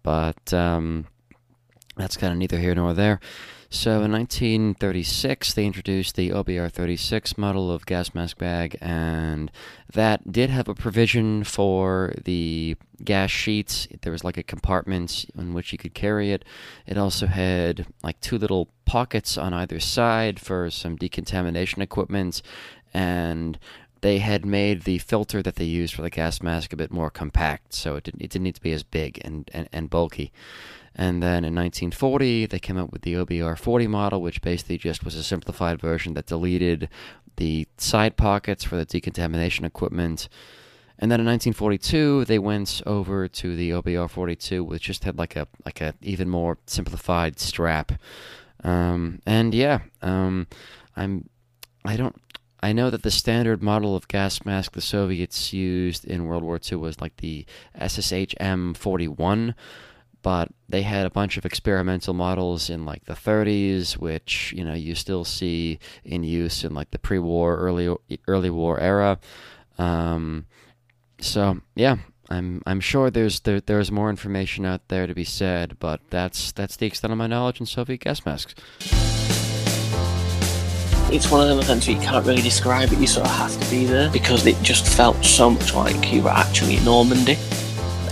but 0.03 0.53
um, 0.53 1.07
that's 1.97 2.17
kind 2.17 2.31
of 2.31 2.39
neither 2.39 2.59
here 2.59 2.75
nor 2.75 2.93
there. 2.93 3.19
So 3.69 4.01
in 4.01 4.13
1936, 4.13 5.53
they 5.53 5.65
introduced 5.65 6.15
the 6.15 6.29
OBR 6.29 6.71
36 6.71 7.37
model 7.37 7.69
of 7.69 7.85
gas 7.85 8.15
mask 8.15 8.37
bag, 8.37 8.77
and 8.79 9.51
that 9.91 10.31
did 10.31 10.49
have 10.49 10.69
a 10.69 10.73
provision 10.73 11.43
for 11.43 12.13
the 12.23 12.77
gas 13.03 13.29
sheets. 13.29 13.89
There 14.01 14.13
was 14.13 14.23
like 14.23 14.37
a 14.37 14.43
compartment 14.43 15.25
in 15.37 15.53
which 15.53 15.73
you 15.73 15.77
could 15.77 15.93
carry 15.93 16.31
it. 16.31 16.45
It 16.85 16.97
also 16.97 17.27
had 17.27 17.87
like 18.01 18.21
two 18.21 18.37
little 18.37 18.69
pockets 18.85 19.37
on 19.37 19.53
either 19.53 19.81
side 19.81 20.39
for 20.39 20.69
some 20.69 20.95
decontamination 20.95 21.81
equipment, 21.81 22.41
and 22.93 23.59
they 23.99 24.19
had 24.19 24.45
made 24.45 24.83
the 24.83 24.99
filter 24.99 25.43
that 25.43 25.55
they 25.55 25.65
used 25.65 25.93
for 25.93 26.03
the 26.03 26.09
gas 26.09 26.41
mask 26.41 26.71
a 26.71 26.77
bit 26.77 26.91
more 26.91 27.09
compact, 27.09 27.73
so 27.73 27.97
it 27.97 28.05
didn't, 28.05 28.21
it 28.21 28.29
didn't 28.29 28.43
need 28.43 28.55
to 28.55 28.61
be 28.61 28.71
as 28.71 28.83
big 28.83 29.19
and, 29.25 29.49
and, 29.53 29.67
and 29.73 29.89
bulky. 29.89 30.31
And 30.97 31.21
then 31.21 31.45
in 31.45 31.53
1940, 31.53 32.47
they 32.47 32.59
came 32.59 32.77
up 32.77 32.91
with 32.91 33.03
the 33.03 33.13
OBR 33.13 33.57
40 33.57 33.87
model, 33.87 34.21
which 34.21 34.41
basically 34.41 34.79
just 34.79 35.05
was 35.05 35.13
a 35.13 35.23
simplified 35.23 35.79
version 35.79 36.15
that 36.15 36.25
deleted 36.25 36.89
the 37.35 37.67
side 37.77 38.17
pockets 38.17 38.63
for 38.63 38.75
the 38.75 38.85
decontamination 38.85 39.63
equipment. 39.63 40.27
And 40.97 41.11
then 41.11 41.19
in 41.19 41.27
1942, 41.27 42.25
they 42.25 42.39
went 42.39 42.81
over 42.87 43.27
to 43.27 43.55
the 43.55 43.69
OBR 43.69 44.09
42, 44.09 44.63
which 44.63 44.83
just 44.83 45.03
had 45.03 45.19
like 45.19 45.35
a 45.35 45.47
like 45.63 45.81
a 45.81 45.93
even 46.01 46.27
more 46.27 46.57
simplified 46.65 47.39
strap. 47.39 47.91
Um, 48.63 49.21
and 49.25 49.53
yeah, 49.53 49.81
um, 50.01 50.47
I'm 50.95 51.29
I 51.85 51.95
don't 51.95 52.19
I 52.61 52.73
know 52.73 52.89
that 52.89 53.03
the 53.03 53.11
standard 53.11 53.61
model 53.61 53.95
of 53.95 54.07
gas 54.07 54.43
mask 54.43 54.71
the 54.71 54.81
Soviets 54.81 55.53
used 55.53 56.05
in 56.05 56.25
World 56.25 56.41
War 56.41 56.59
II 56.59 56.79
was 56.79 56.99
like 56.99 57.17
the 57.17 57.45
SSH 57.75 58.33
M41 58.41 59.53
but 60.21 60.49
they 60.67 60.81
had 60.81 61.05
a 61.05 61.09
bunch 61.09 61.37
of 61.37 61.45
experimental 61.45 62.13
models 62.13 62.69
in 62.69 62.85
like 62.85 63.05
the 63.05 63.13
30s 63.13 63.93
which 63.97 64.53
you 64.55 64.63
know 64.63 64.73
you 64.73 64.95
still 64.95 65.23
see 65.23 65.79
in 66.03 66.23
use 66.23 66.63
in 66.63 66.73
like 66.73 66.91
the 66.91 66.99
pre-war 66.99 67.57
early 67.57 67.93
early 68.27 68.49
war 68.49 68.79
era. 68.79 69.19
Um, 69.77 70.45
so 71.19 71.59
yeah 71.75 71.97
I'm 72.29 72.61
I'm 72.65 72.79
sure 72.79 73.09
there's 73.09 73.39
there, 73.41 73.61
there's 73.61 73.91
more 73.91 74.09
information 74.09 74.65
out 74.65 74.87
there 74.87 75.07
to 75.07 75.13
be 75.13 75.23
said 75.23 75.77
but 75.79 76.01
that's 76.09 76.51
that's 76.51 76.75
the 76.77 76.85
extent 76.85 77.11
of 77.11 77.17
my 77.17 77.27
knowledge 77.27 77.59
in 77.59 77.65
Soviet 77.65 78.01
gas 78.01 78.25
masks. 78.25 78.55
It's 81.09 81.31
one 81.31 81.39
of 81.39 81.47
them 81.47 81.59
events 81.59 81.87
where 81.87 81.95
you 81.95 82.01
can't 82.01 82.25
really 82.25 82.41
describe 82.41 82.91
it, 82.91 82.99
you 82.99 83.07
sort 83.07 83.27
of 83.27 83.33
have 83.33 83.57
to 83.61 83.69
be 83.69 83.85
there 83.85 84.11
because 84.11 84.45
it 84.45 84.61
just 84.61 84.85
felt 84.85 85.23
so 85.23 85.51
much 85.51 85.73
like 85.73 86.11
you 86.11 86.21
were 86.21 86.29
actually 86.31 86.75
in 86.75 86.83
Normandy. 86.83 87.37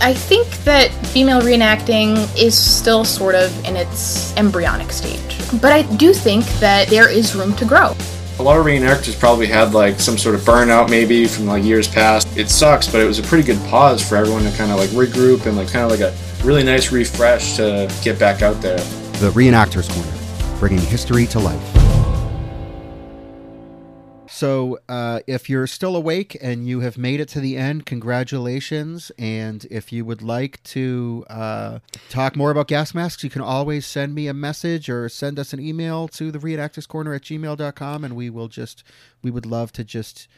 I 0.00 0.14
think 0.14 0.48
that 0.64 0.90
female 1.06 1.40
reenacting 1.40 2.16
is 2.36 2.56
still 2.56 3.04
sort 3.04 3.34
of 3.34 3.64
in 3.64 3.76
its 3.76 4.36
embryonic 4.36 4.92
stage. 4.92 5.38
But 5.60 5.72
I 5.72 5.82
do 5.96 6.12
think 6.12 6.44
that 6.60 6.88
there 6.88 7.08
is 7.08 7.34
room 7.34 7.54
to 7.56 7.64
grow. 7.64 7.94
A 8.38 8.42
lot 8.42 8.58
of 8.58 8.66
reenactors 8.66 9.18
probably 9.18 9.46
had 9.46 9.72
like 9.72 9.98
some 9.98 10.18
sort 10.18 10.34
of 10.34 10.42
burnout 10.42 10.90
maybe 10.90 11.26
from 11.26 11.46
like 11.46 11.64
years 11.64 11.88
past. 11.88 12.28
It 12.36 12.50
sucks, 12.50 12.90
but 12.90 13.00
it 13.00 13.06
was 13.06 13.18
a 13.18 13.22
pretty 13.22 13.44
good 13.44 13.62
pause 13.68 14.06
for 14.06 14.16
everyone 14.16 14.42
to 14.42 14.56
kind 14.56 14.70
of 14.70 14.78
like 14.78 14.90
regroup 14.90 15.46
and 15.46 15.56
like 15.56 15.70
kind 15.70 15.84
of 15.84 15.90
like 15.90 16.00
a 16.00 16.14
really 16.44 16.62
nice 16.62 16.92
refresh 16.92 17.56
to 17.56 17.92
get 18.02 18.18
back 18.18 18.42
out 18.42 18.60
there. 18.60 18.78
The 19.20 19.30
Reenactors 19.30 19.88
Corner, 19.92 20.58
bringing 20.58 20.80
history 20.80 21.26
to 21.28 21.38
life. 21.38 21.75
So, 24.36 24.80
uh, 24.86 25.20
if 25.26 25.48
you're 25.48 25.66
still 25.66 25.96
awake 25.96 26.36
and 26.42 26.68
you 26.68 26.80
have 26.80 26.98
made 26.98 27.20
it 27.20 27.28
to 27.30 27.40
the 27.40 27.56
end, 27.56 27.86
congratulations. 27.86 29.10
And 29.18 29.64
if 29.70 29.92
you 29.92 30.04
would 30.04 30.20
like 30.20 30.62
to 30.64 31.24
uh, 31.30 31.78
talk 32.10 32.36
more 32.36 32.50
about 32.50 32.68
gas 32.68 32.92
masks, 32.92 33.24
you 33.24 33.30
can 33.30 33.40
always 33.40 33.86
send 33.86 34.14
me 34.14 34.28
a 34.28 34.34
message 34.34 34.90
or 34.90 35.08
send 35.08 35.38
us 35.38 35.54
an 35.54 35.60
email 35.60 36.06
to 36.08 36.30
the 36.30 36.38
reenactors 36.38 36.86
corner 36.86 37.14
at 37.14 37.22
gmail.com. 37.22 38.04
And 38.04 38.14
we 38.14 38.28
will 38.28 38.48
just, 38.48 38.84
we 39.22 39.30
would 39.30 39.46
love 39.46 39.72
to 39.72 39.84
just 39.84 40.28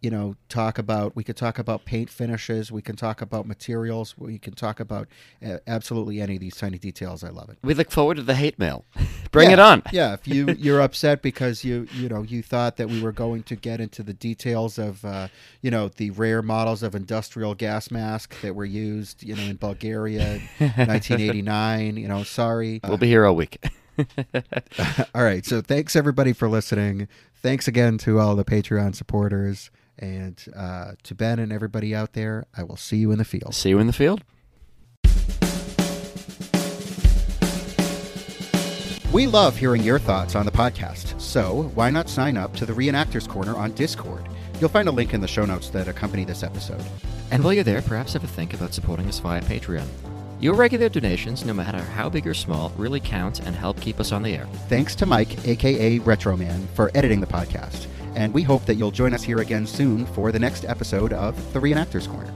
you 0.00 0.10
know, 0.10 0.36
talk 0.48 0.78
about. 0.78 1.14
We 1.14 1.24
could 1.24 1.36
talk 1.36 1.58
about 1.58 1.84
paint 1.84 2.08
finishes. 2.10 2.72
We 2.72 2.82
can 2.82 2.96
talk 2.96 3.20
about 3.20 3.46
materials. 3.46 4.16
We 4.16 4.38
can 4.38 4.54
talk 4.54 4.80
about 4.80 5.08
uh, 5.44 5.58
absolutely 5.66 6.20
any 6.20 6.34
of 6.34 6.40
these 6.40 6.56
tiny 6.56 6.78
details. 6.78 7.22
I 7.22 7.28
love 7.28 7.50
it. 7.50 7.58
We 7.62 7.74
look 7.74 7.90
forward 7.90 8.16
to 8.16 8.22
the 8.22 8.34
hate 8.34 8.58
mail. 8.58 8.84
Bring 9.30 9.48
Yeah, 9.50 9.54
it 9.54 9.58
on. 9.60 9.82
Yeah, 9.92 10.14
if 10.14 10.26
you 10.26 10.48
you're 10.58 10.80
upset 10.80 11.22
because 11.22 11.64
you 11.64 11.86
you 11.94 12.08
know 12.08 12.22
you 12.22 12.42
thought 12.42 12.76
that 12.78 12.88
we 12.88 13.00
were 13.02 13.12
going 13.12 13.42
to 13.44 13.56
get 13.56 13.80
into 13.80 14.02
the 14.02 14.14
details 14.14 14.78
of 14.78 15.04
uh, 15.04 15.28
you 15.60 15.70
know 15.70 15.88
the 15.88 16.10
rare 16.10 16.42
models 16.42 16.82
of 16.82 16.94
industrial 16.94 17.54
gas 17.54 17.90
mask 17.90 18.40
that 18.40 18.54
were 18.54 18.64
used 18.64 19.22
you 19.22 19.36
know 19.36 19.42
in 19.42 19.56
Bulgaria 19.56 20.40
in 20.58 20.68
1989. 20.76 21.96
You 21.96 22.08
know, 22.08 22.22
sorry. 22.22 22.80
We'll 22.86 22.96
be 22.96 23.06
here 23.08 23.26
all 23.26 23.36
week. 23.36 23.62
all 25.14 25.22
right, 25.22 25.44
so 25.44 25.60
thanks 25.60 25.94
everybody 25.94 26.32
for 26.32 26.48
listening. 26.48 27.06
Thanks 27.42 27.68
again 27.68 27.98
to 27.98 28.18
all 28.18 28.34
the 28.36 28.44
Patreon 28.44 28.94
supporters 28.94 29.70
and 30.00 30.44
uh, 30.56 30.92
to 31.04 31.14
Ben 31.14 31.38
and 31.38 31.52
everybody 31.52 31.94
out 31.94 32.14
there. 32.14 32.46
I 32.56 32.64
will 32.64 32.76
see 32.76 32.96
you 32.96 33.12
in 33.12 33.18
the 33.18 33.24
field. 33.24 33.54
See 33.54 33.68
you 33.68 33.78
in 33.78 33.86
the 33.86 33.92
field. 33.92 34.24
We 39.12 39.26
love 39.26 39.56
hearing 39.56 39.82
your 39.82 39.98
thoughts 39.98 40.36
on 40.36 40.46
the 40.46 40.52
podcast, 40.52 41.20
so 41.20 41.72
why 41.74 41.90
not 41.90 42.08
sign 42.08 42.36
up 42.36 42.54
to 42.54 42.64
the 42.64 42.72
Reenactors 42.72 43.28
Corner 43.28 43.56
on 43.56 43.72
Discord? 43.72 44.24
You'll 44.60 44.70
find 44.70 44.86
a 44.86 44.92
link 44.92 45.14
in 45.14 45.20
the 45.20 45.26
show 45.26 45.44
notes 45.44 45.68
that 45.70 45.88
accompany 45.88 46.24
this 46.24 46.44
episode. 46.44 46.80
And 47.32 47.42
while 47.42 47.52
you're 47.52 47.64
there, 47.64 47.82
perhaps 47.82 48.12
have 48.12 48.22
a 48.22 48.28
think 48.28 48.54
about 48.54 48.72
supporting 48.72 49.08
us 49.08 49.18
via 49.18 49.42
Patreon. 49.42 49.86
Your 50.40 50.54
regular 50.54 50.88
donations, 50.88 51.44
no 51.44 51.52
matter 51.52 51.78
how 51.82 52.08
big 52.08 52.26
or 52.26 52.34
small, 52.34 52.72
really 52.76 53.00
count 53.00 53.40
and 53.40 53.54
help 53.54 53.80
keep 53.80 53.98
us 53.98 54.12
on 54.12 54.22
the 54.22 54.34
air. 54.34 54.46
Thanks 54.68 54.94
to 54.96 55.06
Mike, 55.06 55.46
aka 55.46 55.98
Retroman, 55.98 56.66
for 56.68 56.90
editing 56.94 57.20
the 57.20 57.26
podcast, 57.26 57.86
and 58.20 58.34
we 58.34 58.42
hope 58.42 58.66
that 58.66 58.74
you'll 58.74 58.90
join 58.90 59.14
us 59.14 59.22
here 59.22 59.38
again 59.38 59.66
soon 59.66 60.04
for 60.04 60.30
the 60.30 60.38
next 60.38 60.66
episode 60.66 61.14
of 61.14 61.34
the 61.54 61.58
Reenactors 61.58 62.06
Corner. 62.06 62.30